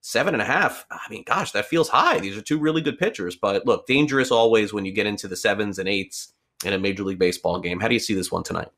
seven 0.01 0.35
and 0.35 0.41
a 0.41 0.45
half, 0.45 0.85
I 0.91 0.99
mean, 1.09 1.23
gosh, 1.25 1.51
that 1.53 1.65
feels 1.65 1.89
high. 1.89 2.19
These 2.19 2.37
are 2.37 2.41
two 2.41 2.59
really 2.59 2.81
good 2.81 2.99
pitchers. 2.99 3.35
But 3.35 3.65
look, 3.65 3.87
dangerous 3.87 4.29
always 4.31 4.73
when 4.73 4.85
you 4.85 4.91
get 4.91 5.07
into 5.07 5.27
the 5.27 5.37
sevens 5.37 5.79
and 5.79 5.87
eights 5.87 6.33
in 6.65 6.73
a 6.73 6.79
Major 6.79 7.03
League 7.03 7.19
Baseball 7.19 7.59
game. 7.59 7.79
How 7.79 7.87
do 7.87 7.93
you 7.93 7.99
see 7.99 8.13
this 8.13 8.31
one 8.31 8.43
tonight? 8.43 8.69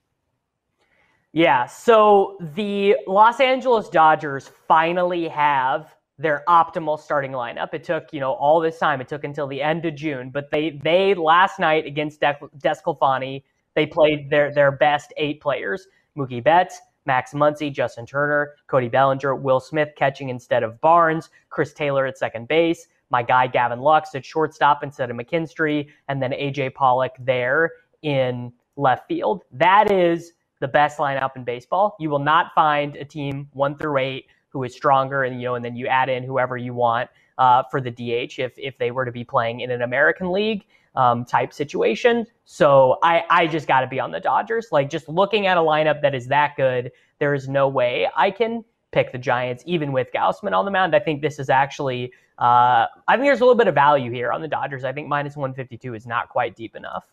Yeah, 1.31 1.67
so 1.67 2.37
the 2.55 2.95
Los 3.05 3.39
Angeles 3.39 3.87
Dodgers 3.89 4.49
finally 4.67 5.27
have 5.27 5.95
their 6.17 6.43
optimal 6.47 6.99
starting 6.99 7.31
lineup. 7.31 7.73
It 7.73 7.83
took, 7.83 8.11
you 8.11 8.19
know, 8.19 8.33
all 8.33 8.59
this 8.59 8.79
time. 8.79 8.99
It 8.99 9.07
took 9.07 9.23
until 9.23 9.45
the 9.47 9.61
end 9.61 9.85
of 9.85 9.95
June, 9.95 10.31
but 10.31 10.49
they 10.51 10.79
they 10.83 11.13
last 11.13 11.59
night 11.59 11.85
against 11.85 12.19
De- 12.19 12.37
DeSclafani, 12.57 13.43
they 13.75 13.85
played 13.85 14.29
their 14.29 14.53
their 14.53 14.71
best 14.71 15.13
eight 15.17 15.39
players: 15.39 15.87
Mookie 16.17 16.43
Betts, 16.43 16.81
Max 17.05 17.33
Muncy, 17.33 17.71
Justin 17.71 18.07
Turner, 18.07 18.55
Cody 18.67 18.89
Bellinger, 18.89 19.35
Will 19.35 19.59
Smith 19.59 19.89
catching 19.95 20.29
instead 20.29 20.63
of 20.63 20.81
Barnes, 20.81 21.29
Chris 21.49 21.73
Taylor 21.73 22.07
at 22.07 22.17
second 22.17 22.47
base, 22.47 22.87
my 23.11 23.21
guy 23.21 23.45
Gavin 23.45 23.79
Lux 23.79 24.13
at 24.15 24.25
shortstop 24.25 24.83
instead 24.83 25.11
of 25.11 25.15
McKinstry, 25.15 25.87
and 26.07 26.21
then 26.21 26.31
AJ 26.31 26.73
Pollock 26.73 27.13
there 27.19 27.71
in 28.01 28.51
left 28.75 29.07
field. 29.07 29.43
That 29.51 29.91
is 29.91 30.33
the 30.59 30.67
best 30.67 30.97
lineup 30.97 31.35
in 31.35 31.43
baseball. 31.43 31.95
You 31.99 32.09
will 32.09 32.19
not 32.19 32.53
find 32.53 32.95
a 32.95 33.05
team 33.05 33.47
one 33.53 33.77
through 33.77 33.97
eight 33.97 34.27
who 34.49 34.63
is 34.63 34.73
stronger, 34.73 35.23
and 35.23 35.39
you 35.39 35.47
know, 35.47 35.55
and 35.55 35.63
then 35.63 35.75
you 35.75 35.87
add 35.87 36.09
in 36.09 36.23
whoever 36.23 36.57
you 36.57 36.73
want 36.73 37.09
uh, 37.37 37.63
for 37.71 37.81
the 37.81 37.91
DH 37.91 38.39
if 38.39 38.53
if 38.57 38.77
they 38.77 38.91
were 38.91 39.05
to 39.05 39.11
be 39.11 39.23
playing 39.23 39.61
in 39.61 39.71
an 39.71 39.81
American 39.81 40.31
League 40.31 40.65
um, 40.95 41.25
type 41.25 41.53
situation. 41.53 42.25
So 42.45 42.97
I 43.03 43.23
I 43.29 43.47
just 43.47 43.67
got 43.67 43.81
to 43.81 43.87
be 43.87 43.99
on 43.99 44.11
the 44.11 44.19
Dodgers. 44.19 44.67
Like 44.71 44.89
just 44.89 45.07
looking 45.07 45.47
at 45.47 45.57
a 45.57 45.61
lineup 45.61 46.01
that 46.01 46.13
is 46.13 46.27
that 46.27 46.55
good, 46.57 46.91
there 47.19 47.33
is 47.33 47.47
no 47.47 47.67
way 47.67 48.07
I 48.15 48.31
can 48.31 48.63
pick 48.91 49.11
the 49.11 49.19
Giants 49.19 49.63
even 49.67 49.91
with 49.91 50.07
Gausman 50.13 50.53
on 50.53 50.65
the 50.65 50.71
mound. 50.71 50.95
I 50.95 50.99
think 50.99 51.21
this 51.21 51.39
is 51.39 51.49
actually 51.49 52.11
uh, 52.39 52.87
I 53.07 53.15
think 53.15 53.23
there's 53.23 53.41
a 53.41 53.43
little 53.43 53.55
bit 53.55 53.67
of 53.67 53.75
value 53.75 54.11
here 54.11 54.31
on 54.31 54.41
the 54.41 54.47
Dodgers. 54.47 54.83
I 54.83 54.93
think 54.93 55.07
minus 55.07 55.35
152 55.35 55.93
is 55.93 56.07
not 56.07 56.29
quite 56.29 56.55
deep 56.55 56.75
enough. 56.75 57.05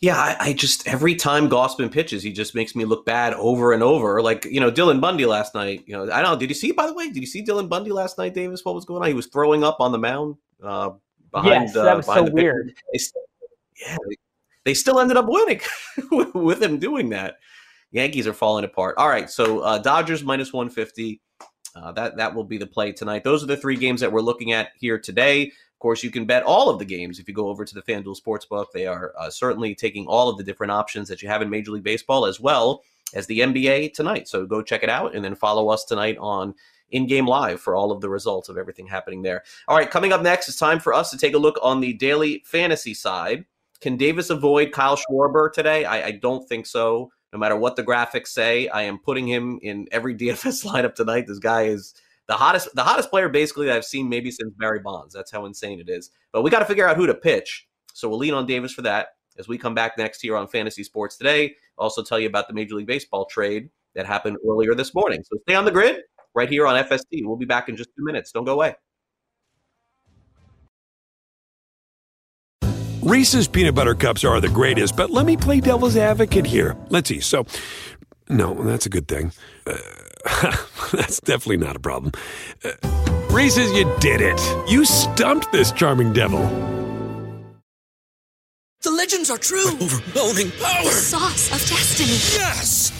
Yeah, 0.00 0.16
I, 0.16 0.36
I, 0.40 0.52
just 0.54 0.88
every 0.88 1.14
time 1.14 1.50
Gausman 1.50 1.92
pitches, 1.92 2.22
he 2.22 2.32
just 2.32 2.54
makes 2.54 2.74
me 2.74 2.86
look 2.86 3.04
bad 3.04 3.34
over 3.34 3.74
and 3.74 3.82
over. 3.82 4.22
Like 4.22 4.46
you 4.46 4.58
know, 4.58 4.70
Dylan 4.70 4.98
Bundy 4.98 5.26
last 5.26 5.54
night. 5.54 5.84
You 5.86 5.94
know, 5.94 6.04
I 6.04 6.22
don't 6.22 6.32
know. 6.32 6.38
Did 6.38 6.48
you 6.48 6.54
see? 6.54 6.72
By 6.72 6.86
the 6.86 6.94
way, 6.94 7.08
did 7.08 7.18
you 7.18 7.26
see 7.26 7.44
Dylan 7.44 7.68
Bundy 7.68 7.92
last 7.92 8.16
night, 8.16 8.32
Davis? 8.32 8.64
What 8.64 8.74
was 8.74 8.86
going 8.86 9.02
on? 9.02 9.08
He 9.08 9.14
was 9.14 9.26
throwing 9.26 9.62
up 9.62 9.76
on 9.78 9.92
the 9.92 9.98
mound. 9.98 10.36
Uh, 10.62 10.92
behind, 11.32 11.64
yes, 11.64 11.74
that 11.74 11.96
was 11.98 12.08
uh, 12.08 12.14
so 12.14 12.30
weird. 12.30 12.72
They 12.92 12.98
still, 12.98 13.22
yeah, 13.78 13.96
they, 14.08 14.16
they, 14.64 14.74
still 14.74 15.00
ended 15.00 15.18
up 15.18 15.26
winning 15.28 15.60
with 16.34 16.62
him 16.62 16.78
doing 16.78 17.10
that. 17.10 17.36
Yankees 17.90 18.26
are 18.26 18.32
falling 18.32 18.64
apart. 18.64 18.94
All 18.96 19.08
right, 19.08 19.28
so 19.28 19.60
uh, 19.60 19.78
Dodgers 19.78 20.24
minus 20.24 20.50
one 20.50 20.70
fifty. 20.70 21.20
Uh, 21.76 21.92
that 21.92 22.16
that 22.16 22.34
will 22.34 22.44
be 22.44 22.56
the 22.56 22.66
play 22.66 22.92
tonight. 22.92 23.22
Those 23.22 23.44
are 23.44 23.46
the 23.46 23.56
three 23.56 23.76
games 23.76 24.00
that 24.00 24.10
we're 24.10 24.22
looking 24.22 24.52
at 24.52 24.70
here 24.78 24.98
today. 24.98 25.52
Course, 25.80 26.04
you 26.04 26.10
can 26.10 26.26
bet 26.26 26.42
all 26.42 26.68
of 26.68 26.78
the 26.78 26.84
games 26.84 27.18
if 27.18 27.26
you 27.26 27.32
go 27.32 27.48
over 27.48 27.64
to 27.64 27.74
the 27.74 27.80
FanDuel 27.80 28.16
Sportsbook. 28.20 28.66
They 28.72 28.86
are 28.86 29.14
uh, 29.18 29.30
certainly 29.30 29.74
taking 29.74 30.06
all 30.06 30.28
of 30.28 30.36
the 30.36 30.44
different 30.44 30.72
options 30.72 31.08
that 31.08 31.22
you 31.22 31.28
have 31.28 31.40
in 31.40 31.48
Major 31.48 31.72
League 31.72 31.82
Baseball 31.82 32.26
as 32.26 32.38
well 32.38 32.82
as 33.14 33.26
the 33.26 33.40
NBA 33.40 33.94
tonight. 33.94 34.28
So 34.28 34.44
go 34.44 34.60
check 34.60 34.82
it 34.82 34.90
out 34.90 35.14
and 35.14 35.24
then 35.24 35.34
follow 35.34 35.70
us 35.70 35.84
tonight 35.84 36.18
on 36.20 36.54
in 36.90 37.06
game 37.06 37.26
live 37.26 37.62
for 37.62 37.74
all 37.74 37.92
of 37.92 38.02
the 38.02 38.10
results 38.10 38.50
of 38.50 38.58
everything 38.58 38.86
happening 38.86 39.22
there. 39.22 39.42
All 39.68 39.76
right, 39.76 39.90
coming 39.90 40.12
up 40.12 40.20
next, 40.20 40.48
it's 40.48 40.58
time 40.58 40.80
for 40.80 40.92
us 40.92 41.10
to 41.12 41.16
take 41.16 41.34
a 41.34 41.38
look 41.38 41.58
on 41.62 41.80
the 41.80 41.94
daily 41.94 42.42
fantasy 42.44 42.92
side. 42.92 43.46
Can 43.80 43.96
Davis 43.96 44.28
avoid 44.28 44.72
Kyle 44.72 44.98
Schwarber 44.98 45.50
today? 45.50 45.86
I, 45.86 46.08
I 46.08 46.10
don't 46.10 46.46
think 46.46 46.66
so. 46.66 47.10
No 47.32 47.38
matter 47.38 47.56
what 47.56 47.76
the 47.76 47.84
graphics 47.84 48.28
say, 48.28 48.68
I 48.68 48.82
am 48.82 48.98
putting 48.98 49.26
him 49.26 49.58
in 49.62 49.88
every 49.92 50.14
DFS 50.18 50.66
lineup 50.66 50.94
tonight. 50.94 51.26
This 51.26 51.38
guy 51.38 51.62
is 51.62 51.94
the 52.30 52.36
hottest 52.36 52.72
the 52.76 52.84
hottest 52.84 53.10
player 53.10 53.28
basically 53.28 53.66
that 53.66 53.74
I've 53.76 53.84
seen 53.84 54.08
maybe 54.08 54.30
since 54.30 54.54
Barry 54.56 54.78
Bonds. 54.78 55.12
That's 55.12 55.32
how 55.32 55.46
insane 55.46 55.80
it 55.80 55.88
is. 55.88 56.12
But 56.32 56.42
we 56.42 56.50
got 56.50 56.60
to 56.60 56.64
figure 56.64 56.88
out 56.88 56.96
who 56.96 57.08
to 57.08 57.14
pitch. 57.14 57.66
So 57.92 58.08
we'll 58.08 58.20
lean 58.20 58.34
on 58.34 58.46
Davis 58.46 58.72
for 58.72 58.82
that 58.82 59.08
as 59.36 59.48
we 59.48 59.58
come 59.58 59.74
back 59.74 59.98
next 59.98 60.20
here 60.20 60.36
on 60.36 60.46
Fantasy 60.46 60.84
Sports 60.84 61.16
Today. 61.16 61.56
also 61.76 62.04
tell 62.04 62.20
you 62.20 62.28
about 62.28 62.46
the 62.46 62.54
Major 62.54 62.76
League 62.76 62.86
Baseball 62.86 63.24
trade 63.24 63.68
that 63.96 64.06
happened 64.06 64.36
earlier 64.48 64.76
this 64.76 64.94
morning. 64.94 65.24
So 65.24 65.40
stay 65.42 65.56
on 65.56 65.64
the 65.64 65.72
grid 65.72 66.02
right 66.32 66.48
here 66.48 66.68
on 66.68 66.80
FST. 66.84 67.24
We'll 67.24 67.34
be 67.34 67.46
back 67.46 67.68
in 67.68 67.76
just 67.76 67.90
two 67.98 68.04
minutes. 68.04 68.30
Don't 68.30 68.44
go 68.44 68.52
away. 68.52 68.76
Reese's 73.02 73.48
peanut 73.48 73.74
butter 73.74 73.96
cups 73.96 74.22
are 74.22 74.40
the 74.40 74.48
greatest, 74.48 74.96
but 74.96 75.10
let 75.10 75.26
me 75.26 75.36
play 75.36 75.58
devil's 75.58 75.96
advocate 75.96 76.46
here. 76.46 76.76
Let's 76.90 77.08
see. 77.08 77.18
So, 77.18 77.44
no, 78.28 78.54
that's 78.54 78.86
a 78.86 78.90
good 78.90 79.08
thing. 79.08 79.32
Uh, 79.66 79.78
that's 80.92 81.20
definitely 81.20 81.58
not 81.58 81.76
a 81.76 81.80
problem. 81.80 82.12
Uh, 82.64 82.72
Reese's, 83.30 83.72
you 83.72 83.90
did 84.00 84.20
it. 84.20 84.40
You 84.68 84.84
stumped 84.84 85.52
this 85.52 85.72
charming 85.72 86.12
devil. 86.12 86.40
The 88.82 88.90
legends 88.90 89.30
are 89.30 89.38
true. 89.38 89.68
overwhelming 89.68 90.50
power! 90.52 90.84
The 90.84 90.90
sauce 90.90 91.52
of 91.52 91.60
destiny. 91.68 92.08
Yes! 92.40 92.99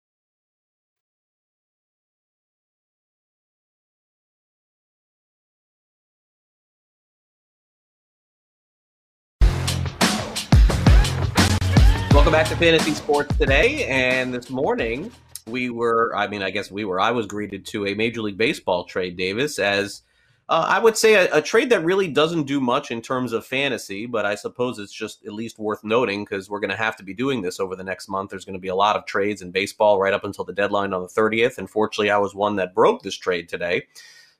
Welcome 12.31 12.49
back 12.49 12.57
to 12.57 12.63
Fantasy 12.63 12.93
Sports 12.93 13.37
today. 13.37 13.83
And 13.87 14.33
this 14.33 14.49
morning, 14.49 15.11
we 15.47 15.69
were, 15.69 16.15
I 16.15 16.27
mean, 16.27 16.41
I 16.41 16.49
guess 16.49 16.71
we 16.71 16.85
were, 16.85 16.97
I 16.97 17.11
was 17.11 17.25
greeted 17.25 17.65
to 17.65 17.87
a 17.87 17.93
Major 17.93 18.21
League 18.21 18.37
Baseball 18.37 18.85
trade, 18.85 19.17
Davis, 19.17 19.59
as 19.59 20.03
uh, 20.47 20.65
I 20.65 20.79
would 20.79 20.95
say 20.95 21.15
a, 21.15 21.39
a, 21.39 21.41
trade 21.41 21.69
that 21.71 21.83
really 21.83 22.07
doesn't 22.07 22.43
do 22.43 22.61
much 22.61 22.89
in 22.89 23.01
terms 23.01 23.33
of 23.33 23.45
fantasy, 23.45 24.05
but 24.05 24.25
I 24.25 24.35
suppose 24.35 24.79
it's 24.79 24.93
just 24.93 25.25
at 25.25 25.33
least 25.33 25.59
worth 25.59 25.83
noting 25.83 26.23
because 26.23 26.49
we're 26.49 26.61
going 26.61 26.71
to 26.71 26.77
have 26.77 26.95
to 26.95 27.03
be 27.03 27.13
doing 27.13 27.41
this 27.41 27.59
over 27.59 27.75
the 27.75 27.83
next 27.83 28.07
month. 28.07 28.29
There's 28.29 28.45
going 28.45 28.53
to 28.53 28.59
be 28.59 28.69
a 28.69 28.75
lot 28.75 28.95
of 28.95 29.05
trades 29.05 29.41
in 29.41 29.51
baseball 29.51 29.99
right 29.99 30.13
up 30.13 30.23
until 30.23 30.45
the 30.45 30.53
deadline 30.53 30.93
on 30.93 31.01
the 31.01 31.09
30th. 31.09 31.57
And 31.57 31.69
fortunately, 31.69 32.11
I 32.11 32.17
was 32.17 32.33
one 32.33 32.55
that 32.55 32.73
broke 32.73 33.01
this 33.01 33.17
trade 33.17 33.49
today. 33.49 33.87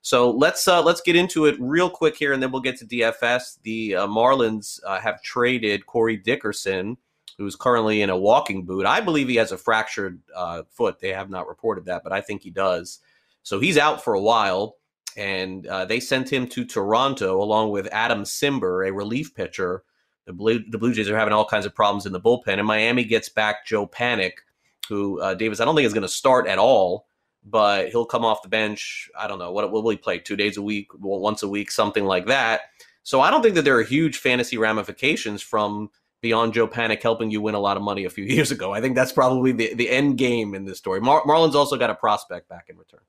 So 0.01 0.31
let's 0.31 0.65
uh, 0.65 0.81
let's 0.81 1.01
get 1.01 1.17
into 1.17 1.45
it 1.45 1.57
real 1.59 1.89
quick 1.89 2.15
here, 2.15 2.31
and 2.31 2.41
then 2.41 2.53
we'll 2.53 2.61
get 2.61 2.77
to 2.77 2.85
DFS. 2.85 3.57
The 3.63 3.95
uh, 3.95 4.07
Marlins 4.07 4.79
uh, 4.87 4.97
have 5.01 5.21
traded 5.21 5.85
Corey 5.87 6.15
Dickerson 6.15 6.97
who's 7.41 7.55
currently 7.55 8.03
in 8.03 8.11
a 8.11 8.17
walking 8.17 8.63
boot. 8.65 8.85
I 8.85 9.01
believe 9.01 9.27
he 9.27 9.37
has 9.37 9.51
a 9.51 9.57
fractured 9.57 10.21
uh, 10.35 10.61
foot. 10.69 10.99
They 10.99 11.09
have 11.09 11.31
not 11.31 11.47
reported 11.47 11.85
that, 11.85 12.03
but 12.03 12.13
I 12.13 12.21
think 12.21 12.43
he 12.43 12.51
does. 12.51 12.99
So 13.41 13.59
he's 13.59 13.79
out 13.79 14.03
for 14.03 14.13
a 14.13 14.21
while, 14.21 14.77
and 15.17 15.65
uh, 15.65 15.85
they 15.85 15.99
sent 15.99 16.31
him 16.31 16.45
to 16.49 16.63
Toronto 16.63 17.41
along 17.41 17.71
with 17.71 17.87
Adam 17.91 18.25
Cimber, 18.25 18.87
a 18.87 18.93
relief 18.93 19.33
pitcher. 19.33 19.83
The 20.25 20.33
Blue, 20.33 20.63
the 20.69 20.77
Blue 20.77 20.93
Jays 20.93 21.09
are 21.09 21.17
having 21.17 21.33
all 21.33 21.43
kinds 21.43 21.65
of 21.65 21.73
problems 21.73 22.05
in 22.05 22.13
the 22.13 22.21
bullpen, 22.21 22.59
and 22.59 22.67
Miami 22.67 23.03
gets 23.05 23.27
back 23.27 23.65
Joe 23.65 23.87
Panik, 23.87 24.33
who 24.87 25.19
uh, 25.19 25.33
Davis 25.33 25.59
I 25.59 25.65
don't 25.65 25.75
think 25.75 25.87
is 25.87 25.93
going 25.93 26.03
to 26.03 26.07
start 26.07 26.45
at 26.45 26.59
all, 26.59 27.07
but 27.43 27.89
he'll 27.89 28.05
come 28.05 28.23
off 28.23 28.43
the 28.43 28.49
bench. 28.49 29.09
I 29.17 29.27
don't 29.27 29.39
know 29.39 29.51
what 29.51 29.71
will 29.71 29.89
he 29.89 29.97
play 29.97 30.19
two 30.19 30.35
days 30.35 30.57
a 30.57 30.61
week, 30.61 30.89
once 30.99 31.41
a 31.41 31.47
week, 31.47 31.71
something 31.71 32.05
like 32.05 32.27
that. 32.27 32.61
So 33.01 33.19
I 33.19 33.31
don't 33.31 33.41
think 33.41 33.55
that 33.55 33.63
there 33.63 33.79
are 33.79 33.83
huge 33.83 34.19
fantasy 34.19 34.59
ramifications 34.59 35.41
from 35.41 35.89
beyond 36.21 36.53
Joe 36.53 36.67
Panik 36.67 37.01
helping 37.01 37.31
you 37.31 37.41
win 37.41 37.55
a 37.55 37.59
lot 37.59 37.77
of 37.77 37.83
money 37.83 38.05
a 38.05 38.09
few 38.09 38.25
years 38.35 38.51
ago. 38.51 38.71
I 38.71 38.81
think 38.81 38.95
that's 38.95 39.11
probably 39.11 39.51
the, 39.51 39.73
the 39.73 39.89
end 39.89 40.17
game 40.17 40.53
in 40.55 40.65
this 40.65 40.77
story. 40.77 41.01
Mar- 41.01 41.23
Marlins 41.23 41.55
also 41.55 41.77
got 41.77 41.89
a 41.89 41.95
prospect 41.95 42.47
back 42.49 42.67
in 42.69 42.77
return. 42.77 43.01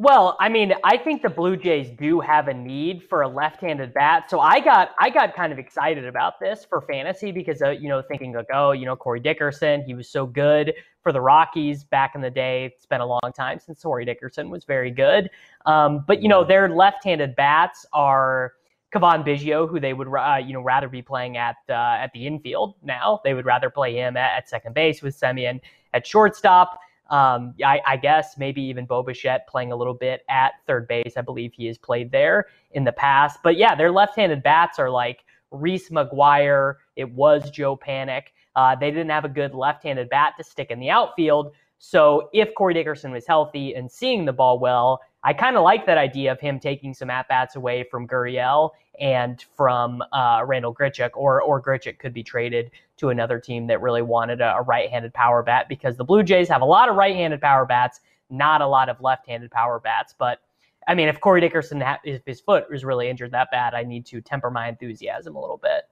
Well, 0.00 0.36
I 0.38 0.48
mean, 0.48 0.74
I 0.84 0.96
think 0.96 1.22
the 1.22 1.28
Blue 1.28 1.56
Jays 1.56 1.90
do 1.90 2.20
have 2.20 2.46
a 2.46 2.54
need 2.54 3.02
for 3.02 3.22
a 3.22 3.28
left-handed 3.28 3.92
bat. 3.92 4.30
So 4.30 4.38
I 4.38 4.60
got 4.60 4.90
I 5.00 5.10
got 5.10 5.34
kind 5.34 5.52
of 5.52 5.58
excited 5.58 6.04
about 6.04 6.38
this 6.38 6.64
for 6.64 6.80
fantasy 6.82 7.32
because 7.32 7.60
uh, 7.62 7.70
you 7.70 7.88
know 7.88 8.00
thinking 8.00 8.32
like 8.32 8.46
oh 8.54 8.70
you 8.70 8.86
know 8.86 8.94
Corey 8.94 9.18
Dickerson 9.18 9.82
he 9.82 9.94
was 9.94 10.08
so 10.08 10.24
good 10.24 10.72
for 11.02 11.10
the 11.10 11.20
Rockies 11.20 11.82
back 11.82 12.14
in 12.14 12.20
the 12.20 12.30
day. 12.30 12.66
It's 12.66 12.86
been 12.86 13.00
a 13.00 13.06
long 13.06 13.32
time 13.34 13.58
since 13.58 13.82
Corey 13.82 14.04
Dickerson 14.04 14.50
was 14.50 14.62
very 14.62 14.92
good. 14.92 15.30
Um, 15.66 16.04
but 16.06 16.22
you 16.22 16.28
know 16.28 16.44
their 16.44 16.68
left-handed 16.68 17.34
bats 17.34 17.84
are 17.92 18.52
Cavan 18.90 19.22
Biggio, 19.22 19.68
who 19.68 19.78
they 19.80 19.92
would 19.92 20.08
uh, 20.08 20.36
you 20.36 20.52
know 20.52 20.62
rather 20.62 20.88
be 20.88 21.02
playing 21.02 21.36
at 21.36 21.56
uh, 21.68 21.72
at 21.72 22.12
the 22.12 22.26
infield 22.26 22.74
now. 22.82 23.20
They 23.24 23.34
would 23.34 23.46
rather 23.46 23.70
play 23.70 23.94
him 23.94 24.16
at, 24.16 24.36
at 24.36 24.48
second 24.48 24.74
base 24.74 25.02
with 25.02 25.18
Semien 25.18 25.60
at 25.92 26.06
shortstop. 26.06 26.80
Um, 27.10 27.54
I, 27.64 27.80
I, 27.86 27.96
guess 27.96 28.36
maybe 28.36 28.60
even 28.60 28.84
Bo 28.84 29.02
Bichette 29.02 29.48
playing 29.48 29.72
a 29.72 29.76
little 29.76 29.94
bit 29.94 30.26
at 30.28 30.52
third 30.66 30.86
base. 30.88 31.14
I 31.16 31.22
believe 31.22 31.54
he 31.54 31.64
has 31.64 31.78
played 31.78 32.12
there 32.12 32.48
in 32.72 32.84
the 32.84 32.92
past. 32.92 33.38
But 33.42 33.56
yeah, 33.56 33.74
their 33.74 33.90
left-handed 33.90 34.42
bats 34.42 34.78
are 34.78 34.90
like 34.90 35.24
Reese 35.50 35.88
McGuire. 35.88 36.74
It 36.96 37.10
was 37.10 37.50
Joe 37.50 37.78
Panik. 37.78 38.24
Uh, 38.56 38.74
they 38.74 38.90
didn't 38.90 39.08
have 39.08 39.24
a 39.24 39.28
good 39.30 39.54
left-handed 39.54 40.10
bat 40.10 40.34
to 40.36 40.44
stick 40.44 40.70
in 40.70 40.80
the 40.80 40.90
outfield. 40.90 41.52
So 41.78 42.28
if 42.32 42.54
Corey 42.54 42.74
Dickerson 42.74 43.12
was 43.12 43.26
healthy 43.26 43.74
and 43.74 43.90
seeing 43.90 44.24
the 44.24 44.32
ball 44.32 44.58
well, 44.58 45.00
I 45.22 45.32
kind 45.32 45.56
of 45.56 45.62
like 45.62 45.86
that 45.86 45.98
idea 45.98 46.32
of 46.32 46.40
him 46.40 46.60
taking 46.60 46.94
some 46.94 47.10
at 47.10 47.28
bats 47.28 47.56
away 47.56 47.84
from 47.90 48.06
Gurriel 48.06 48.70
and 49.00 49.44
from 49.56 50.02
uh, 50.12 50.42
Randal 50.44 50.74
Grichuk, 50.74 51.10
or 51.14 51.40
or 51.40 51.62
Grichuk 51.62 51.98
could 51.98 52.12
be 52.12 52.22
traded 52.22 52.70
to 52.96 53.10
another 53.10 53.38
team 53.38 53.66
that 53.68 53.80
really 53.80 54.02
wanted 54.02 54.40
a, 54.40 54.56
a 54.56 54.62
right-handed 54.62 55.14
power 55.14 55.42
bat 55.42 55.68
because 55.68 55.96
the 55.96 56.04
Blue 56.04 56.22
Jays 56.22 56.48
have 56.48 56.62
a 56.62 56.66
lot 56.66 56.88
of 56.88 56.96
right-handed 56.96 57.40
power 57.40 57.64
bats, 57.64 58.00
not 58.30 58.60
a 58.60 58.66
lot 58.66 58.88
of 58.88 59.00
left-handed 59.00 59.50
power 59.50 59.78
bats. 59.78 60.14
But 60.16 60.40
I 60.88 60.94
mean, 60.94 61.08
if 61.08 61.20
Corey 61.20 61.40
Dickerson, 61.40 61.82
if 62.04 62.22
his 62.26 62.40
foot 62.40 62.66
is 62.72 62.84
really 62.84 63.08
injured 63.08 63.32
that 63.32 63.50
bad, 63.50 63.74
I 63.74 63.84
need 63.84 64.06
to 64.06 64.20
temper 64.20 64.50
my 64.50 64.68
enthusiasm 64.68 65.36
a 65.36 65.40
little 65.40 65.58
bit. 65.58 65.82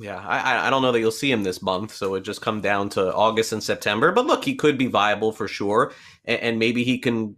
Yeah, 0.00 0.24
I, 0.24 0.68
I 0.68 0.70
don't 0.70 0.82
know 0.82 0.92
that 0.92 1.00
you'll 1.00 1.10
see 1.10 1.30
him 1.30 1.42
this 1.42 1.60
month, 1.60 1.92
so 1.92 2.14
it 2.14 2.20
just 2.20 2.40
come 2.40 2.60
down 2.60 2.88
to 2.90 3.12
August 3.12 3.52
and 3.52 3.62
September. 3.62 4.12
But 4.12 4.26
look, 4.26 4.44
he 4.44 4.54
could 4.54 4.78
be 4.78 4.86
viable 4.86 5.32
for 5.32 5.48
sure, 5.48 5.92
and, 6.24 6.40
and 6.40 6.58
maybe 6.58 6.84
he 6.84 6.98
can 6.98 7.34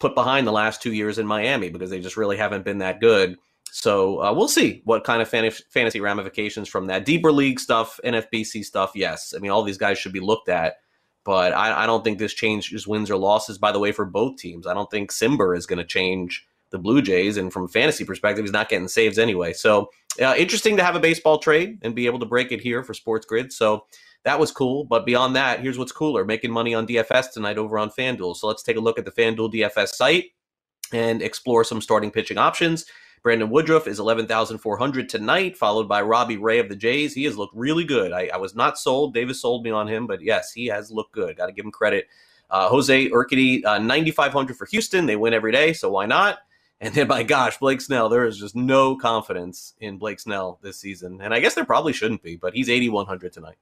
put 0.00 0.16
behind 0.16 0.46
the 0.46 0.52
last 0.52 0.82
two 0.82 0.92
years 0.92 1.18
in 1.18 1.26
Miami 1.26 1.70
because 1.70 1.88
they 1.88 2.00
just 2.00 2.16
really 2.16 2.36
haven't 2.36 2.64
been 2.64 2.78
that 2.78 3.00
good. 3.00 3.36
So 3.70 4.20
uh, 4.20 4.32
we'll 4.34 4.48
see 4.48 4.82
what 4.84 5.04
kind 5.04 5.22
of 5.22 5.28
fantasy 5.28 6.00
ramifications 6.00 6.68
from 6.68 6.88
that 6.88 7.04
deeper 7.04 7.30
league 7.30 7.60
stuff, 7.60 8.00
NFBC 8.04 8.64
stuff. 8.64 8.92
Yes, 8.96 9.32
I 9.36 9.38
mean 9.38 9.52
all 9.52 9.62
these 9.62 9.78
guys 9.78 9.96
should 9.96 10.12
be 10.12 10.18
looked 10.18 10.48
at, 10.48 10.78
but 11.24 11.52
I, 11.52 11.84
I 11.84 11.86
don't 11.86 12.02
think 12.02 12.18
this 12.18 12.34
changes 12.34 12.88
wins 12.88 13.08
or 13.10 13.16
losses. 13.18 13.56
By 13.56 13.70
the 13.70 13.78
way, 13.78 13.92
for 13.92 14.04
both 14.04 14.36
teams, 14.36 14.66
I 14.66 14.74
don't 14.74 14.90
think 14.90 15.12
Cimber 15.12 15.56
is 15.56 15.66
going 15.66 15.78
to 15.78 15.84
change 15.84 16.44
the 16.70 16.78
Blue 16.78 17.02
Jays, 17.02 17.36
and 17.36 17.52
from 17.52 17.68
fantasy 17.68 18.04
perspective, 18.04 18.44
he's 18.44 18.52
not 18.52 18.68
getting 18.68 18.88
saves 18.88 19.18
anyway. 19.18 19.52
So 19.52 19.90
uh, 20.20 20.34
interesting 20.36 20.76
to 20.76 20.84
have 20.84 20.96
a 20.96 21.00
baseball 21.00 21.38
trade 21.38 21.78
and 21.82 21.94
be 21.94 22.06
able 22.06 22.18
to 22.20 22.26
break 22.26 22.52
it 22.52 22.60
here 22.60 22.82
for 22.82 22.94
Sports 22.94 23.26
Grid. 23.26 23.52
So 23.52 23.84
that 24.24 24.38
was 24.38 24.52
cool. 24.52 24.84
But 24.84 25.06
beyond 25.06 25.36
that, 25.36 25.60
here's 25.60 25.78
what's 25.78 25.92
cooler: 25.92 26.24
making 26.24 26.50
money 26.50 26.74
on 26.74 26.86
DFS 26.86 27.32
tonight 27.32 27.58
over 27.58 27.78
on 27.78 27.90
FanDuel. 27.90 28.36
So 28.36 28.46
let's 28.46 28.62
take 28.62 28.76
a 28.76 28.80
look 28.80 28.98
at 28.98 29.04
the 29.04 29.10
FanDuel 29.10 29.52
DFS 29.52 29.88
site 29.88 30.26
and 30.92 31.22
explore 31.22 31.64
some 31.64 31.80
starting 31.80 32.10
pitching 32.10 32.38
options. 32.38 32.86
Brandon 33.22 33.50
Woodruff 33.50 33.86
is 33.86 33.98
11,400 33.98 35.08
tonight, 35.08 35.56
followed 35.56 35.86
by 35.86 36.00
Robbie 36.00 36.38
Ray 36.38 36.58
of 36.58 36.70
the 36.70 36.76
Jays. 36.76 37.12
He 37.12 37.24
has 37.24 37.36
looked 37.36 37.54
really 37.54 37.84
good. 37.84 38.12
I, 38.12 38.30
I 38.32 38.38
was 38.38 38.54
not 38.54 38.78
sold. 38.78 39.12
Davis 39.12 39.42
sold 39.42 39.62
me 39.62 39.70
on 39.70 39.86
him, 39.86 40.06
but 40.06 40.22
yes, 40.22 40.52
he 40.52 40.66
has 40.68 40.90
looked 40.90 41.12
good. 41.12 41.36
Got 41.36 41.46
to 41.46 41.52
give 41.52 41.66
him 41.66 41.70
credit. 41.70 42.06
Uh, 42.48 42.68
Jose 42.68 43.10
Urquidy, 43.10 43.64
uh, 43.64 43.78
9,500 43.78 44.56
for 44.56 44.66
Houston. 44.66 45.04
They 45.04 45.16
win 45.16 45.34
every 45.34 45.52
day, 45.52 45.74
so 45.74 45.90
why 45.90 46.06
not? 46.06 46.38
And 46.80 46.94
then, 46.94 47.08
my 47.08 47.22
gosh, 47.22 47.58
Blake 47.58 47.80
Snell, 47.80 48.08
there 48.08 48.24
is 48.24 48.38
just 48.38 48.56
no 48.56 48.96
confidence 48.96 49.74
in 49.80 49.98
Blake 49.98 50.18
Snell 50.18 50.58
this 50.62 50.78
season. 50.78 51.20
And 51.20 51.34
I 51.34 51.40
guess 51.40 51.54
there 51.54 51.64
probably 51.64 51.92
shouldn't 51.92 52.22
be, 52.22 52.36
but 52.36 52.54
he's 52.54 52.70
8,100 52.70 53.32
tonight. 53.32 53.56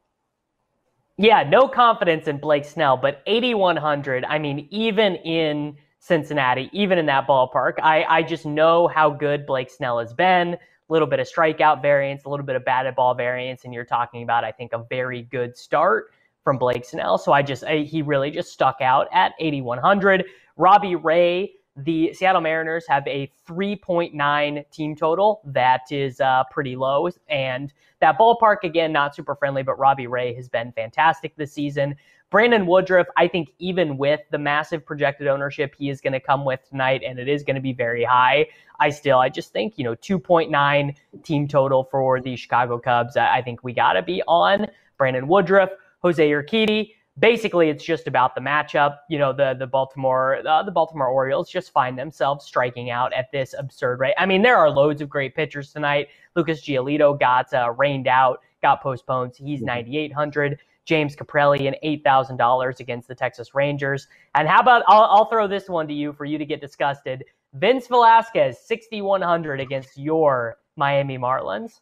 Yeah, 1.16 1.42
no 1.42 1.66
confidence 1.66 2.28
in 2.28 2.38
Blake 2.38 2.64
Snell, 2.64 2.96
but 2.96 3.22
8,100. 3.26 4.24
I 4.24 4.38
mean, 4.38 4.68
even 4.70 5.16
in 5.16 5.76
Cincinnati, 5.98 6.70
even 6.72 6.96
in 6.96 7.06
that 7.06 7.26
ballpark, 7.26 7.74
I, 7.82 8.04
I 8.04 8.22
just 8.22 8.46
know 8.46 8.86
how 8.86 9.10
good 9.10 9.44
Blake 9.44 9.68
Snell 9.68 9.98
has 9.98 10.12
been. 10.12 10.54
A 10.54 10.58
little 10.88 11.08
bit 11.08 11.18
of 11.18 11.26
strikeout 11.26 11.82
variance, 11.82 12.24
a 12.24 12.28
little 12.28 12.46
bit 12.46 12.54
of 12.54 12.64
batted 12.64 12.94
ball 12.94 13.14
variance. 13.14 13.64
And 13.64 13.74
you're 13.74 13.84
talking 13.84 14.22
about, 14.22 14.44
I 14.44 14.52
think, 14.52 14.72
a 14.72 14.86
very 14.88 15.22
good 15.22 15.56
start 15.56 16.12
from 16.44 16.56
Blake 16.56 16.84
Snell. 16.84 17.18
So 17.18 17.32
I 17.32 17.42
just, 17.42 17.64
I, 17.64 17.78
he 17.78 18.00
really 18.00 18.30
just 18.30 18.52
stuck 18.52 18.80
out 18.80 19.08
at 19.12 19.32
8,100. 19.40 20.24
Robbie 20.56 20.94
Ray, 20.94 21.54
the 21.78 22.12
Seattle 22.12 22.40
Mariners 22.40 22.84
have 22.88 23.06
a 23.06 23.30
3.9 23.48 24.70
team 24.70 24.96
total. 24.96 25.40
That 25.44 25.82
is 25.90 26.20
uh, 26.20 26.44
pretty 26.50 26.74
low. 26.74 27.08
And 27.28 27.72
that 28.00 28.18
ballpark, 28.18 28.64
again, 28.64 28.92
not 28.92 29.14
super 29.14 29.34
friendly, 29.36 29.62
but 29.62 29.78
Robbie 29.78 30.08
Ray 30.08 30.34
has 30.34 30.48
been 30.48 30.72
fantastic 30.72 31.36
this 31.36 31.52
season. 31.52 31.94
Brandon 32.30 32.66
Woodruff, 32.66 33.06
I 33.16 33.26
think, 33.26 33.50
even 33.58 33.96
with 33.96 34.20
the 34.30 34.38
massive 34.38 34.84
projected 34.84 35.28
ownership 35.28 35.74
he 35.78 35.88
is 35.88 36.00
going 36.00 36.12
to 36.12 36.20
come 36.20 36.44
with 36.44 36.60
tonight, 36.68 37.02
and 37.06 37.18
it 37.18 37.28
is 37.28 37.42
going 37.42 37.54
to 37.54 37.62
be 37.62 37.72
very 37.72 38.04
high, 38.04 38.46
I 38.80 38.90
still, 38.90 39.18
I 39.18 39.28
just 39.28 39.52
think, 39.52 39.78
you 39.78 39.84
know, 39.84 39.94
2.9 39.94 40.94
team 41.22 41.48
total 41.48 41.84
for 41.84 42.20
the 42.20 42.36
Chicago 42.36 42.78
Cubs. 42.78 43.16
I 43.16 43.40
think 43.40 43.64
we 43.64 43.72
got 43.72 43.94
to 43.94 44.02
be 44.02 44.22
on 44.28 44.66
Brandon 44.98 45.26
Woodruff, 45.26 45.70
Jose 46.02 46.30
Urquidy, 46.30 46.92
basically 47.18 47.68
it's 47.68 47.84
just 47.84 48.06
about 48.06 48.34
the 48.34 48.40
matchup. 48.40 48.98
You 49.08 49.18
know, 49.18 49.32
the 49.32 49.54
the 49.58 49.66
Baltimore 49.66 50.40
uh, 50.46 50.62
the 50.62 50.70
Baltimore 50.70 51.08
Orioles 51.08 51.50
just 51.50 51.72
find 51.72 51.98
themselves 51.98 52.44
striking 52.44 52.90
out 52.90 53.12
at 53.12 53.30
this 53.32 53.54
absurd 53.58 54.00
rate. 54.00 54.14
I 54.18 54.26
mean, 54.26 54.42
there 54.42 54.56
are 54.56 54.70
loads 54.70 55.00
of 55.00 55.08
great 55.08 55.34
pitchers 55.34 55.72
tonight. 55.72 56.08
Lucas 56.36 56.62
Giolito 56.62 57.18
got 57.18 57.52
uh, 57.52 57.72
rained 57.72 58.06
out, 58.06 58.40
got 58.62 58.82
postponed. 58.82 59.34
He's 59.36 59.60
mm-hmm. 59.60 59.66
9800. 59.66 60.58
James 60.84 61.14
and 61.14 61.76
eight 61.82 62.02
thousand 62.02 62.38
dollars 62.38 62.80
against 62.80 63.08
the 63.08 63.14
Texas 63.14 63.54
Rangers. 63.54 64.08
And 64.34 64.48
how 64.48 64.60
about 64.60 64.84
I'll, 64.88 65.02
I'll 65.02 65.24
throw 65.26 65.46
this 65.46 65.68
one 65.68 65.86
to 65.86 65.92
you 65.92 66.14
for 66.14 66.24
you 66.24 66.38
to 66.38 66.46
get 66.46 66.62
disgusted. 66.62 67.26
Vince 67.52 67.88
Velasquez 67.88 68.58
sixty 68.58 69.02
one 69.02 69.20
hundred 69.20 69.60
against 69.60 69.98
your 69.98 70.56
Miami 70.76 71.18
Marlins. 71.18 71.80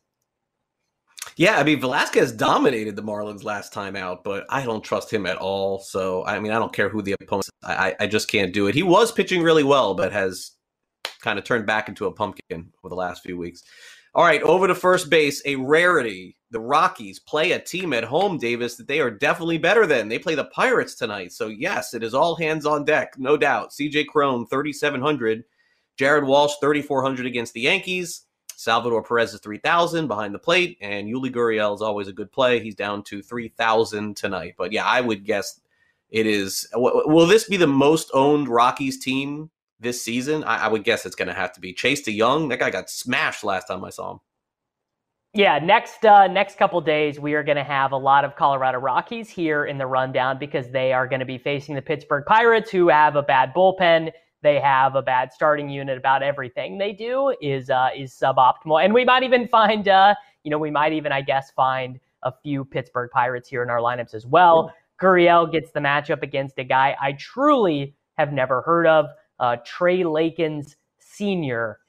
Yeah, 1.36 1.58
I 1.58 1.64
mean 1.64 1.80
Velasquez 1.80 2.32
dominated 2.32 2.96
the 2.96 3.02
Marlins 3.02 3.44
last 3.44 3.72
time 3.72 3.94
out, 3.94 4.24
but 4.24 4.46
I 4.48 4.64
don't 4.64 4.82
trust 4.82 5.12
him 5.12 5.26
at 5.26 5.36
all. 5.36 5.80
So 5.80 6.24
I 6.24 6.40
mean, 6.40 6.52
I 6.52 6.58
don't 6.58 6.72
care 6.72 6.88
who 6.88 7.02
the 7.02 7.14
opponent. 7.20 7.50
I 7.62 7.94
I 8.00 8.06
just 8.06 8.28
can't 8.28 8.54
do 8.54 8.68
it. 8.68 8.74
He 8.74 8.82
was 8.82 9.12
pitching 9.12 9.42
really 9.42 9.64
well, 9.64 9.94
but 9.94 10.12
has 10.12 10.52
kind 11.20 11.38
of 11.38 11.44
turned 11.44 11.66
back 11.66 11.88
into 11.88 12.06
a 12.06 12.12
pumpkin 12.12 12.72
over 12.82 12.88
the 12.88 12.94
last 12.94 13.22
few 13.22 13.36
weeks. 13.36 13.62
All 14.14 14.24
right, 14.24 14.40
over 14.42 14.66
to 14.66 14.74
first 14.74 15.10
base, 15.10 15.42
a 15.44 15.56
rarity. 15.56 16.36
The 16.50 16.60
Rockies 16.60 17.18
play 17.18 17.52
a 17.52 17.58
team 17.58 17.92
at 17.92 18.04
home, 18.04 18.38
Davis, 18.38 18.76
that 18.76 18.88
they 18.88 19.00
are 19.00 19.10
definitely 19.10 19.58
better 19.58 19.86
than. 19.86 20.08
They 20.08 20.18
play 20.18 20.34
the 20.34 20.46
Pirates 20.46 20.94
tonight. 20.94 21.32
So, 21.32 21.48
yes, 21.48 21.92
it 21.92 22.02
is 22.02 22.14
all 22.14 22.34
hands 22.34 22.64
on 22.64 22.86
deck, 22.86 23.14
no 23.18 23.36
doubt. 23.36 23.72
CJ 23.72 24.06
Cron, 24.06 24.46
3,700. 24.46 25.44
Jared 25.98 26.24
Walsh, 26.24 26.54
3,400 26.60 27.26
against 27.26 27.52
the 27.52 27.60
Yankees. 27.60 28.25
Salvador 28.58 29.02
Perez 29.02 29.34
is 29.34 29.40
3,000 29.40 30.08
behind 30.08 30.34
the 30.34 30.38
plate, 30.38 30.78
and 30.80 31.06
Yuli 31.06 31.30
Gurriel 31.30 31.74
is 31.74 31.82
always 31.82 32.08
a 32.08 32.12
good 32.12 32.32
play. 32.32 32.58
He's 32.58 32.74
down 32.74 33.02
to 33.04 33.22
3,000 33.22 34.16
tonight. 34.16 34.54
But 34.56 34.72
yeah, 34.72 34.86
I 34.86 35.02
would 35.02 35.24
guess 35.24 35.60
it 36.08 36.26
is. 36.26 36.66
Will 36.74 37.26
this 37.26 37.44
be 37.44 37.58
the 37.58 37.66
most 37.66 38.10
owned 38.14 38.48
Rockies 38.48 38.98
team 38.98 39.50
this 39.78 40.02
season? 40.02 40.42
I, 40.44 40.64
I 40.64 40.68
would 40.68 40.84
guess 40.84 41.04
it's 41.04 41.14
going 41.14 41.28
to 41.28 41.34
have 41.34 41.52
to 41.52 41.60
be 41.60 41.74
Chase 41.74 42.00
De 42.00 42.18
Jong. 42.18 42.48
That 42.48 42.58
guy 42.58 42.70
got 42.70 42.88
smashed 42.88 43.44
last 43.44 43.66
time 43.66 43.84
I 43.84 43.90
saw 43.90 44.12
him. 44.12 44.20
Yeah, 45.34 45.58
next 45.58 46.02
uh, 46.06 46.26
next 46.28 46.56
couple 46.56 46.80
days 46.80 47.20
we 47.20 47.34
are 47.34 47.42
going 47.42 47.58
to 47.58 47.64
have 47.64 47.92
a 47.92 47.96
lot 47.98 48.24
of 48.24 48.36
Colorado 48.36 48.78
Rockies 48.78 49.28
here 49.28 49.66
in 49.66 49.76
the 49.76 49.86
rundown 49.86 50.38
because 50.38 50.70
they 50.70 50.94
are 50.94 51.06
going 51.06 51.20
to 51.20 51.26
be 51.26 51.36
facing 51.36 51.74
the 51.74 51.82
Pittsburgh 51.82 52.24
Pirates, 52.24 52.70
who 52.70 52.88
have 52.88 53.16
a 53.16 53.22
bad 53.22 53.52
bullpen. 53.54 54.12
They 54.42 54.60
have 54.60 54.94
a 54.94 55.02
bad 55.02 55.32
starting 55.32 55.68
unit. 55.68 55.98
About 55.98 56.22
everything 56.22 56.78
they 56.78 56.92
do 56.92 57.34
is 57.40 57.70
uh, 57.70 57.88
is 57.96 58.12
suboptimal, 58.12 58.84
and 58.84 58.94
we 58.94 59.04
might 59.04 59.22
even 59.22 59.48
find, 59.48 59.88
uh, 59.88 60.14
you 60.44 60.50
know, 60.50 60.58
we 60.58 60.70
might 60.70 60.92
even, 60.92 61.10
I 61.12 61.22
guess, 61.22 61.50
find 61.50 61.98
a 62.22 62.32
few 62.42 62.64
Pittsburgh 62.64 63.10
Pirates 63.10 63.48
here 63.48 63.62
in 63.62 63.70
our 63.70 63.80
lineups 63.80 64.14
as 64.14 64.26
well. 64.26 64.72
Gurriel 65.00 65.50
gets 65.50 65.70
the 65.72 65.80
matchup 65.80 66.22
against 66.22 66.58
a 66.58 66.64
guy 66.64 66.96
I 67.00 67.12
truly 67.12 67.94
have 68.18 68.32
never 68.32 68.62
heard 68.62 68.86
of, 68.86 69.06
uh, 69.38 69.56
Trey 69.64 70.00
Lakins 70.00 70.76
Senior. 70.98 71.80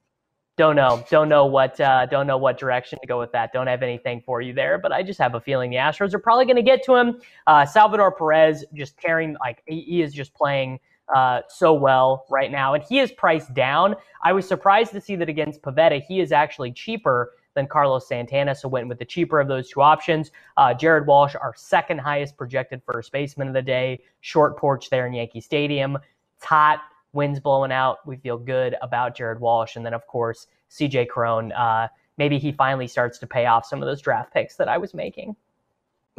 Don't 0.57 0.75
know, 0.75 1.05
don't 1.09 1.29
know 1.29 1.45
what, 1.45 1.79
uh, 1.79 2.07
don't 2.07 2.27
know 2.27 2.37
what 2.37 2.57
direction 2.57 2.97
to 3.01 3.07
go 3.07 3.19
with 3.19 3.31
that. 3.31 3.53
Don't 3.53 3.67
have 3.67 3.83
anything 3.83 4.21
for 4.25 4.41
you 4.41 4.53
there, 4.53 4.77
but 4.77 4.91
I 4.91 5.03
just 5.03 5.19
have 5.19 5.35
a 5.35 5.39
feeling 5.39 5.69
the 5.69 5.77
Astros 5.77 6.13
are 6.13 6.19
probably 6.19 6.45
going 6.45 6.57
to 6.57 6.63
get 6.63 6.83
to 6.85 6.95
him. 6.95 7.21
Uh, 7.45 7.65
Salvador 7.65 8.11
Perez 8.11 8.65
just 8.73 8.97
tearing, 8.97 9.37
like 9.39 9.61
he 9.67 10.01
is 10.01 10.13
just 10.13 10.33
playing 10.33 10.79
uh, 11.15 11.41
so 11.47 11.73
well 11.73 12.25
right 12.29 12.51
now, 12.51 12.73
and 12.73 12.83
he 12.83 12.99
is 12.99 13.11
priced 13.11 13.53
down. 13.53 13.95
I 14.23 14.33
was 14.33 14.47
surprised 14.47 14.91
to 14.93 15.01
see 15.01 15.15
that 15.15 15.29
against 15.29 15.61
Pivetta, 15.61 16.03
he 16.03 16.19
is 16.19 16.31
actually 16.31 16.71
cheaper 16.71 17.33
than 17.57 17.67
Carlos 17.67 18.07
Santana, 18.07 18.53
so 18.53 18.67
went 18.67 18.87
with 18.87 18.99
the 18.99 19.05
cheaper 19.05 19.39
of 19.39 19.47
those 19.47 19.69
two 19.69 19.81
options. 19.81 20.31
Uh, 20.57 20.73
Jared 20.73 21.07
Walsh, 21.07 21.35
our 21.35 21.53
second 21.57 21.99
highest 21.99 22.37
projected 22.37 22.81
first 22.85 23.11
baseman 23.11 23.47
of 23.47 23.53
the 23.53 23.61
day, 23.61 23.99
short 24.21 24.57
porch 24.57 24.89
there 24.89 25.07
in 25.07 25.13
Yankee 25.13 25.41
Stadium. 25.41 25.97
It's 26.35 26.45
hot, 26.45 26.81
winds 27.13 27.39
blowing 27.39 27.71
out. 27.71 28.05
We 28.05 28.17
feel 28.17 28.37
good 28.37 28.75
about 28.81 29.15
Jared 29.15 29.39
Walsh, 29.39 29.75
and 29.75 29.85
then 29.85 29.95
of 29.95 30.05
course 30.05 30.47
CJ 30.69 31.07
Cron. 31.07 31.51
Uh, 31.51 31.87
maybe 32.17 32.37
he 32.37 32.51
finally 32.51 32.87
starts 32.87 33.17
to 33.19 33.27
pay 33.27 33.47
off 33.47 33.65
some 33.65 33.81
of 33.81 33.87
those 33.87 34.01
draft 34.01 34.33
picks 34.33 34.55
that 34.57 34.67
I 34.67 34.77
was 34.77 34.93
making. 34.93 35.35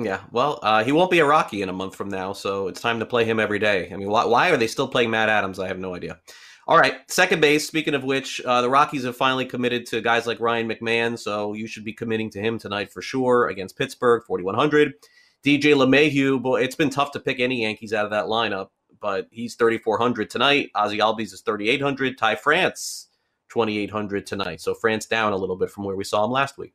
Yeah, 0.00 0.20
well, 0.30 0.60
uh, 0.62 0.84
he 0.84 0.92
won't 0.92 1.10
be 1.10 1.18
a 1.18 1.26
Rocky 1.26 1.60
in 1.60 1.68
a 1.68 1.72
month 1.72 1.96
from 1.96 2.08
now, 2.08 2.32
so 2.32 2.68
it's 2.68 2.80
time 2.80 3.00
to 3.00 3.06
play 3.06 3.24
him 3.24 3.40
every 3.40 3.58
day. 3.58 3.90
I 3.92 3.96
mean, 3.96 4.08
why, 4.08 4.24
why 4.26 4.50
are 4.50 4.56
they 4.56 4.68
still 4.68 4.86
playing 4.86 5.10
Matt 5.10 5.28
Adams? 5.28 5.58
I 5.58 5.66
have 5.66 5.78
no 5.78 5.94
idea. 5.94 6.20
All 6.68 6.78
right, 6.78 6.98
second 7.10 7.40
base. 7.40 7.66
Speaking 7.66 7.94
of 7.94 8.04
which, 8.04 8.40
uh, 8.42 8.62
the 8.62 8.70
Rockies 8.70 9.04
have 9.04 9.16
finally 9.16 9.44
committed 9.44 9.86
to 9.86 10.00
guys 10.00 10.26
like 10.26 10.38
Ryan 10.38 10.68
McMahon, 10.68 11.18
so 11.18 11.52
you 11.52 11.66
should 11.66 11.82
be 11.82 11.92
committing 11.92 12.30
to 12.30 12.40
him 12.40 12.58
tonight 12.58 12.92
for 12.92 13.02
sure 13.02 13.48
against 13.48 13.76
Pittsburgh, 13.76 14.22
4,100. 14.24 14.94
DJ 15.44 15.74
LeMahieu, 15.74 16.40
boy, 16.40 16.62
it's 16.62 16.76
been 16.76 16.90
tough 16.90 17.10
to 17.12 17.20
pick 17.20 17.40
any 17.40 17.62
Yankees 17.62 17.92
out 17.92 18.04
of 18.04 18.10
that 18.12 18.26
lineup, 18.26 18.68
but 19.00 19.26
he's 19.32 19.56
3,400 19.56 20.30
tonight. 20.30 20.70
Ozzy 20.76 20.98
Albies 20.98 21.32
is 21.32 21.40
3,800. 21.40 22.16
Ty 22.16 22.36
France, 22.36 23.08
2,800 23.48 24.26
tonight. 24.26 24.60
So 24.60 24.74
France 24.74 25.06
down 25.06 25.32
a 25.32 25.36
little 25.36 25.56
bit 25.56 25.70
from 25.70 25.84
where 25.84 25.96
we 25.96 26.04
saw 26.04 26.24
him 26.24 26.30
last 26.30 26.56
week. 26.56 26.74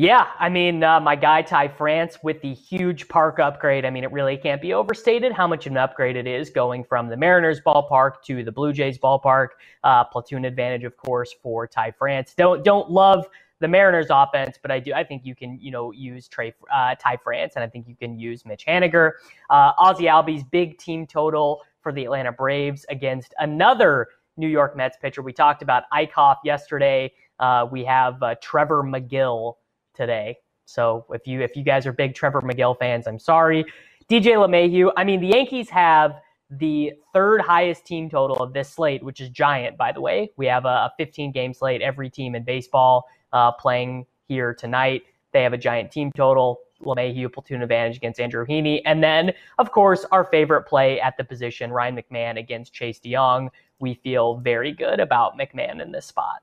Yeah, 0.00 0.28
I 0.38 0.48
mean, 0.48 0.84
uh, 0.84 1.00
my 1.00 1.16
guy 1.16 1.42
Ty 1.42 1.66
France 1.66 2.18
with 2.22 2.40
the 2.40 2.54
huge 2.54 3.08
park 3.08 3.40
upgrade. 3.40 3.84
I 3.84 3.90
mean, 3.90 4.04
it 4.04 4.12
really 4.12 4.36
can't 4.36 4.62
be 4.62 4.72
overstated 4.72 5.32
how 5.32 5.48
much 5.48 5.66
of 5.66 5.72
an 5.72 5.78
upgrade 5.78 6.14
it 6.14 6.24
is 6.24 6.50
going 6.50 6.84
from 6.84 7.08
the 7.08 7.16
Mariners 7.16 7.60
ballpark 7.60 8.22
to 8.26 8.44
the 8.44 8.52
Blue 8.52 8.72
Jays 8.72 8.96
ballpark. 8.96 9.48
Uh, 9.82 10.04
platoon 10.04 10.44
advantage, 10.44 10.84
of 10.84 10.96
course, 10.96 11.34
for 11.42 11.66
Ty 11.66 11.90
France. 11.90 12.32
Don't 12.36 12.62
don't 12.62 12.88
love 12.88 13.26
the 13.58 13.66
Mariners 13.66 14.06
offense, 14.08 14.56
but 14.62 14.70
I 14.70 14.78
do. 14.78 14.92
I 14.92 15.02
think 15.02 15.24
you 15.24 15.34
can, 15.34 15.58
you 15.60 15.72
know, 15.72 15.90
use 15.90 16.28
Trey 16.28 16.54
uh, 16.72 16.94
Ty 16.94 17.16
France, 17.24 17.54
and 17.56 17.64
I 17.64 17.66
think 17.66 17.88
you 17.88 17.96
can 17.96 18.20
use 18.20 18.46
Mitch 18.46 18.66
Haniger. 18.68 19.14
Uh, 19.50 19.74
Ozzy 19.74 20.02
Albies 20.08 20.48
big 20.48 20.78
team 20.78 21.08
total 21.08 21.60
for 21.80 21.90
the 21.90 22.04
Atlanta 22.04 22.30
Braves 22.30 22.86
against 22.88 23.34
another 23.40 24.06
New 24.36 24.46
York 24.46 24.76
Mets 24.76 24.96
pitcher. 24.96 25.22
We 25.22 25.32
talked 25.32 25.62
about 25.62 25.90
Eickhoff 25.92 26.36
yesterday. 26.44 27.12
Uh, 27.40 27.66
we 27.68 27.82
have 27.82 28.22
uh, 28.22 28.36
Trevor 28.40 28.84
Megill 28.84 29.56
today. 29.98 30.38
So 30.64 31.04
if 31.10 31.26
you 31.26 31.42
if 31.42 31.56
you 31.56 31.62
guys 31.62 31.86
are 31.86 31.92
big 31.92 32.14
Trevor 32.14 32.40
Megill 32.40 32.78
fans, 32.78 33.06
I'm 33.06 33.18
sorry. 33.18 33.64
DJ 34.08 34.36
LeMahieu. 34.36 34.90
I 34.96 35.04
mean, 35.04 35.20
the 35.20 35.28
Yankees 35.28 35.68
have 35.68 36.14
the 36.50 36.92
third 37.12 37.42
highest 37.42 37.84
team 37.84 38.08
total 38.08 38.36
of 38.36 38.54
this 38.54 38.70
slate, 38.70 39.02
which 39.02 39.20
is 39.20 39.28
giant, 39.28 39.76
by 39.76 39.92
the 39.92 40.00
way. 40.00 40.30
We 40.36 40.46
have 40.46 40.64
a 40.64 40.90
15 40.96 41.32
game 41.32 41.52
slate. 41.52 41.82
Every 41.82 42.08
team 42.08 42.34
in 42.34 42.44
baseball 42.44 43.06
uh, 43.32 43.52
playing 43.52 44.06
here 44.28 44.54
tonight. 44.54 45.02
They 45.32 45.42
have 45.42 45.52
a 45.52 45.58
giant 45.58 45.90
team 45.90 46.10
total. 46.12 46.60
LeMahieu 46.82 47.32
platoon 47.32 47.62
advantage 47.62 47.96
against 47.96 48.20
Andrew 48.20 48.46
Heaney. 48.46 48.80
And 48.84 49.02
then, 49.02 49.32
of 49.58 49.72
course, 49.72 50.04
our 50.12 50.24
favorite 50.24 50.62
play 50.62 51.00
at 51.00 51.16
the 51.16 51.24
position, 51.24 51.72
Ryan 51.72 51.96
McMahon 51.96 52.38
against 52.38 52.72
Chase 52.72 53.00
De 53.00 53.12
Jong. 53.12 53.50
We 53.80 53.94
feel 53.94 54.36
very 54.36 54.72
good 54.72 55.00
about 55.00 55.36
McMahon 55.36 55.82
in 55.82 55.90
this 55.90 56.06
spot. 56.06 56.40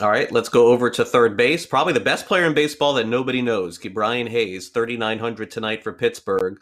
All 0.00 0.08
right, 0.08 0.30
let's 0.32 0.48
go 0.48 0.68
over 0.68 0.88
to 0.88 1.04
third 1.04 1.36
base. 1.36 1.66
Probably 1.66 1.92
the 1.92 2.00
best 2.00 2.26
player 2.26 2.46
in 2.46 2.54
baseball 2.54 2.94
that 2.94 3.06
nobody 3.06 3.42
knows, 3.42 3.76
Brian 3.78 4.26
Hayes, 4.26 4.70
3,900 4.70 5.50
tonight 5.50 5.82
for 5.82 5.92
Pittsburgh. 5.92 6.58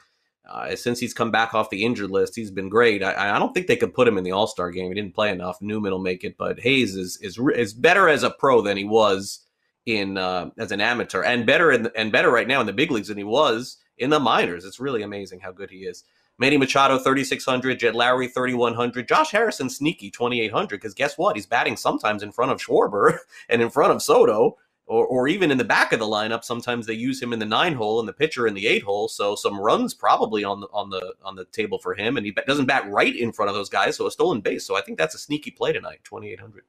Uh, 0.48 0.74
since 0.74 0.98
he's 0.98 1.12
come 1.12 1.30
back 1.30 1.52
off 1.52 1.68
the 1.68 1.84
injured 1.84 2.10
list, 2.10 2.34
he's 2.34 2.50
been 2.50 2.70
great. 2.70 3.02
I, 3.02 3.36
I 3.36 3.38
don't 3.38 3.52
think 3.52 3.66
they 3.66 3.76
could 3.76 3.92
put 3.92 4.08
him 4.08 4.16
in 4.16 4.24
the 4.24 4.32
All 4.32 4.46
Star 4.46 4.70
game. 4.70 4.88
He 4.88 4.94
didn't 4.94 5.14
play 5.14 5.30
enough. 5.30 5.60
Newman 5.60 5.92
will 5.92 5.98
make 5.98 6.24
it, 6.24 6.36
but 6.38 6.58
Hayes 6.60 6.96
is 6.96 7.18
is 7.20 7.38
is 7.54 7.74
better 7.74 8.08
as 8.08 8.22
a 8.22 8.30
pro 8.30 8.62
than 8.62 8.78
he 8.78 8.84
was 8.84 9.46
in 9.84 10.16
uh, 10.16 10.50
as 10.58 10.72
an 10.72 10.80
amateur, 10.80 11.22
and 11.22 11.44
better 11.44 11.70
in, 11.70 11.90
and 11.94 12.10
better 12.10 12.30
right 12.30 12.48
now 12.48 12.60
in 12.60 12.66
the 12.66 12.72
big 12.72 12.90
leagues 12.90 13.08
than 13.08 13.18
he 13.18 13.24
was 13.24 13.76
in 13.98 14.08
the 14.08 14.18
minors. 14.18 14.64
It's 14.64 14.80
really 14.80 15.02
amazing 15.02 15.40
how 15.40 15.52
good 15.52 15.70
he 15.70 15.80
is. 15.80 16.02
Manny 16.38 16.58
Machado 16.58 16.98
3600, 16.98 17.80
Jed 17.80 17.94
Lowrie 17.94 18.32
3100, 18.32 19.08
Josh 19.08 19.32
Harrison 19.32 19.70
sneaky 19.70 20.10
2800 20.10 20.76
because 20.76 20.94
guess 20.94 21.18
what? 21.18 21.36
He's 21.36 21.46
batting 21.46 21.76
sometimes 21.76 22.22
in 22.22 22.32
front 22.32 22.52
of 22.52 22.60
Schwarber 22.60 23.18
and 23.50 23.62
in 23.62 23.70
front 23.70 23.92
of 23.92 24.02
Soto. 24.02 24.58
Or, 24.86 25.06
or 25.06 25.28
even 25.28 25.50
in 25.50 25.58
the 25.58 25.64
back 25.64 25.92
of 25.92 26.00
the 26.00 26.06
lineup, 26.06 26.44
sometimes 26.44 26.86
they 26.86 26.94
use 26.94 27.22
him 27.22 27.32
in 27.32 27.40
the 27.40 27.46
nine 27.46 27.74
hole 27.74 28.00
and 28.00 28.08
the 28.08 28.12
pitcher 28.14 28.46
in 28.46 28.54
the 28.54 28.66
eight 28.68 28.84
hole. 28.84 29.08
So 29.08 29.34
some 29.34 29.60
runs 29.60 29.94
probably 29.94 30.44
on 30.44 30.60
the 30.60 30.68
on 30.72 30.90
the 30.90 31.14
on 31.24 31.36
the 31.36 31.46
table 31.46 31.78
for 31.78 31.94
him, 31.94 32.16
and 32.18 32.26
he 32.26 32.32
doesn't 32.46 32.66
bat 32.66 32.88
right 32.90 33.16
in 33.16 33.32
front 33.32 33.50
of 33.50 33.56
those 33.56 33.70
guys, 33.70 33.96
so 33.96 34.06
a 34.06 34.10
stolen 34.12 34.42
base. 34.42 34.66
So 34.66 34.76
I 34.76 34.82
think 34.82 34.98
that's 34.98 35.14
a 35.14 35.18
sneaky 35.18 35.52
play 35.52 35.72
tonight, 35.72 36.00
twenty 36.04 36.30
eight 36.32 36.40
hundred. 36.40 36.64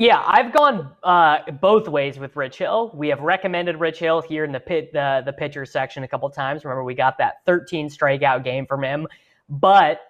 Yeah, 0.00 0.24
I've 0.26 0.54
gone 0.54 0.90
uh, 1.02 1.40
both 1.60 1.86
ways 1.86 2.18
with 2.18 2.34
Rich 2.34 2.56
Hill. 2.56 2.90
We 2.94 3.08
have 3.08 3.20
recommended 3.20 3.78
Rich 3.78 3.98
Hill 3.98 4.22
here 4.22 4.44
in 4.44 4.50
the 4.50 4.58
pit 4.58 4.94
the 4.94 5.20
the 5.26 5.32
pitcher 5.34 5.66
section 5.66 6.04
a 6.04 6.08
couple 6.08 6.30
times. 6.30 6.64
Remember, 6.64 6.82
we 6.82 6.94
got 6.94 7.18
that 7.18 7.44
13 7.44 7.90
strikeout 7.90 8.42
game 8.42 8.64
from 8.64 8.82
him. 8.82 9.06
But 9.50 10.00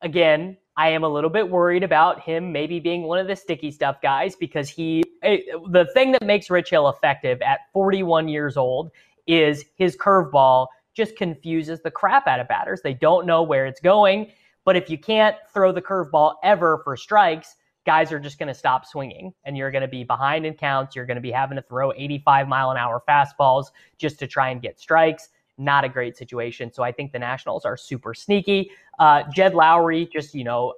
again, 0.00 0.56
I 0.76 0.90
am 0.90 1.02
a 1.02 1.08
little 1.08 1.28
bit 1.28 1.50
worried 1.50 1.82
about 1.82 2.20
him 2.20 2.52
maybe 2.52 2.78
being 2.78 3.02
one 3.02 3.18
of 3.18 3.26
the 3.26 3.34
sticky 3.34 3.72
stuff 3.72 4.00
guys 4.00 4.36
because 4.36 4.68
he 4.68 5.02
eh, 5.24 5.38
the 5.70 5.86
thing 5.92 6.12
that 6.12 6.22
makes 6.22 6.48
Rich 6.48 6.70
Hill 6.70 6.88
effective 6.88 7.42
at 7.42 7.62
41 7.72 8.28
years 8.28 8.56
old 8.56 8.92
is 9.26 9.64
his 9.74 9.96
curveball 9.96 10.68
just 10.94 11.16
confuses 11.16 11.80
the 11.82 11.90
crap 11.90 12.28
out 12.28 12.38
of 12.38 12.46
batters. 12.46 12.80
They 12.80 12.94
don't 12.94 13.26
know 13.26 13.42
where 13.42 13.66
it's 13.66 13.80
going. 13.80 14.30
But 14.64 14.76
if 14.76 14.88
you 14.88 14.98
can't 14.98 15.34
throw 15.52 15.72
the 15.72 15.82
curveball 15.82 16.34
ever 16.44 16.80
for 16.84 16.96
strikes, 16.96 17.56
guys 17.84 18.12
are 18.12 18.20
just 18.20 18.38
going 18.38 18.48
to 18.48 18.54
stop 18.54 18.86
swinging 18.86 19.32
and 19.44 19.56
you're 19.56 19.70
going 19.70 19.82
to 19.82 19.88
be 19.88 20.04
behind 20.04 20.46
in 20.46 20.54
counts. 20.54 20.94
You're 20.94 21.06
going 21.06 21.16
to 21.16 21.22
be 21.22 21.32
having 21.32 21.56
to 21.56 21.62
throw 21.62 21.92
85 21.92 22.48
mile 22.48 22.70
an 22.70 22.76
hour 22.76 23.02
fastballs 23.08 23.66
just 23.98 24.18
to 24.20 24.26
try 24.26 24.50
and 24.50 24.62
get 24.62 24.78
strikes. 24.78 25.28
not 25.58 25.84
a 25.84 25.88
great 25.88 26.16
situation. 26.16 26.72
So 26.72 26.82
I 26.82 26.92
think 26.92 27.12
the 27.12 27.18
Nationals 27.18 27.64
are 27.64 27.76
super 27.76 28.14
sneaky. 28.14 28.70
Uh, 28.98 29.22
Jed 29.34 29.52
Lowrie 29.52 30.10
just, 30.10 30.34
you 30.34 30.44
know, 30.44 30.74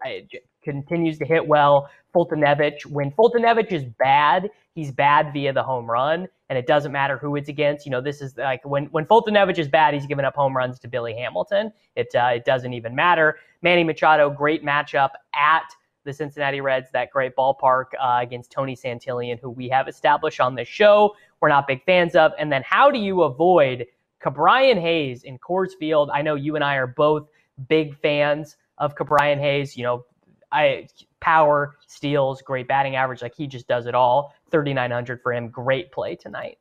continues 0.62 1.18
to 1.18 1.24
hit 1.24 1.46
well. 1.46 1.88
Foltynewicz, 2.14 2.86
when 2.86 3.10
Foltynewicz 3.12 3.72
is 3.72 3.84
bad, 3.98 4.48
he's 4.74 4.92
bad 4.92 5.32
via 5.32 5.52
the 5.52 5.62
home 5.62 5.90
run, 5.90 6.28
and 6.48 6.58
it 6.58 6.66
doesn't 6.66 6.92
matter 6.92 7.18
who 7.18 7.34
it's 7.36 7.48
against. 7.48 7.84
You 7.86 7.92
know, 7.92 8.00
this 8.00 8.22
is 8.22 8.36
like 8.36 8.60
when 8.64 8.84
when 8.86 9.04
Foltynewicz 9.04 9.58
is 9.58 9.68
bad, 9.68 9.94
he's 9.94 10.06
giving 10.06 10.24
up 10.24 10.34
home 10.34 10.56
runs 10.56 10.78
to 10.80 10.88
Billy 10.88 11.14
Hamilton. 11.14 11.72
It 11.96 12.08
uh, 12.14 12.28
it 12.36 12.44
doesn't 12.44 12.72
even 12.72 12.94
matter. 12.94 13.38
Manny 13.62 13.82
Machado, 13.82 14.30
great 14.30 14.64
matchup 14.64 15.10
at 15.34 15.64
the 16.04 16.12
Cincinnati 16.12 16.60
Reds, 16.60 16.90
that 16.92 17.10
great 17.10 17.34
ballpark 17.36 17.86
uh, 18.00 18.18
against 18.20 18.50
Tony 18.50 18.76
Santillan, 18.76 19.38
who 19.40 19.50
we 19.50 19.68
have 19.68 19.88
established 19.88 20.40
on 20.40 20.54
this 20.54 20.68
show. 20.68 21.16
We're 21.40 21.48
not 21.48 21.66
big 21.66 21.84
fans 21.84 22.14
of. 22.14 22.32
And 22.38 22.52
then 22.52 22.62
how 22.64 22.90
do 22.90 22.98
you 22.98 23.22
avoid 23.22 23.86
Ke'Bryan 24.22 24.80
Hayes 24.80 25.24
in 25.24 25.38
Coors 25.38 25.72
Field? 25.78 26.10
I 26.12 26.22
know 26.22 26.34
you 26.34 26.54
and 26.54 26.64
I 26.64 26.76
are 26.76 26.86
both 26.86 27.28
big 27.68 27.96
fans 28.00 28.56
of 28.78 28.94
Ke'Bryan 28.94 29.40
Hayes. 29.40 29.76
You 29.76 29.84
know, 29.84 30.04
I 30.52 30.88
power, 31.20 31.76
steals, 31.86 32.42
great 32.42 32.68
batting 32.68 32.96
average. 32.96 33.22
Like 33.22 33.34
he 33.34 33.46
just 33.46 33.66
does 33.66 33.86
it 33.86 33.94
all. 33.94 34.34
3,900 34.50 35.22
for 35.22 35.32
him. 35.32 35.48
Great 35.48 35.90
play 35.90 36.14
tonight. 36.14 36.58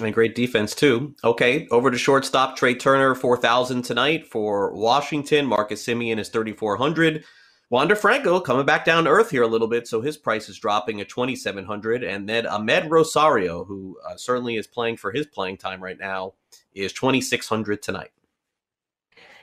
And 0.00 0.14
great 0.14 0.34
defense 0.34 0.74
too. 0.74 1.14
Okay, 1.24 1.66
over 1.70 1.90
to 1.90 1.98
shortstop 1.98 2.56
Trea 2.56 2.74
Turner, 2.74 3.14
4,000 3.14 3.82
tonight 3.82 4.26
for 4.26 4.72
Washington. 4.72 5.46
Marcus 5.46 5.84
Semien 5.84 6.18
is 6.18 6.28
3,400. 6.28 7.24
Wander 7.70 7.94
Franco 7.94 8.40
coming 8.40 8.66
back 8.66 8.84
down 8.84 9.04
to 9.04 9.10
earth 9.10 9.30
here 9.30 9.44
a 9.44 9.46
little 9.46 9.68
bit, 9.68 9.86
so 9.86 10.00
his 10.00 10.16
price 10.16 10.48
is 10.48 10.58
dropping 10.58 11.00
at 11.00 11.08
2,700. 11.08 12.02
And 12.02 12.28
then 12.28 12.44
Amed 12.44 12.90
Rosario, 12.90 13.62
who 13.62 13.96
uh, 14.04 14.16
certainly 14.16 14.56
is 14.56 14.66
playing 14.66 14.96
for 14.96 15.12
his 15.12 15.26
playing 15.26 15.56
time 15.58 15.80
right 15.80 15.98
now, 15.98 16.34
is 16.74 16.92
2,600 16.92 17.80
tonight. 17.80 18.10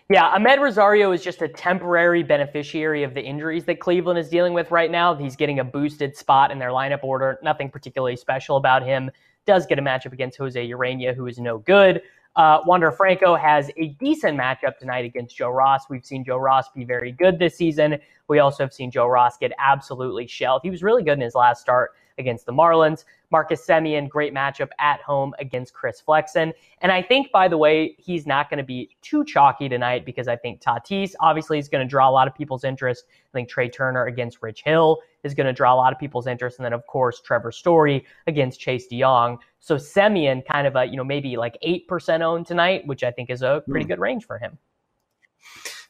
Yeah, 0.09 0.38
Amed 0.38 0.59
Rosario 0.59 1.13
is 1.13 1.23
just 1.23 1.41
a 1.41 1.47
temporary 1.47 2.21
beneficiary 2.21 3.03
of 3.03 3.13
the 3.13 3.23
injuries 3.23 3.63
that 3.63 3.80
Cleveland 3.80 4.19
is 4.19 4.28
dealing 4.28 4.53
with 4.53 4.71
right 4.71 4.91
now. 4.91 5.15
He's 5.15 5.38
getting 5.38 5.59
a 5.59 5.63
boosted 5.63 6.17
spot 6.17 6.51
in 6.51 6.59
their 6.59 6.71
lineup 6.71 7.05
order. 7.05 7.39
Nothing 7.41 7.69
particularly 7.69 8.17
special 8.17 8.57
about 8.57 8.84
him. 8.84 9.09
Does 9.45 9.65
get 9.65 9.80
a 9.80 9.82
matchup 9.82 10.11
against 10.11 10.38
Jose 10.38 10.69
Urena, 10.69 11.15
who 11.15 11.28
is 11.28 11.39
no 11.39 11.59
good. 11.59 12.01
Uh, 12.38 12.61
Wander 12.67 12.91
Franco 12.91 13.35
has 13.35 13.71
a 13.77 13.88
decent 13.99 14.39
matchup 14.39 14.77
tonight 14.77 15.05
against 15.05 15.35
Joe 15.35 15.49
Ross. 15.49 15.89
We've 15.89 16.05
seen 16.05 16.23
Joe 16.23 16.38
Ross 16.38 16.69
be 16.69 16.85
very 16.85 17.11
good 17.11 17.39
this 17.39 17.57
season. 17.57 17.97
We 18.27 18.38
also 18.38 18.63
have 18.63 18.71
seen 18.71 18.91
Joe 18.91 19.07
Ross 19.07 19.38
get 19.39 19.51
absolutely 19.57 20.27
shelled. 20.27 20.61
He 20.63 20.69
was 20.69 20.83
really 20.83 21.01
good 21.01 21.13
in 21.13 21.21
his 21.21 21.33
last 21.33 21.61
start 21.61 21.95
against 22.19 22.45
the 22.45 22.53
Marlins. 22.53 23.05
Marcus 23.31 23.65
Semien, 23.65 24.07
great 24.07 24.35
matchup 24.35 24.69
at 24.79 25.01
home 25.01 25.33
against 25.39 25.73
Chris 25.73 25.99
Flexen. 25.99 26.53
And 26.81 26.91
I 26.91 27.01
think, 27.01 27.31
by 27.31 27.47
the 27.47 27.57
way, 27.57 27.95
he's 27.97 28.27
not 28.27 28.51
going 28.51 28.59
to 28.59 28.63
be 28.63 28.95
too 29.01 29.25
chalky 29.25 29.67
tonight 29.67 30.05
because 30.05 30.27
I 30.27 30.35
think 30.35 30.61
Tatis 30.61 31.13
obviously 31.19 31.57
is 31.57 31.67
going 31.67 31.85
to 31.85 31.89
draw 31.89 32.07
a 32.07 32.11
lot 32.11 32.27
of 32.27 32.35
people's 32.35 32.63
interest. 32.63 33.05
I 33.09 33.31
think 33.33 33.49
Trea 33.49 33.69
Turner 33.69 34.05
against 34.05 34.43
Rich 34.43 34.61
Hill 34.63 34.99
is 35.28 35.36
going 35.36 35.47
to 35.47 35.53
draw 35.53 35.73
a 35.73 35.78
lot 35.78 35.93
of 35.93 35.99
people's 35.99 36.25
interest. 36.25 36.57
And 36.57 36.65
then, 36.65 36.73
of 36.73 36.86
course, 36.88 37.21
Trevor 37.21 37.51
Story 37.51 38.05
against 38.25 38.59
Chase 38.59 38.88
De 38.88 38.99
Jong. 38.99 39.38
So 39.59 39.75
Semien 39.75 40.43
kind 40.45 40.65
of 40.65 40.75
a, 40.75 40.86
you 40.86 40.97
know, 40.97 41.03
maybe 41.03 41.38
like 41.38 41.57
8% 41.63 42.21
owned 42.21 42.47
tonight, 42.47 42.88
which 42.88 43.03
I 43.03 43.11
think 43.11 43.30
is 43.30 43.41
a 43.43 43.61
pretty 43.69 43.86
mm. 43.86 43.89
good 43.89 43.99
range 43.99 44.25
for 44.25 44.39
him. 44.39 44.57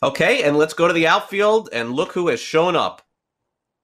Okay, 0.04 0.44
and 0.44 0.58
let's 0.58 0.74
go 0.74 0.88
to 0.88 0.94
the 0.94 1.08
outfield 1.08 1.70
and 1.72 1.94
look 1.94 2.12
who 2.12 2.28
has 2.28 2.40
shown 2.40 2.76
up 2.76 3.02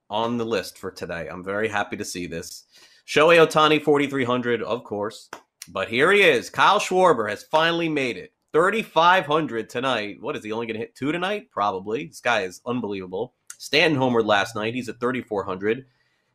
on 0.09 0.37
the 0.37 0.45
list 0.45 0.77
for 0.77 0.91
today. 0.91 1.27
I'm 1.27 1.43
very 1.43 1.67
happy 1.67 1.97
to 1.97 2.05
see 2.05 2.27
this. 2.27 2.65
Shohei 3.07 3.43
Ohtani, 3.45 3.81
4,300, 3.81 4.61
of 4.61 4.83
course. 4.83 5.29
But 5.67 5.87
here 5.87 6.11
he 6.11 6.21
is. 6.21 6.49
Kyle 6.49 6.79
Schwarber 6.79 7.29
has 7.29 7.43
finally 7.43 7.89
made 7.89 8.17
it. 8.17 8.33
3,500 8.53 9.69
tonight. 9.69 10.17
What 10.21 10.35
is 10.35 10.43
he 10.43 10.51
only 10.51 10.67
going 10.67 10.75
to 10.75 10.79
hit 10.79 10.95
two 10.95 11.11
tonight? 11.11 11.49
Probably. 11.51 12.05
This 12.05 12.21
guy 12.21 12.41
is 12.41 12.61
unbelievable. 12.65 13.33
Stanton 13.63 13.97
homered 13.97 14.25
last 14.25 14.55
night. 14.55 14.75
He's 14.75 14.89
at 14.89 14.99
3,400. 14.99 15.85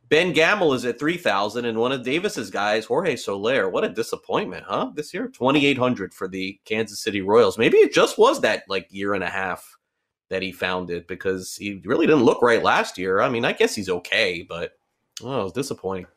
Ben 0.09 0.33
Gamel 0.33 0.73
is 0.73 0.83
at 0.83 0.97
3,000. 0.97 1.65
And 1.65 1.77
one 1.77 1.91
of 1.91 2.03
Davis's 2.03 2.49
guys, 2.49 2.85
Jorge 2.85 3.15
Soler. 3.15 3.69
What 3.69 3.83
a 3.83 3.89
disappointment, 3.89 4.65
huh? 4.67 4.89
This 4.95 5.13
year, 5.13 5.27
2,800 5.27 6.11
for 6.11 6.27
the 6.27 6.59
Kansas 6.65 7.01
City 7.01 7.21
Royals. 7.21 7.59
Maybe 7.59 7.77
it 7.77 7.93
just 7.93 8.17
was 8.17 8.41
that 8.41 8.63
like 8.67 8.87
year 8.89 9.13
and 9.13 9.23
a 9.23 9.29
half 9.29 9.77
that 10.31 10.41
he 10.41 10.51
found 10.51 10.89
it 10.89 11.07
because 11.07 11.55
he 11.55 11.83
really 11.85 12.07
didn't 12.07 12.23
look 12.23 12.41
right 12.41 12.63
last 12.63 12.97
year. 12.97 13.21
I 13.21 13.29
mean, 13.29 13.45
I 13.45 13.53
guess 13.53 13.75
he's 13.75 13.89
okay, 13.89 14.43
but 14.49 14.71
oh, 15.21 15.41
it 15.41 15.43
was 15.43 15.53
disappointing. 15.53 16.07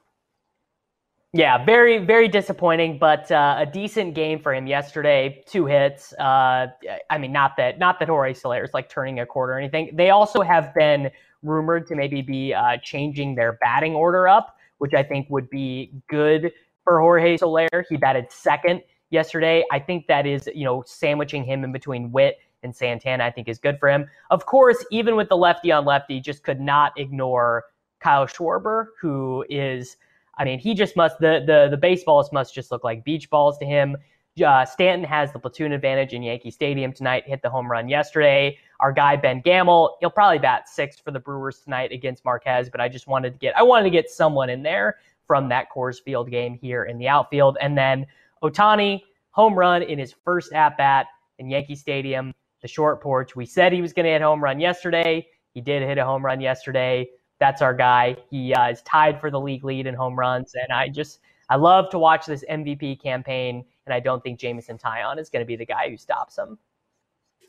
Yeah, 1.35 1.65
very, 1.65 1.97
very 1.97 2.29
disappointing, 2.29 2.99
but 2.99 3.31
uh, 3.31 3.57
a 3.59 3.65
decent 3.65 4.15
game 4.15 4.39
for 4.39 4.53
him 4.53 4.67
yesterday. 4.67 5.43
Two 5.47 5.65
hits. 5.65 6.13
Uh, 6.19 6.67
I 7.09 7.19
mean, 7.19 7.33
not 7.33 7.57
that, 7.57 7.79
not 7.79 7.99
that 8.01 8.09
Jorge 8.09 8.35
Soler 8.35 8.63
is 8.63 8.75
like 8.75 8.91
turning 8.91 9.21
a 9.21 9.25
quarter 9.25 9.55
or 9.55 9.59
anything. 9.59 9.93
They 9.95 10.11
also 10.11 10.43
have 10.43 10.75
been 10.75 11.11
rumored 11.43 11.87
to 11.87 11.95
maybe 11.95 12.21
be 12.21 12.53
uh, 12.53 12.77
changing 12.83 13.35
their 13.35 13.55
batting 13.63 13.95
order 13.95 14.29
up, 14.29 14.57
which 14.77 14.93
I 14.93 15.03
think 15.03 15.27
would 15.31 15.49
be 15.49 15.93
good 16.11 16.53
for 16.85 17.01
Jorge 17.01 17.39
Soler. 17.39 17.87
He 17.89 17.97
batted 17.97 18.31
second 18.31 18.83
yesterday. 19.09 19.65
I 19.73 19.79
think 19.79 20.07
that 20.09 20.27
is, 20.27 20.51
you 20.55 20.67
know, 20.67 20.85
sandwiching 20.87 21.45
him 21.45 21.65
in 21.65 21.73
between 21.73 22.13
Witt 22.13 22.41
and 22.63 22.77
Santana, 22.77 23.25
I 23.25 23.31
think 23.31 23.49
is 23.49 23.59
good 23.59 23.79
for 23.79 23.89
him. 23.89 24.07
Of 24.31 24.45
course, 24.45 24.85
even 24.91 25.17
with 25.17 25.31
the 25.31 25.37
lefty 25.39 25.73
on 25.73 25.87
lefty, 25.87 26.21
just 26.21 26.43
could 26.43 26.61
not 26.61 26.93
ignore 26.99 27.65
Kyle 28.01 28.27
Schwarber, 28.27 28.89
who 29.01 29.47
is, 29.49 29.97
I 30.39 30.45
mean, 30.45 30.59
he 30.59 30.75
just 30.75 30.97
must 30.97 31.19
the 31.19 31.43
the 31.47 31.69
the 31.71 31.77
baseballs 31.77 32.33
must 32.33 32.55
just 32.55 32.71
look 32.71 32.85
like 32.85 33.05
beach 33.05 33.29
balls 33.31 33.59
to 33.59 33.65
him. 33.65 33.97
Uh, 34.45 34.65
Stanton 34.65 35.05
has 35.05 35.31
the 35.33 35.39
platoon 35.39 35.73
advantage 35.73 36.15
in 36.15 36.23
Yankee 36.23 36.51
Stadium 36.51 36.93
tonight. 36.93 37.25
Hit 37.27 37.43
the 37.43 37.51
home 37.51 37.71
run 37.71 37.87
yesterday. 37.89 38.59
Our 38.81 38.91
guy 38.91 39.15
Ben 39.15 39.43
Gamel, 39.43 39.99
he'll 40.01 40.11
probably 40.11 40.39
bat 40.39 40.71
six 40.71 40.99
for 40.99 41.11
the 41.11 41.21
Brewers 41.21 41.59
tonight 41.59 41.93
against 41.93 42.25
Marquez. 42.25 42.71
But 42.71 42.81
I 42.81 42.89
just 42.89 43.07
wanted 43.07 43.35
to 43.35 43.39
get, 43.39 43.55
I 43.59 43.63
wanted 43.63 43.85
to 43.85 43.91
get 43.91 44.09
someone 44.09 44.49
in 44.49 44.63
there 44.63 44.97
from 45.27 45.51
that 45.51 45.67
Coors 45.71 46.01
Field 46.01 46.31
game 46.31 46.55
here 46.55 46.85
in 46.85 46.97
the 46.97 47.09
outfield, 47.09 47.59
and 47.61 47.77
then 47.77 48.07
Ohtani 48.43 49.03
home 49.33 49.55
run 49.55 49.83
in 49.83 49.99
his 49.99 50.15
first 50.25 50.53
at 50.55 50.79
bat 50.79 51.07
in 51.39 51.51
Yankee 51.51 51.77
Stadium 51.77 52.33
the 52.63 52.69
short 52.69 53.03
porch. 53.03 53.37
We 53.37 53.45
said 53.45 53.73
he 53.73 53.83
was 53.83 53.93
going 53.93 54.07
to 54.07 54.13
hit 54.13 54.23
home 54.23 54.43
run 54.43 54.61
yesterday. 54.61 55.27
He 55.53 55.61
did 55.61 55.83
hit 55.83 55.99
a 55.99 56.05
home 56.05 56.25
run 56.25 56.41
yesterday. 56.41 57.09
That's 57.43 57.61
our 57.61 57.75
guy. 57.75 58.15
He 58.31 58.55
uh, 58.55 58.71
is 58.71 58.83
tied 58.83 59.21
for 59.21 59.29
the 59.29 59.41
league 59.41 59.65
lead 59.65 59.89
in 59.89 59.97
home 59.97 60.17
runs, 60.17 60.55
and 60.55 60.73
I 60.73 60.89
just 60.89 61.19
I 61.49 61.57
love 61.57 61.91
to 61.91 61.99
watch 61.99 62.25
this 62.25 62.45
MVP 62.49 63.03
campaign. 63.03 63.65
And 63.85 63.93
I 63.93 63.99
don't 63.99 64.23
think 64.23 64.39
Jameson 64.39 64.79
Taillon 64.79 65.19
is 65.19 65.29
going 65.29 65.43
to 65.43 65.47
be 65.47 65.57
the 65.57 65.67
guy 65.67 65.91
who 65.91 65.97
stops 65.97 66.39
him. 66.39 66.57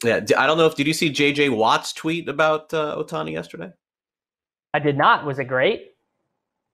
Yeah, 0.03 0.21
I 0.35 0.47
don't 0.47 0.57
know 0.57 0.65
if 0.65 0.73
did 0.73 0.87
you 0.87 0.95
see 0.95 1.11
JJ 1.11 1.55
Watt's 1.55 1.93
tweet 1.93 2.27
about 2.27 2.73
uh, 2.73 2.95
Ohtani 2.97 3.33
yesterday? 3.33 3.71
I 4.73 4.79
did 4.79 4.97
not. 4.97 5.27
Was 5.27 5.37
it 5.37 5.43
great? 5.43 5.92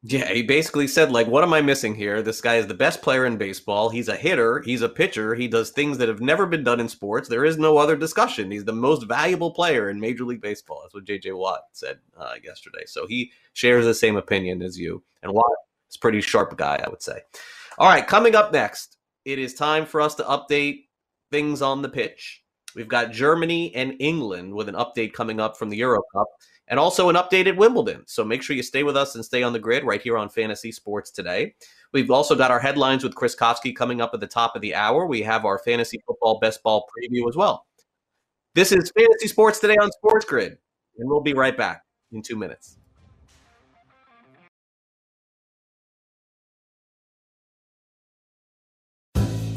Yeah, 0.01 0.31
he 0.31 0.43
basically 0.43 0.87
said, 0.87 1.11
like, 1.11 1.27
what 1.27 1.43
am 1.43 1.53
I 1.53 1.61
missing 1.61 1.93
here? 1.93 2.21
This 2.21 2.39
guy 2.39 2.55
is 2.55 2.67
the 2.67 2.73
best 2.73 3.01
player 3.01 3.25
in 3.25 3.37
baseball. 3.37 3.89
He's 3.89 4.07
a 4.07 4.15
hitter. 4.15 4.61
He's 4.61 4.81
a 4.81 4.87
pitcher. 4.87 5.35
He 5.35 5.49
does 5.49 5.71
things 5.71 5.97
that 5.97 6.07
have 6.07 6.21
never 6.21 6.45
been 6.45 6.63
done 6.63 6.79
in 6.79 6.87
sports. 6.87 7.27
There 7.27 7.43
is 7.43 7.57
no 7.57 7.77
other 7.77 7.97
discussion. 7.97 8.49
He's 8.49 8.63
the 8.63 8.71
most 8.71 9.07
valuable 9.09 9.51
player 9.51 9.89
in 9.89 9.99
Major 9.99 10.23
League 10.23 10.41
Baseball. 10.41 10.79
That's 10.81 10.93
what 10.93 11.03
JJ 11.03 11.37
Watt 11.37 11.63
said 11.73 11.99
uh, 12.17 12.35
yesterday. 12.41 12.85
So 12.85 13.07
he 13.07 13.33
shares 13.51 13.83
the 13.83 13.93
same 13.93 14.15
opinion 14.15 14.61
as 14.61 14.79
you. 14.79 15.03
And 15.21 15.33
Watt 15.33 15.51
is 15.89 15.97
pretty 15.97 16.21
sharp 16.21 16.57
guy, 16.57 16.81
I 16.81 16.89
would 16.89 17.03
say. 17.03 17.19
All 17.77 17.89
right, 17.89 18.07
coming 18.07 18.35
up 18.35 18.53
next, 18.53 18.95
it 19.25 19.37
is 19.37 19.53
time 19.53 19.85
for 19.85 19.99
us 19.99 20.15
to 20.15 20.23
update 20.23 20.85
things 21.29 21.61
on 21.61 21.81
the 21.81 21.89
pitch. 21.89 22.41
We've 22.79 22.87
got 22.87 23.11
Germany 23.11 23.75
and 23.75 23.97
England 23.99 24.53
with 24.53 24.69
an 24.69 24.75
update 24.75 25.11
coming 25.11 25.41
up 25.41 25.57
from 25.57 25.67
the 25.67 25.75
Euro 25.75 26.01
Cup 26.15 26.29
and 26.69 26.79
also 26.79 27.09
an 27.09 27.17
updated 27.17 27.57
Wimbledon. 27.57 28.05
So 28.07 28.23
make 28.23 28.41
sure 28.41 28.55
you 28.55 28.63
stay 28.63 28.83
with 28.83 28.95
us 28.95 29.15
and 29.15 29.25
stay 29.25 29.43
on 29.43 29.51
the 29.51 29.59
grid 29.59 29.83
right 29.83 30.01
here 30.01 30.17
on 30.17 30.29
Fantasy 30.29 30.71
Sports 30.71 31.11
today. 31.11 31.55
We've 31.91 32.09
also 32.09 32.35
got 32.35 32.51
our 32.51 32.59
headlines 32.61 33.03
with 33.03 33.15
Chris 33.15 33.35
Kofsky 33.35 33.75
coming 33.75 33.99
up 33.99 34.11
at 34.13 34.21
the 34.21 34.27
top 34.27 34.55
of 34.55 34.61
the 34.61 34.75
hour. 34.75 35.05
We 35.05 35.21
have 35.23 35.43
our 35.43 35.59
fantasy 35.59 36.01
football 36.07 36.39
best 36.39 36.63
ball 36.63 36.87
preview 36.87 37.27
as 37.27 37.35
well. 37.35 37.65
This 38.55 38.71
is 38.71 38.93
Fantasy 38.97 39.27
Sports 39.27 39.59
today 39.59 39.75
on 39.75 39.91
Sports 39.91 40.23
Grid, 40.23 40.57
and 40.99 41.09
we'll 41.09 41.19
be 41.19 41.33
right 41.33 41.57
back 41.57 41.83
in 42.13 42.21
two 42.21 42.37
minutes. 42.37 42.78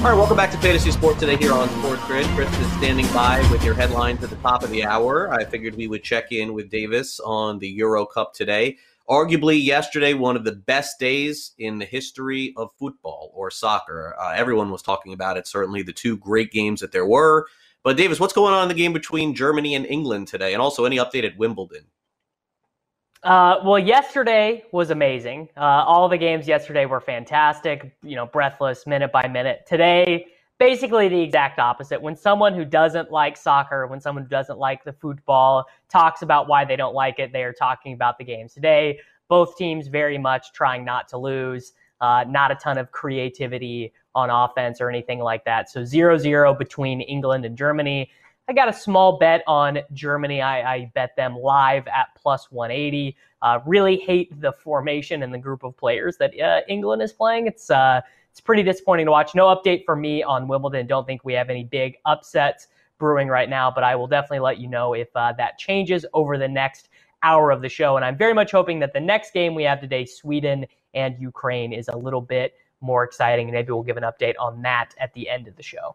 All 0.00 0.06
right, 0.06 0.14
welcome 0.14 0.38
back 0.38 0.50
to 0.52 0.56
Fantasy 0.56 0.90
Sports 0.92 1.20
today 1.20 1.36
here 1.36 1.52
on 1.52 1.68
Sports 1.68 2.02
Grid. 2.06 2.24
Chris 2.28 2.48
is 2.58 2.72
standing 2.78 3.06
by 3.12 3.46
with 3.52 3.62
your 3.62 3.74
headlines 3.74 4.24
at 4.24 4.30
the 4.30 4.36
top 4.36 4.62
of 4.62 4.70
the 4.70 4.82
hour. 4.82 5.30
I 5.30 5.44
figured 5.44 5.74
we 5.74 5.88
would 5.88 6.02
check 6.02 6.32
in 6.32 6.54
with 6.54 6.70
Davis 6.70 7.20
on 7.20 7.58
the 7.58 7.68
Euro 7.68 8.06
Cup 8.06 8.32
today. 8.32 8.78
Arguably, 9.10 9.62
yesterday, 9.62 10.14
one 10.14 10.36
of 10.36 10.44
the 10.44 10.52
best 10.52 10.98
days 10.98 11.52
in 11.58 11.78
the 11.78 11.84
history 11.84 12.54
of 12.56 12.70
football 12.78 13.30
or 13.34 13.50
soccer. 13.50 14.16
Uh, 14.18 14.32
everyone 14.34 14.70
was 14.70 14.80
talking 14.80 15.12
about 15.12 15.36
it, 15.36 15.46
certainly 15.46 15.82
the 15.82 15.92
two 15.92 16.16
great 16.16 16.50
games 16.50 16.80
that 16.80 16.92
there 16.92 17.06
were. 17.06 17.46
But, 17.82 17.98
Davis, 17.98 18.18
what's 18.18 18.32
going 18.32 18.54
on 18.54 18.62
in 18.62 18.68
the 18.68 18.82
game 18.82 18.94
between 18.94 19.34
Germany 19.34 19.74
and 19.74 19.84
England 19.84 20.28
today? 20.28 20.54
And 20.54 20.62
also, 20.62 20.86
any 20.86 20.96
update 20.96 21.26
at 21.26 21.36
Wimbledon? 21.36 21.84
Uh, 23.22 23.56
well, 23.64 23.78
yesterday 23.78 24.64
was 24.72 24.90
amazing. 24.90 25.48
Uh, 25.56 25.60
all 25.60 26.08
the 26.08 26.16
games 26.16 26.48
yesterday 26.48 26.86
were 26.86 27.00
fantastic, 27.00 27.94
you 28.02 28.16
know, 28.16 28.24
breathless 28.26 28.86
minute 28.86 29.12
by 29.12 29.28
minute. 29.28 29.64
Today, 29.66 30.26
basically 30.58 31.08
the 31.08 31.20
exact 31.20 31.58
opposite. 31.58 32.00
When 32.00 32.16
someone 32.16 32.54
who 32.54 32.64
doesn't 32.64 33.10
like 33.10 33.36
soccer, 33.36 33.86
when 33.86 34.00
someone 34.00 34.24
who 34.24 34.30
doesn't 34.30 34.58
like 34.58 34.84
the 34.84 34.94
football 34.94 35.66
talks 35.90 36.22
about 36.22 36.48
why 36.48 36.64
they 36.64 36.76
don't 36.76 36.94
like 36.94 37.18
it, 37.18 37.30
they 37.32 37.42
are 37.42 37.52
talking 37.52 37.92
about 37.92 38.16
the 38.16 38.24
games. 38.24 38.54
Today, 38.54 38.98
both 39.28 39.56
teams 39.56 39.88
very 39.88 40.16
much 40.16 40.52
trying 40.54 40.82
not 40.82 41.06
to 41.08 41.18
lose, 41.18 41.74
uh, 42.00 42.24
not 42.26 42.50
a 42.50 42.54
ton 42.54 42.78
of 42.78 42.90
creativity 42.90 43.92
on 44.14 44.30
offense 44.30 44.80
or 44.80 44.88
anything 44.88 45.18
like 45.18 45.44
that. 45.44 45.70
So 45.70 45.84
0 45.84 46.16
0 46.16 46.54
between 46.54 47.02
England 47.02 47.44
and 47.44 47.56
Germany. 47.56 48.10
I 48.50 48.52
got 48.52 48.68
a 48.68 48.72
small 48.72 49.16
bet 49.16 49.44
on 49.46 49.78
Germany. 49.92 50.42
I, 50.42 50.74
I 50.74 50.92
bet 50.92 51.14
them 51.14 51.36
live 51.36 51.86
at 51.86 52.08
plus 52.16 52.50
180. 52.50 53.16
Uh, 53.42 53.60
really 53.64 53.96
hate 53.98 54.40
the 54.40 54.50
formation 54.50 55.22
and 55.22 55.32
the 55.32 55.38
group 55.38 55.62
of 55.62 55.76
players 55.76 56.16
that 56.16 56.32
uh, 56.40 56.62
England 56.66 57.00
is 57.00 57.12
playing. 57.12 57.46
It's 57.46 57.70
uh, 57.70 58.00
it's 58.28 58.40
pretty 58.40 58.64
disappointing 58.64 59.06
to 59.06 59.12
watch. 59.12 59.36
No 59.36 59.54
update 59.54 59.84
for 59.84 59.94
me 59.94 60.24
on 60.24 60.48
Wimbledon. 60.48 60.88
Don't 60.88 61.06
think 61.06 61.24
we 61.24 61.32
have 61.34 61.48
any 61.48 61.62
big 61.62 61.94
upsets 62.06 62.66
brewing 62.98 63.28
right 63.28 63.48
now, 63.48 63.70
but 63.70 63.84
I 63.84 63.94
will 63.94 64.08
definitely 64.08 64.40
let 64.40 64.58
you 64.58 64.66
know 64.66 64.94
if 64.94 65.14
uh, 65.14 65.32
that 65.34 65.56
changes 65.56 66.04
over 66.12 66.36
the 66.36 66.48
next 66.48 66.88
hour 67.22 67.52
of 67.52 67.62
the 67.62 67.68
show. 67.68 67.94
And 67.94 68.04
I'm 68.04 68.18
very 68.18 68.34
much 68.34 68.50
hoping 68.50 68.80
that 68.80 68.92
the 68.92 69.00
next 69.00 69.32
game 69.32 69.54
we 69.54 69.62
have 69.62 69.80
today, 69.80 70.04
Sweden 70.04 70.66
and 70.94 71.14
Ukraine, 71.20 71.72
is 71.72 71.86
a 71.86 71.96
little 71.96 72.20
bit 72.20 72.54
more 72.80 73.04
exciting. 73.04 73.46
And 73.46 73.54
maybe 73.54 73.70
we'll 73.70 73.84
give 73.84 73.96
an 73.96 74.02
update 74.02 74.34
on 74.40 74.60
that 74.62 74.92
at 74.98 75.14
the 75.14 75.28
end 75.28 75.46
of 75.46 75.54
the 75.54 75.62
show. 75.62 75.94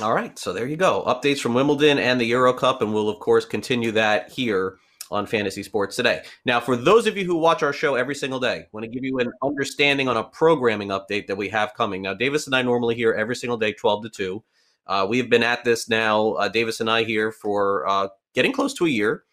All 0.00 0.14
right, 0.14 0.38
so 0.38 0.54
there 0.54 0.66
you 0.66 0.78
go. 0.78 1.04
Updates 1.06 1.40
from 1.40 1.52
Wimbledon 1.52 1.98
and 1.98 2.18
the 2.18 2.24
Euro 2.24 2.54
Cup, 2.54 2.80
and 2.80 2.94
we'll 2.94 3.10
of 3.10 3.18
course 3.18 3.44
continue 3.44 3.92
that 3.92 4.32
here 4.32 4.78
on 5.10 5.26
Fantasy 5.26 5.62
Sports 5.62 5.96
today. 5.96 6.22
Now, 6.46 6.60
for 6.60 6.76
those 6.76 7.06
of 7.06 7.18
you 7.18 7.26
who 7.26 7.36
watch 7.36 7.62
our 7.62 7.74
show 7.74 7.94
every 7.94 8.14
single 8.14 8.40
day, 8.40 8.60
I 8.60 8.66
want 8.72 8.84
to 8.84 8.90
give 8.90 9.04
you 9.04 9.18
an 9.18 9.30
understanding 9.42 10.08
on 10.08 10.16
a 10.16 10.24
programming 10.24 10.88
update 10.88 11.26
that 11.26 11.36
we 11.36 11.50
have 11.50 11.74
coming. 11.74 12.00
Now, 12.00 12.14
Davis 12.14 12.46
and 12.46 12.56
I 12.56 12.62
normally 12.62 12.94
here 12.94 13.12
every 13.12 13.36
single 13.36 13.58
day, 13.58 13.74
12 13.74 14.04
to 14.04 14.08
2. 14.08 14.44
Uh, 14.86 15.06
we 15.10 15.18
have 15.18 15.28
been 15.28 15.42
at 15.42 15.62
this 15.62 15.90
now, 15.90 16.32
uh, 16.32 16.48
Davis 16.48 16.80
and 16.80 16.90
I 16.90 17.04
here 17.04 17.30
for 17.30 17.86
uh, 17.86 18.08
getting 18.34 18.52
close 18.52 18.72
to 18.74 18.86
a 18.86 18.90
year, 18.90 19.24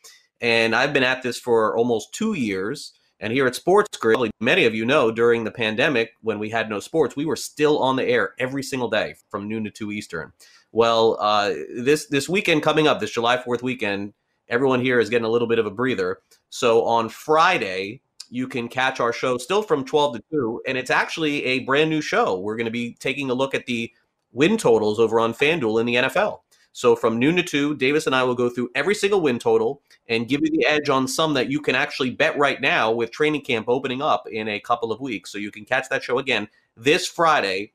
and 0.42 0.76
I've 0.76 0.92
been 0.92 1.04
at 1.04 1.24
this 1.24 1.40
for 1.40 1.78
almost 1.78 2.14
two 2.14 2.34
years. 2.34 2.92
And 3.20 3.34
here 3.34 3.46
at 3.48 3.56
Sports 3.56 3.98
Grid, 3.98 4.32
many 4.40 4.66
of 4.66 4.74
you 4.74 4.86
know 4.86 5.12
during 5.12 5.44
the 5.44 5.52
pandemic, 5.52 6.14
when 6.22 6.40
we 6.40 6.50
had 6.50 6.70
no 6.70 6.80
sports, 6.80 7.16
we 7.16 7.26
were 7.26 7.36
still 7.36 7.80
on 7.80 7.96
the 7.96 8.06
air 8.06 8.34
every 8.40 8.64
single 8.64 8.90
day 8.90 9.16
from 9.30 9.48
noon 9.48 9.66
to 9.66 9.72
2 9.72 9.92
Eastern. 9.92 10.32
Well, 10.72 11.18
uh, 11.20 11.54
this 11.76 12.06
this 12.06 12.30
weekend 12.30 12.64
coming 12.64 12.88
up, 12.88 13.00
this 13.00 13.12
July 13.12 13.38
4th 13.38 13.62
weekend, 13.62 14.14
everyone 14.48 14.82
here 14.82 15.00
is 15.00 15.10
getting 15.10 15.26
a 15.26 15.30
little 15.30 15.48
bit 15.48 15.60
of 15.60 15.66
a 15.66 15.72
breather. 15.72 16.20
So 16.50 16.86
on 16.86 17.10
Friday, 17.10 18.02
you 18.30 18.48
can 18.48 18.70
catch 18.70 19.00
our 19.00 19.12
show 19.12 19.38
still 19.38 19.64
from 19.64 19.84
12 19.84 20.16
to 20.16 20.24
2, 20.32 20.62
and 20.68 20.78
it's 20.78 20.92
actually 20.92 21.44
a 21.46 21.60
brand 21.60 21.90
new 21.90 22.02
show. 22.02 22.40
We're 22.40 22.56
going 22.56 22.66
to 22.66 22.72
be 22.72 22.94
taking 23.00 23.30
a 23.30 23.34
look 23.34 23.54
at 23.56 23.66
the 23.66 23.92
win 24.32 24.58
totals 24.58 25.00
over 25.00 25.20
on 25.20 25.34
FanDuel 25.34 25.80
in 25.80 25.86
the 25.88 25.96
NFL. 25.96 26.40
So 26.72 26.96
from 26.96 27.20
noon 27.20 27.36
to 27.36 27.44
two, 27.44 27.76
Davis 27.76 28.06
and 28.06 28.16
I 28.16 28.24
will 28.24 28.36
go 28.36 28.50
through 28.50 28.70
every 28.76 28.96
single 28.96 29.22
win 29.22 29.40
total 29.40 29.82
and 30.08 30.28
give 30.28 30.42
you 30.44 30.52
the 30.52 30.66
edge 30.66 30.90
on 30.90 31.08
some 31.08 31.34
that 31.34 31.50
you 31.50 31.62
can 31.62 31.76
actually 31.76 32.12
bet 32.12 32.38
right 32.38 32.62
now 32.62 32.92
with 32.92 33.12
training 33.12 33.42
camp 33.42 33.68
opening 33.68 34.02
up 34.02 34.28
in 34.32 34.48
a 34.48 34.60
couple 34.60 34.92
of 34.92 35.02
weeks. 35.02 35.32
So 35.32 35.38
you 35.38 35.52
can 35.52 35.66
catch 35.66 35.90
that 35.90 36.04
show 36.04 36.20
again 36.20 36.48
this 36.78 37.08
Friday 37.08 37.74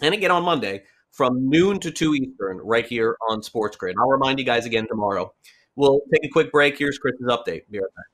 and 0.00 0.14
again 0.14 0.30
on 0.30 0.42
Monday 0.42 0.82
from 1.10 1.48
noon 1.48 1.78
to 1.80 1.90
2 1.90 2.14
Eastern 2.14 2.58
right 2.58 2.86
here 2.86 3.16
on 3.28 3.42
Sports 3.42 3.76
Grid. 3.76 3.96
I'll 4.00 4.08
remind 4.08 4.38
you 4.38 4.44
guys 4.44 4.66
again 4.66 4.88
tomorrow. 4.88 5.32
We'll 5.76 6.00
take 6.12 6.24
a 6.24 6.28
quick 6.28 6.50
break. 6.50 6.78
Here's 6.78 6.98
Chris's 6.98 7.26
update. 7.26 7.62
Be 7.70 7.78
right 7.78 7.94
back. 7.94 8.06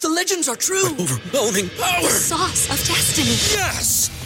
The 0.00 0.10
legends 0.10 0.48
are 0.48 0.56
true. 0.56 0.92
overwhelming 0.92 1.70
power! 1.70 2.02
The 2.02 2.08
sauce 2.08 2.70
of 2.70 2.76
destiny. 2.86 3.28
Yes! 3.58 4.25